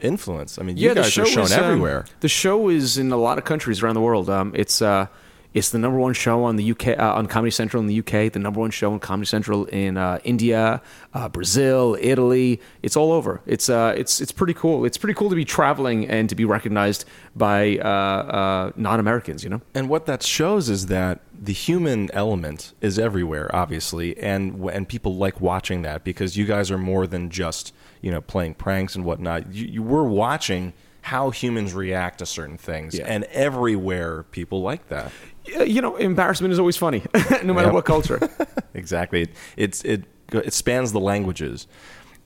influence. 0.00 0.58
I 0.58 0.62
mean, 0.62 0.76
you 0.76 0.94
guys 0.94 1.16
are 1.16 1.24
shown 1.24 1.44
is, 1.44 1.52
um, 1.52 1.62
everywhere. 1.64 2.06
the 2.20 2.28
show 2.28 2.68
is 2.68 2.98
in 2.98 3.12
a 3.12 3.16
lot 3.16 3.38
of 3.38 3.44
countries 3.44 3.82
around 3.82 3.94
the 3.94 4.00
world. 4.00 4.28
Um, 4.28 4.52
it's 4.56 4.82
uh, 4.82 5.06
it's 5.54 5.70
the 5.70 5.78
number 5.78 5.98
one 5.98 6.14
show 6.14 6.44
on 6.44 6.56
the 6.56 6.70
UK 6.70 6.88
uh, 6.98 7.14
on 7.14 7.26
Comedy 7.26 7.50
Central 7.50 7.80
in 7.82 7.86
the 7.86 7.98
UK. 8.00 8.32
The 8.32 8.38
number 8.38 8.60
one 8.60 8.70
show 8.70 8.92
on 8.92 9.00
Comedy 9.00 9.26
Central 9.26 9.66
in 9.66 9.96
uh, 9.96 10.18
India, 10.24 10.80
uh, 11.14 11.28
Brazil, 11.28 11.96
Italy. 12.00 12.60
It's 12.82 12.96
all 12.96 13.12
over. 13.12 13.40
It's 13.46 13.68
uh, 13.68 13.94
it's 13.96 14.20
it's 14.20 14.32
pretty 14.32 14.54
cool. 14.54 14.84
It's 14.84 14.96
pretty 14.96 15.14
cool 15.14 15.28
to 15.30 15.36
be 15.36 15.44
traveling 15.44 16.08
and 16.08 16.28
to 16.28 16.34
be 16.34 16.44
recognized 16.44 17.04
by 17.36 17.78
uh, 17.78 17.86
uh, 17.88 18.72
non 18.76 18.98
Americans. 19.00 19.44
You 19.44 19.50
know. 19.50 19.60
And 19.74 19.88
what 19.88 20.06
that 20.06 20.22
shows 20.22 20.68
is 20.70 20.86
that 20.86 21.20
the 21.38 21.52
human 21.52 22.08
element 22.12 22.72
is 22.80 22.98
everywhere, 22.98 23.54
obviously, 23.54 24.16
and 24.18 24.62
and 24.70 24.88
people 24.88 25.16
like 25.16 25.40
watching 25.40 25.82
that 25.82 26.04
because 26.04 26.36
you 26.36 26.46
guys 26.46 26.70
are 26.70 26.78
more 26.78 27.06
than 27.06 27.30
just 27.30 27.74
you 28.00 28.10
know 28.10 28.20
playing 28.20 28.54
pranks 28.54 28.94
and 28.94 29.04
whatnot. 29.04 29.52
You, 29.52 29.66
you 29.66 29.82
were 29.82 30.04
watching 30.04 30.72
how 31.06 31.30
humans 31.30 31.74
react 31.74 32.20
to 32.20 32.26
certain 32.26 32.56
things, 32.56 32.96
Yeah. 32.96 33.06
and 33.08 33.24
everywhere 33.24 34.22
people 34.24 34.62
like 34.62 34.88
that. 34.88 35.10
You 35.46 35.80
know, 35.82 35.96
embarrassment 35.96 36.52
is 36.52 36.58
always 36.58 36.76
funny, 36.76 37.02
no 37.42 37.52
matter 37.52 37.66
Yep. 37.66 37.72
what 37.74 37.84
culture. 37.84 38.20
exactly. 38.74 39.22
It, 39.22 39.30
it's 39.56 39.84
it 39.84 40.04
it 40.32 40.52
spans 40.52 40.92
the 40.92 41.00
languages, 41.00 41.66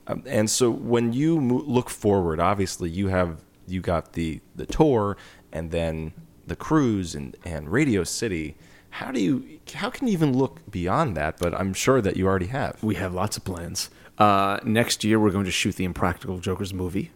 um, 0.07 0.23
and 0.27 0.49
so 0.49 0.69
when 0.71 1.13
you 1.13 1.41
mo- 1.41 1.63
look 1.65 1.89
forward, 1.89 2.39
obviously 2.39 2.89
you 2.89 3.07
have 3.07 3.43
you 3.67 3.81
got 3.81 4.13
the 4.13 4.39
the 4.55 4.65
tour 4.65 5.17
and 5.51 5.71
then 5.71 6.13
the 6.45 6.55
cruise 6.55 7.15
and 7.15 7.35
and 7.43 7.69
Radio 7.71 8.03
City. 8.03 8.55
How 8.91 9.11
do 9.11 9.19
you 9.21 9.59
how 9.75 9.89
can 9.89 10.07
you 10.07 10.13
even 10.13 10.37
look 10.37 10.69
beyond 10.71 11.17
that? 11.17 11.37
But 11.39 11.53
I'm 11.53 11.73
sure 11.73 12.01
that 12.01 12.17
you 12.17 12.25
already 12.27 12.47
have. 12.47 12.81
we 12.83 12.95
have 12.95 13.13
lots 13.13 13.35
of 13.37 13.43
plans. 13.43 13.89
Uh, 14.17 14.59
next 14.63 15.03
year, 15.03 15.19
we're 15.19 15.29
going 15.31 15.45
to 15.45 15.51
shoot 15.51 15.75
the 15.75 15.83
Impractical 15.85 16.39
Jokers 16.39 16.73
movie. 16.73 17.11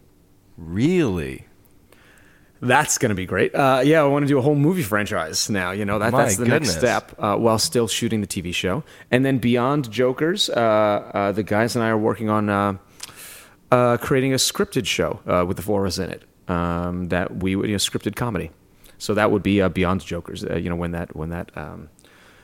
Really? 0.58 1.48
That's 2.62 3.00
going 3.00 3.10
to 3.10 3.16
be 3.16 3.26
great. 3.26 3.56
Uh, 3.56 3.82
yeah, 3.84 4.02
I 4.02 4.06
want 4.06 4.24
to 4.24 4.28
do 4.28 4.38
a 4.38 4.42
whole 4.42 4.56
movie 4.56 4.84
franchise 4.84 5.50
now. 5.50 5.72
You 5.72 5.84
know, 5.84 5.98
that, 5.98 6.12
that's 6.12 6.38
the 6.38 6.46
goodness. 6.46 6.70
next 6.70 6.78
step 6.78 7.16
uh, 7.18 7.36
while 7.36 7.58
still 7.58 7.88
shooting 7.88 8.22
the 8.22 8.28
TV 8.28 8.54
show. 8.54 8.84
And 9.10 9.26
then 9.26 9.40
beyond 9.40 9.90
Jokers, 9.90 10.48
uh, 10.50 10.54
uh, 10.54 11.32
the 11.32 11.42
guys 11.42 11.76
and 11.76 11.84
I 11.84 11.90
are 11.90 11.98
working 11.98 12.30
on 12.30 12.50
uh, 12.50 12.78
uh, 13.72 13.98
creating 13.98 14.34
a 14.34 14.38
scripted 14.38 14.86
show 14.86 15.22
uh, 15.26 15.44
with 15.48 15.58
the 15.58 15.64
four 15.64 15.82
of 15.86 15.88
us 15.88 15.98
in 15.98 16.12
it. 16.12 16.24
Um, 16.48 17.08
that 17.10 17.38
we 17.38 17.56
would, 17.56 17.68
you 17.68 17.74
know, 17.74 17.78
scripted 17.78 18.16
comedy. 18.16 18.52
So 18.98 19.16
that 19.16 19.32
would 19.32 19.42
be 19.42 19.62
uh, 19.62 19.70
beyond 19.70 20.06
Jokers. 20.06 20.44
Uh, 20.44 20.56
you 20.58 20.70
know, 20.70 20.76
when 20.76 20.92
that 20.92 21.16
when 21.16 21.30
that. 21.30 21.52
Um, 21.58 21.90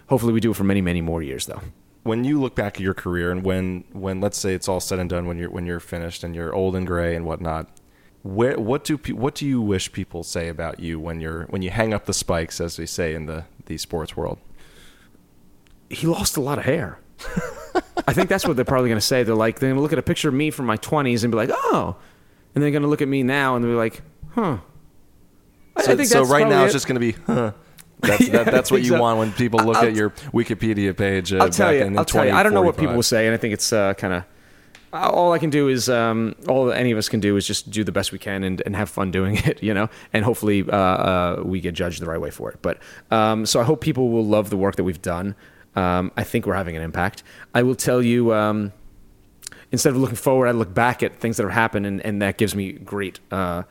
hopefully, 0.08 0.34
we 0.34 0.40
do 0.40 0.52
it 0.52 0.56
for 0.56 0.64
many 0.64 0.82
many 0.82 1.02
more 1.02 1.22
years 1.22 1.46
though. 1.46 1.62
When 2.04 2.24
you 2.24 2.40
look 2.40 2.56
back 2.56 2.76
at 2.76 2.80
your 2.80 2.94
career 2.94 3.32
and 3.32 3.44
when 3.44 3.84
when 3.92 4.22
let's 4.22 4.38
say 4.38 4.54
it's 4.54 4.68
all 4.68 4.80
said 4.80 4.98
and 4.98 5.10
done 5.10 5.28
when 5.28 5.38
you're 5.38 5.52
when 5.52 5.66
you're 5.66 5.80
finished 5.80 6.24
and 6.24 6.34
you're 6.34 6.56
old 6.56 6.76
and 6.76 6.88
gray 6.88 7.16
and 7.16 7.26
whatnot, 7.26 7.70
where 8.28 8.60
what 8.60 8.84
do 8.84 8.98
what 9.14 9.36
do 9.36 9.46
you 9.48 9.62
wish 9.62 9.92
people 9.92 10.24
say 10.24 10.48
about 10.50 10.80
you 10.80 11.00
when 11.00 11.20
you're 11.22 11.46
when 11.46 11.62
you 11.62 11.70
hang 11.70 11.94
up 11.94 12.06
the 12.06 12.14
spikes 12.14 12.60
as 12.62 12.76
they 12.78 12.86
say 12.86 13.14
in 13.14 13.26
the 13.26 13.46
the 13.66 13.78
sports 13.78 14.16
world? 14.18 14.38
he 15.90 16.06
lost 16.06 16.36
a 16.36 16.42
lot 16.42 16.58
of 16.58 16.66
hair. 16.66 17.00
I 18.06 18.12
think 18.12 18.28
that's 18.28 18.46
what 18.46 18.58
they're 18.58 18.66
probably 18.66 18.90
going 18.90 19.00
to 19.00 19.06
say. 19.06 19.24
They're 19.24 19.34
like, 19.36 19.60
they're 19.60 19.70
going 19.70 19.78
to 19.78 19.82
look 19.82 19.94
at 19.94 20.00
a 20.00 20.04
picture 20.04 20.28
of 20.28 20.34
me 20.36 20.52
from 20.52 20.66
my 20.66 20.76
20s 20.78 21.24
and 21.24 21.32
be 21.32 21.38
like, 21.38 21.50
oh. 21.54 21.96
And 22.54 22.62
they're 22.62 22.72
going 22.72 22.82
to 22.84 22.90
look 22.90 23.02
at 23.02 23.08
me 23.08 23.24
now 23.24 23.56
and 23.56 23.64
they're 23.64 23.72
like, 23.76 24.02
huh. 24.32 24.58
I- 25.78 25.82
So, 25.84 25.94
I 25.94 25.96
think 25.96 26.10
so 26.10 26.26
right 26.26 26.42
now 26.42 26.50
probably 26.50 26.66
it's 26.66 26.74
just 26.74 26.88
going 26.88 26.96
to 26.96 27.00
be, 27.00 27.12
huh. 27.26 27.52
That's, 28.02 28.28
Yeah, 28.28 28.44
that, 28.44 28.52
that's 28.52 28.70
what 28.70 28.82
you 28.82 28.90
so. 28.90 29.00
want 29.02 29.18
when 29.20 29.32
people 29.32 29.62
look 29.62 29.78
I'll- 29.78 29.86
at 29.88 29.96
your 29.96 30.10
Wikipedia 30.34 30.96
page. 30.96 31.32
Uh, 31.32 31.38
I'll 31.38 31.50
tell 31.50 31.72
back 31.72 31.90
you. 31.90 31.98
I'll 31.98 32.04
tell 32.06 32.26
you. 32.26 32.32
I 32.34 32.44
don't 32.44 32.54
know 32.54 32.62
what 32.64 32.78
people 32.78 32.96
will 32.96 33.02
say, 33.04 33.26
and 33.26 33.34
I 33.34 33.38
think 33.38 33.54
it's 33.54 33.72
uh, 33.72 33.94
kind 33.94 34.14
of 34.14 34.24
all 34.94 35.34
I 35.34 35.40
can 35.40 35.50
do 35.50 35.68
is 35.68 35.90
um, 35.90 36.36
all 36.48 36.72
any 36.72 36.92
of 36.92 36.98
us 36.98 37.10
can 37.10 37.20
do 37.20 37.36
is 37.38 37.46
just 37.46 37.70
do 37.70 37.84
the 37.84 37.92
best 37.92 38.12
we 38.12 38.20
can 38.20 38.44
and, 38.44 38.62
and 38.66 38.76
have 38.76 38.90
fun 38.90 39.12
doing 39.12 39.36
it, 39.46 39.62
you 39.62 39.74
know. 39.74 39.90
And 40.14 40.24
hopefully 40.24 40.64
uh, 40.68 40.76
uh, 40.76 41.42
we 41.44 41.60
get 41.60 41.74
judged 41.74 42.02
the 42.02 42.06
right 42.06 42.22
way 42.22 42.32
for 42.32 42.52
it. 42.52 42.60
But 42.62 42.80
um, 43.12 43.46
so 43.46 43.60
I 43.60 43.64
hope 43.64 43.82
people 43.82 44.10
will 44.10 44.26
love 44.26 44.50
the 44.50 44.58
work 44.58 44.76
that 44.78 44.84
we've 44.84 45.02
done. 45.02 45.36
Um, 45.76 46.12
I 46.18 46.24
think 46.24 46.46
we're 46.46 46.56
having 46.56 46.76
an 46.76 46.82
impact. 46.82 47.24
I 47.54 47.64
will 47.64 47.76
tell 47.76 48.02
you. 48.02 48.34
Um, 48.34 48.74
instead 49.72 49.94
of 49.94 49.98
looking 49.98 50.16
forward, 50.16 50.48
I 50.48 50.52
look 50.52 50.74
back 50.74 51.04
at 51.04 51.20
things 51.20 51.38
that 51.38 51.44
have 51.44 51.52
happened, 51.52 51.86
and, 51.86 52.02
and 52.02 52.22
that 52.22 52.38
gives 52.38 52.56
me 52.56 52.72
great. 52.72 53.20
Uh, 53.32 53.64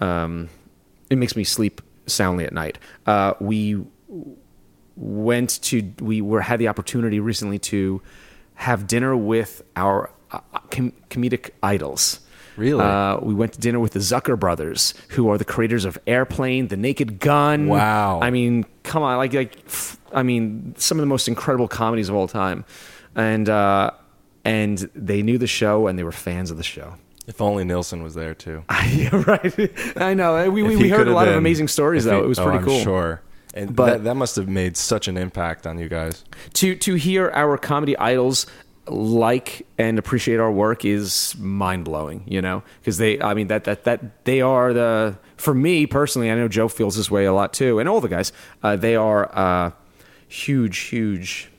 um, 0.00 0.48
it 1.10 1.16
makes 1.16 1.36
me 1.36 1.44
sleep 1.44 1.80
soundly 2.06 2.44
at 2.44 2.52
night. 2.52 2.78
Uh, 3.06 3.34
we 3.40 3.84
went 4.96 5.62
to 5.62 5.92
we 6.00 6.20
were 6.20 6.40
had 6.40 6.58
the 6.58 6.68
opportunity 6.68 7.18
recently 7.18 7.58
to 7.58 8.00
have 8.54 8.86
dinner 8.86 9.16
with 9.16 9.62
our 9.74 10.10
com- 10.70 10.92
comedic 11.10 11.50
idols. 11.62 12.20
Really? 12.56 12.84
Uh, 12.84 13.18
we 13.20 13.34
went 13.34 13.52
to 13.54 13.60
dinner 13.60 13.80
with 13.80 13.92
the 13.94 13.98
Zucker 13.98 14.38
brothers, 14.38 14.94
who 15.10 15.28
are 15.28 15.36
the 15.38 15.44
creators 15.44 15.84
of 15.84 15.98
Airplane, 16.06 16.68
The 16.68 16.76
Naked 16.76 17.18
Gun. 17.18 17.66
Wow. 17.66 18.20
I 18.22 18.30
mean, 18.30 18.64
come 18.84 19.02
on, 19.02 19.16
like 19.16 19.32
like 19.34 19.56
f- 19.66 19.98
I 20.12 20.22
mean, 20.22 20.74
some 20.78 20.98
of 20.98 21.02
the 21.02 21.06
most 21.08 21.26
incredible 21.26 21.66
comedies 21.66 22.08
of 22.08 22.14
all 22.14 22.28
time, 22.28 22.64
and 23.16 23.48
uh, 23.48 23.90
and 24.44 24.78
they 24.94 25.22
knew 25.22 25.36
the 25.38 25.48
show 25.48 25.88
and 25.88 25.98
they 25.98 26.04
were 26.04 26.12
fans 26.12 26.52
of 26.52 26.56
the 26.56 26.62
show. 26.62 26.94
If 27.26 27.40
only 27.40 27.64
Nielsen 27.64 28.02
was 28.04 28.14
there 28.14 28.34
too. 28.34 28.62
Yeah, 28.88 29.22
right. 29.26 29.72
I 29.96 30.14
know. 30.14 30.48
We, 30.50 30.62
we, 30.62 30.76
we 30.76 30.82
he 30.84 30.88
heard 30.90 31.08
a 31.08 31.12
lot 31.12 31.26
of 31.26 31.34
amazing 31.34 31.68
stories, 31.68 32.04
though. 32.04 32.18
he- 32.18 32.24
it 32.24 32.28
was 32.28 32.38
oh, 32.38 32.44
pretty 32.44 32.58
I'm 32.58 32.64
cool. 32.64 32.80
Sure. 32.82 33.22
And 33.54 33.74
But- 33.74 33.86
that, 33.86 34.04
that 34.04 34.14
must 34.14 34.36
have 34.36 34.48
made 34.48 34.76
such 34.76 35.08
an 35.08 35.16
impact 35.16 35.66
on 35.66 35.78
you 35.78 35.88
guys. 35.88 36.24
to 36.54 36.76
to 36.76 36.94
hear 36.94 37.30
our 37.34 37.56
comedy 37.56 37.96
idols 37.98 38.46
like 38.86 39.66
and 39.78 39.98
appreciate 39.98 40.38
our 40.40 40.50
work 40.52 40.84
is 40.84 41.34
mind 41.38 41.84
blowing. 41.84 42.22
You 42.26 42.42
know, 42.42 42.62
because 42.80 42.98
they, 42.98 43.20
I 43.20 43.34
mean, 43.34 43.48
that 43.48 43.64
that 43.64 43.84
that 43.84 44.24
they 44.24 44.40
are 44.40 44.72
the 44.72 45.18
for 45.36 45.54
me 45.54 45.86
personally. 45.86 46.30
I 46.30 46.34
know 46.34 46.48
Joe 46.48 46.68
feels 46.68 46.96
this 46.96 47.10
way 47.10 47.24
a 47.24 47.32
lot 47.32 47.52
too, 47.52 47.78
and 47.78 47.88
all 47.88 48.00
the 48.00 48.08
guys. 48.08 48.32
Uh, 48.62 48.76
they 48.76 48.96
are 48.96 49.30
uh, 49.36 49.70
huge, 50.28 50.78
huge. 50.78 51.50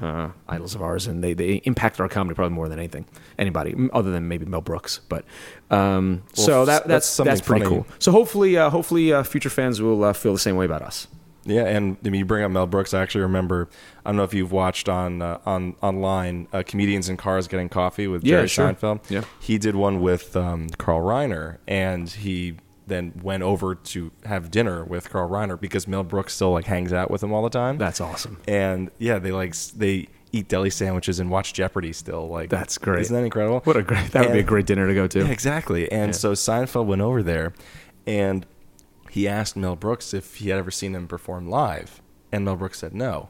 Uh, 0.00 0.30
idols 0.48 0.74
of 0.74 0.82
ours, 0.82 1.06
and 1.06 1.22
they, 1.22 1.34
they 1.34 1.56
impact 1.66 2.00
our 2.00 2.08
comedy 2.08 2.34
probably 2.34 2.52
more 2.54 2.68
than 2.68 2.80
anything, 2.80 3.04
anybody 3.38 3.76
other 3.92 4.10
than 4.10 4.26
maybe 4.26 4.44
Mel 4.44 4.62
Brooks. 4.62 4.98
But 5.08 5.24
um, 5.70 6.22
Well, 6.36 6.46
so 6.46 6.64
that 6.64 6.88
that's 6.88 6.88
that's 6.88 7.06
something 7.06 7.30
that's 7.30 7.46
pretty 7.46 7.64
funny. 7.64 7.76
cool. 7.76 7.86
So 8.00 8.10
hopefully, 8.10 8.56
uh, 8.56 8.70
hopefully, 8.70 9.12
uh, 9.12 9.22
future 9.22 9.50
fans 9.50 9.80
will 9.80 10.02
uh, 10.02 10.12
feel 10.12 10.32
the 10.32 10.38
same 10.40 10.56
way 10.56 10.64
about 10.64 10.82
us. 10.82 11.06
Yeah, 11.46 11.64
and 11.66 11.96
I 12.04 12.08
mean, 12.08 12.20
you 12.20 12.24
bring 12.24 12.42
up 12.44 12.50
Mel 12.50 12.66
Brooks. 12.66 12.94
I 12.94 13.02
actually 13.02 13.22
remember. 13.22 13.68
I 14.04 14.08
don't 14.10 14.16
know 14.16 14.24
if 14.24 14.32
you've 14.34 14.52
watched 14.52 14.88
on 14.88 15.20
uh, 15.22 15.38
on 15.44 15.74
online 15.82 16.48
uh, 16.52 16.62
comedians 16.66 17.08
in 17.08 17.16
cars 17.16 17.48
getting 17.48 17.68
coffee 17.68 18.06
with 18.06 18.24
Yeah, 18.24 18.36
Jerry 18.38 18.48
sure. 18.48 18.72
Seinfeld. 18.72 19.10
Yeah. 19.10 19.24
he 19.40 19.58
did 19.58 19.74
one 19.76 20.00
with 20.00 20.36
um, 20.36 20.68
Carl 20.78 21.00
Reiner, 21.02 21.58
and 21.68 22.08
he 22.08 22.56
then 22.86 23.12
went 23.22 23.42
over 23.42 23.74
to 23.74 24.10
have 24.26 24.50
dinner 24.50 24.84
with 24.84 25.08
Carl 25.10 25.28
Reiner 25.28 25.58
because 25.58 25.88
Mel 25.88 26.02
Brooks 26.02 26.34
still 26.34 26.52
like 26.52 26.66
hangs 26.66 26.92
out 26.92 27.10
with 27.10 27.22
him 27.22 27.32
all 27.32 27.42
the 27.42 27.50
time. 27.50 27.78
That's 27.78 28.00
awesome. 28.00 28.38
and 28.46 28.90
yeah, 28.98 29.18
they 29.18 29.32
like 29.32 29.54
they 29.76 30.08
eat 30.32 30.48
deli 30.48 30.68
sandwiches 30.68 31.20
and 31.20 31.30
watch 31.30 31.52
Jeopardy 31.52 31.92
still. 31.92 32.28
Like 32.28 32.50
That's 32.50 32.76
great. 32.76 33.00
Isn't 33.02 33.14
that 33.16 33.22
incredible? 33.24 33.60
What 33.60 33.76
a 33.76 33.82
great 33.82 34.10
that 34.12 34.26
would 34.26 34.32
be 34.32 34.40
a 34.40 34.42
great 34.42 34.66
dinner 34.66 34.86
to 34.88 34.94
go 34.94 35.06
to. 35.06 35.20
Yeah, 35.20 35.28
exactly. 35.28 35.90
And 35.92 36.08
Yeah. 36.08 36.12
so 36.12 36.32
Seinfeld 36.32 36.86
went 36.86 37.00
over 37.02 37.22
there, 37.22 37.52
and 38.06 38.44
he 39.14 39.28
asked 39.28 39.56
Mel 39.56 39.76
Brooks 39.76 40.12
if 40.12 40.36
he 40.36 40.48
had 40.50 40.58
ever 40.58 40.70
seen 40.70 40.94
him 40.94 41.06
perform 41.06 41.48
live, 41.48 42.02
and 42.32 42.44
Mel 42.44 42.56
Brooks 42.56 42.80
said 42.80 42.94
no. 42.94 43.28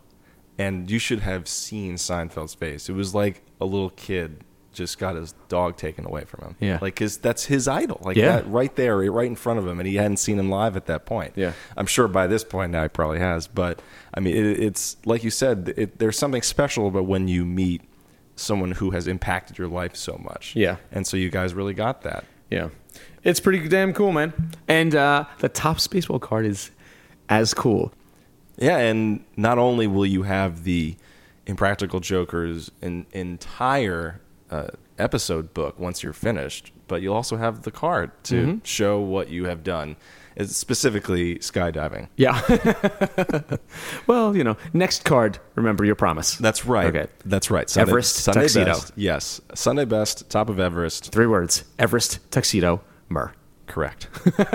And 0.59 0.91
you 0.91 0.99
should 0.99 1.21
have 1.21 1.49
seen 1.49 1.97
Seinfeld's 1.97 2.55
face. 2.55 2.89
It 2.89 2.93
was 2.95 3.15
like 3.15 3.43
a 3.61 3.65
little 3.65 3.91
kid 3.91 4.45
just 4.73 4.99
got 4.99 5.15
his 5.15 5.35
dog 5.49 5.77
taken 5.77 6.05
away 6.07 6.25
from 6.25 6.41
him. 6.45 6.57
Yeah. 6.59 6.79
like 6.81 6.99
his 6.99 7.19
that's 7.19 7.45
his 7.45 7.69
idol. 7.69 8.01
Like 8.05 8.17
Yeah. 8.17 8.37
that 8.37 8.49
right 8.51 8.75
there, 8.75 8.97
right 9.13 9.27
in 9.27 9.37
front 9.37 9.59
of 9.61 9.67
him, 9.67 9.79
and 9.79 9.87
he 9.87 9.97
hadn't 9.97 10.17
seen 10.17 10.39
him 10.39 10.49
live 10.51 10.77
at 10.77 10.87
that 10.87 11.07
point. 11.07 11.35
Yeah. 11.37 11.53
I'm 11.77 11.87
sure 11.87 12.09
by 12.09 12.27
this 12.27 12.43
point 12.45 12.73
now 12.73 12.83
he 12.83 12.89
probably 12.89 13.19
has. 13.21 13.47
But 13.47 13.81
I 14.15 14.21
mean, 14.21 14.35
it, 14.37 14.59
it's 14.61 14.97
like 15.05 15.23
you 15.23 15.31
said, 15.31 15.75
it, 15.77 15.99
there's 15.99 16.19
something 16.19 16.43
special 16.43 16.89
about 16.89 17.07
when 17.07 17.29
you 17.29 17.45
meet 17.45 17.83
someone 18.37 18.73
who 18.73 18.91
has 18.91 19.07
impacted 19.07 19.59
your 19.59 19.69
life 19.69 19.95
so 19.95 20.19
much. 20.19 20.57
Yeah. 20.57 20.77
and 20.91 21.07
so 21.07 21.17
you 21.17 21.31
guys 21.31 21.53
really 21.55 21.75
got 21.75 22.03
that. 22.03 22.25
Yeah. 22.51 22.69
It's 23.23 23.41
pretty 23.41 23.67
damn 23.69 23.93
cool, 23.93 24.13
man. 24.13 24.33
And 24.69 24.95
uh, 24.95 25.25
the 25.39 25.49
Topps 25.49 25.87
baseball 25.87 26.19
card 26.19 26.45
is 26.47 26.71
as 27.29 27.55
cool. 27.55 27.93
Yeah, 28.57 28.77
and 28.79 29.25
not 29.37 29.59
only 29.59 29.87
will 29.87 30.07
you 30.07 30.23
have 30.25 30.65
the 30.65 30.95
Impractical 31.47 32.01
Joker's 32.01 32.71
in, 32.81 33.07
entire 33.13 34.21
uh, 34.51 34.69
episode 34.99 35.53
book 35.55 35.79
once 35.81 36.03
you're 36.03 36.13
finished, 36.13 36.71
but 36.87 37.03
you'll 37.03 37.15
also 37.15 37.37
have 37.37 37.63
the 37.63 37.71
card 37.71 38.11
to 38.25 38.35
Mm-hmm. 38.35 38.59
show 38.63 39.01
what 39.01 39.29
you 39.31 39.47
have 39.47 39.65
done, 39.65 39.97
specifically 40.43 41.37
skydiving. 41.37 42.09
Yeah. 42.17 42.41
well, 44.07 44.37
you 44.37 44.45
know, 44.45 44.57
next 44.73 45.05
card, 45.05 45.39
remember 45.55 45.85
your 45.85 45.95
promise. 45.95 46.37
That's 46.37 46.67
right. 46.67 46.87
Okay. 46.87 47.07
That's 47.25 47.51
right. 47.51 47.75
Everest 47.77 48.25
tuxedo. 48.25 48.65
Best. 48.67 48.93
Yes. 48.97 49.41
Sunday 49.55 49.85
best, 49.85 50.29
top 50.31 50.49
of 50.49 50.59
Everest. 50.59 51.13
Three 51.13 51.27
words 51.27 51.65
Everest, 51.79 52.31
tuxedo, 52.31 52.83
Murr. 53.09 53.33
Correct. 53.67 54.09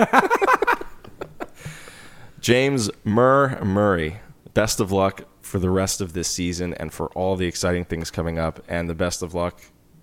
James 2.40 2.90
Murr 3.04 3.62
Murray, 3.62 4.20
best 4.54 4.80
of 4.80 4.92
luck 4.92 5.24
for 5.42 5.58
the 5.58 5.70
rest 5.70 6.00
of 6.00 6.12
this 6.12 6.28
season 6.28 6.74
and 6.74 6.92
for 6.92 7.08
all 7.08 7.36
the 7.36 7.46
exciting 7.46 7.84
things 7.84 8.10
coming 8.10 8.38
up, 8.38 8.62
and 8.68 8.88
the 8.88 8.94
best 8.94 9.22
of 9.22 9.34
luck 9.34 9.60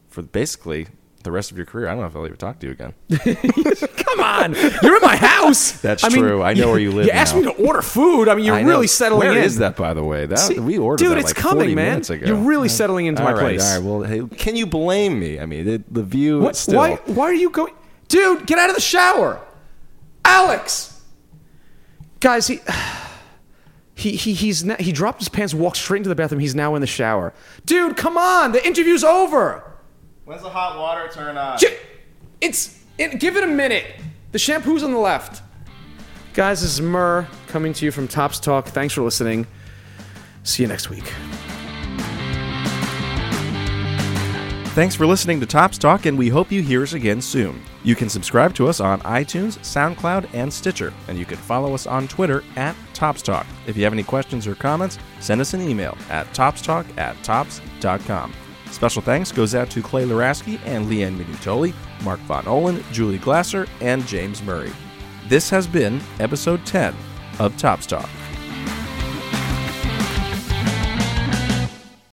for 0.07 0.21
basically 0.21 0.87
the 1.27 1.31
rest 1.31 1.51
of 1.51 1.57
your 1.57 1.65
career. 1.65 1.89
I 1.89 1.91
don't 1.91 1.99
know 1.99 2.07
if 2.07 2.15
I'll 2.15 2.25
ever 2.25 2.37
talk 2.37 2.59
to 2.59 2.67
you 2.67 2.71
again. 2.71 2.93
Come 3.97 4.21
on. 4.21 4.55
You're 4.81 4.95
in 4.95 5.01
my 5.01 5.17
house. 5.17 5.73
That's 5.81 6.05
I 6.05 6.07
mean, 6.07 6.19
true. 6.19 6.41
I 6.41 6.53
know 6.53 6.69
where 6.69 6.79
you 6.79 6.93
live 6.93 7.05
You 7.05 7.11
asked 7.11 7.35
me 7.35 7.43
to 7.43 7.51
order 7.51 7.81
food. 7.81 8.29
I 8.29 8.35
mean, 8.35 8.45
you're 8.45 8.55
I 8.55 8.61
really 8.61 8.87
settling 8.87 9.27
Where 9.27 9.37
in. 9.37 9.43
is 9.43 9.57
that, 9.57 9.75
by 9.75 9.93
the 9.93 10.05
way? 10.05 10.25
That 10.25 10.39
See, 10.39 10.57
we 10.57 10.77
ordered 10.77 11.03
Dude, 11.03 11.11
that 11.11 11.17
it's 11.17 11.29
like 11.29 11.35
coming, 11.35 11.75
40 11.75 11.75
man. 11.75 12.01
You're 12.25 12.37
really 12.37 12.69
settling 12.69 13.07
into 13.07 13.21
All 13.21 13.27
my 13.27 13.33
right, 13.33 13.41
place. 13.41 13.69
All 13.69 13.77
right. 13.77 13.85
Well, 13.85 14.29
hey, 14.29 14.35
can 14.37 14.55
you 14.55 14.65
blame 14.65 15.19
me? 15.19 15.37
I 15.37 15.45
mean, 15.45 15.67
it, 15.67 15.93
the 15.93 16.03
view. 16.03 16.39
What? 16.39 16.55
Still, 16.55 16.77
Why? 16.77 16.95
Why 17.07 17.25
are 17.25 17.33
you 17.33 17.49
going? 17.49 17.73
Dude, 18.07 18.45
get 18.45 18.57
out 18.57 18.69
of 18.69 18.75
the 18.75 18.81
shower, 18.81 19.41
Alex. 20.23 21.01
Guys, 22.21 22.47
he 22.47 22.61
he 23.95 24.15
he 24.15 24.33
he's 24.33 24.61
he 24.79 24.93
dropped 24.93 25.19
his 25.19 25.27
pants, 25.27 25.53
walked 25.53 25.77
straight 25.77 25.97
into 25.97 26.09
the 26.09 26.15
bathroom. 26.15 26.39
He's 26.39 26.55
now 26.55 26.75
in 26.75 26.81
the 26.81 26.87
shower. 26.87 27.33
Dude, 27.65 27.97
come 27.97 28.17
on, 28.17 28.53
the 28.53 28.65
interview's 28.65 29.03
over. 29.03 29.63
When's 30.27 30.41
the 30.41 30.49
hot 30.49 30.77
water 30.77 31.07
turn 31.09 31.37
on? 31.37 31.57
J- 31.57 31.77
It's 32.41 32.83
it, 32.97 33.17
give 33.17 33.37
it 33.37 33.45
a 33.45 33.47
minute. 33.47 33.85
The 34.33 34.39
shampoo's 34.39 34.83
on 34.83 34.91
the 34.91 34.97
left. 34.97 35.41
Guys, 36.33 36.61
this 36.61 36.73
is 36.73 36.81
Murr 36.81 37.25
coming 37.47 37.71
to 37.71 37.85
you 37.85 37.91
from 37.91 38.09
Topps 38.09 38.37
Talk. 38.41 38.65
Thanks 38.67 38.93
for 38.93 39.03
listening. 39.03 39.47
See 40.43 40.63
you 40.63 40.67
next 40.67 40.89
week. 40.89 41.05
Thanks 44.75 44.95
for 44.95 45.07
listening 45.07 45.39
to 45.39 45.45
Topps 45.45 45.77
Talk, 45.77 46.05
and 46.05 46.17
we 46.17 46.27
hope 46.27 46.51
you 46.51 46.61
hear 46.61 46.83
us 46.83 46.91
again 46.91 47.21
soon. 47.21 47.61
You 47.85 47.95
can 47.95 48.09
subscribe 48.09 48.53
to 48.55 48.67
us 48.67 48.81
on 48.81 48.99
iTunes, 49.03 49.57
SoundCloud, 49.59 50.27
and 50.33 50.51
Stitcher, 50.51 50.93
and 51.07 51.17
you 51.17 51.23
can 51.23 51.37
follow 51.37 51.73
us 51.73 51.87
on 51.87 52.05
Twitter 52.09 52.43
at 52.57 52.75
Topps 52.93 53.21
Talk. 53.21 53.47
If 53.65 53.77
you 53.77 53.85
have 53.85 53.93
any 53.93 54.03
questions 54.03 54.45
or 54.45 54.55
comments, 54.55 54.99
send 55.21 55.39
us 55.39 55.53
an 55.53 55.61
email 55.61 55.97
at 56.09 56.27
toppstalk 56.33 56.85
at 56.97 57.15
topps.com. 57.23 58.33
Special 58.71 59.01
thanks 59.01 59.31
goes 59.31 59.55
out 59.55 59.69
to 59.71 59.81
Clay 59.81 60.05
Laraski 60.05 60.59
and 60.65 60.85
Leanne 60.87 61.17
Minutoli, 61.17 61.73
Mark 62.03 62.19
Von 62.21 62.43
Ohlen, 62.45 62.83
Julie 62.91 63.17
Glasser, 63.17 63.65
and 63.81 64.05
James 64.05 64.43
Murray. 64.43 64.71
This 65.27 65.49
has 65.49 65.67
been 65.67 65.99
episode 66.19 66.65
10 66.65 66.95
of 67.39 67.57
Topps 67.57 67.85
Talk. 67.85 68.09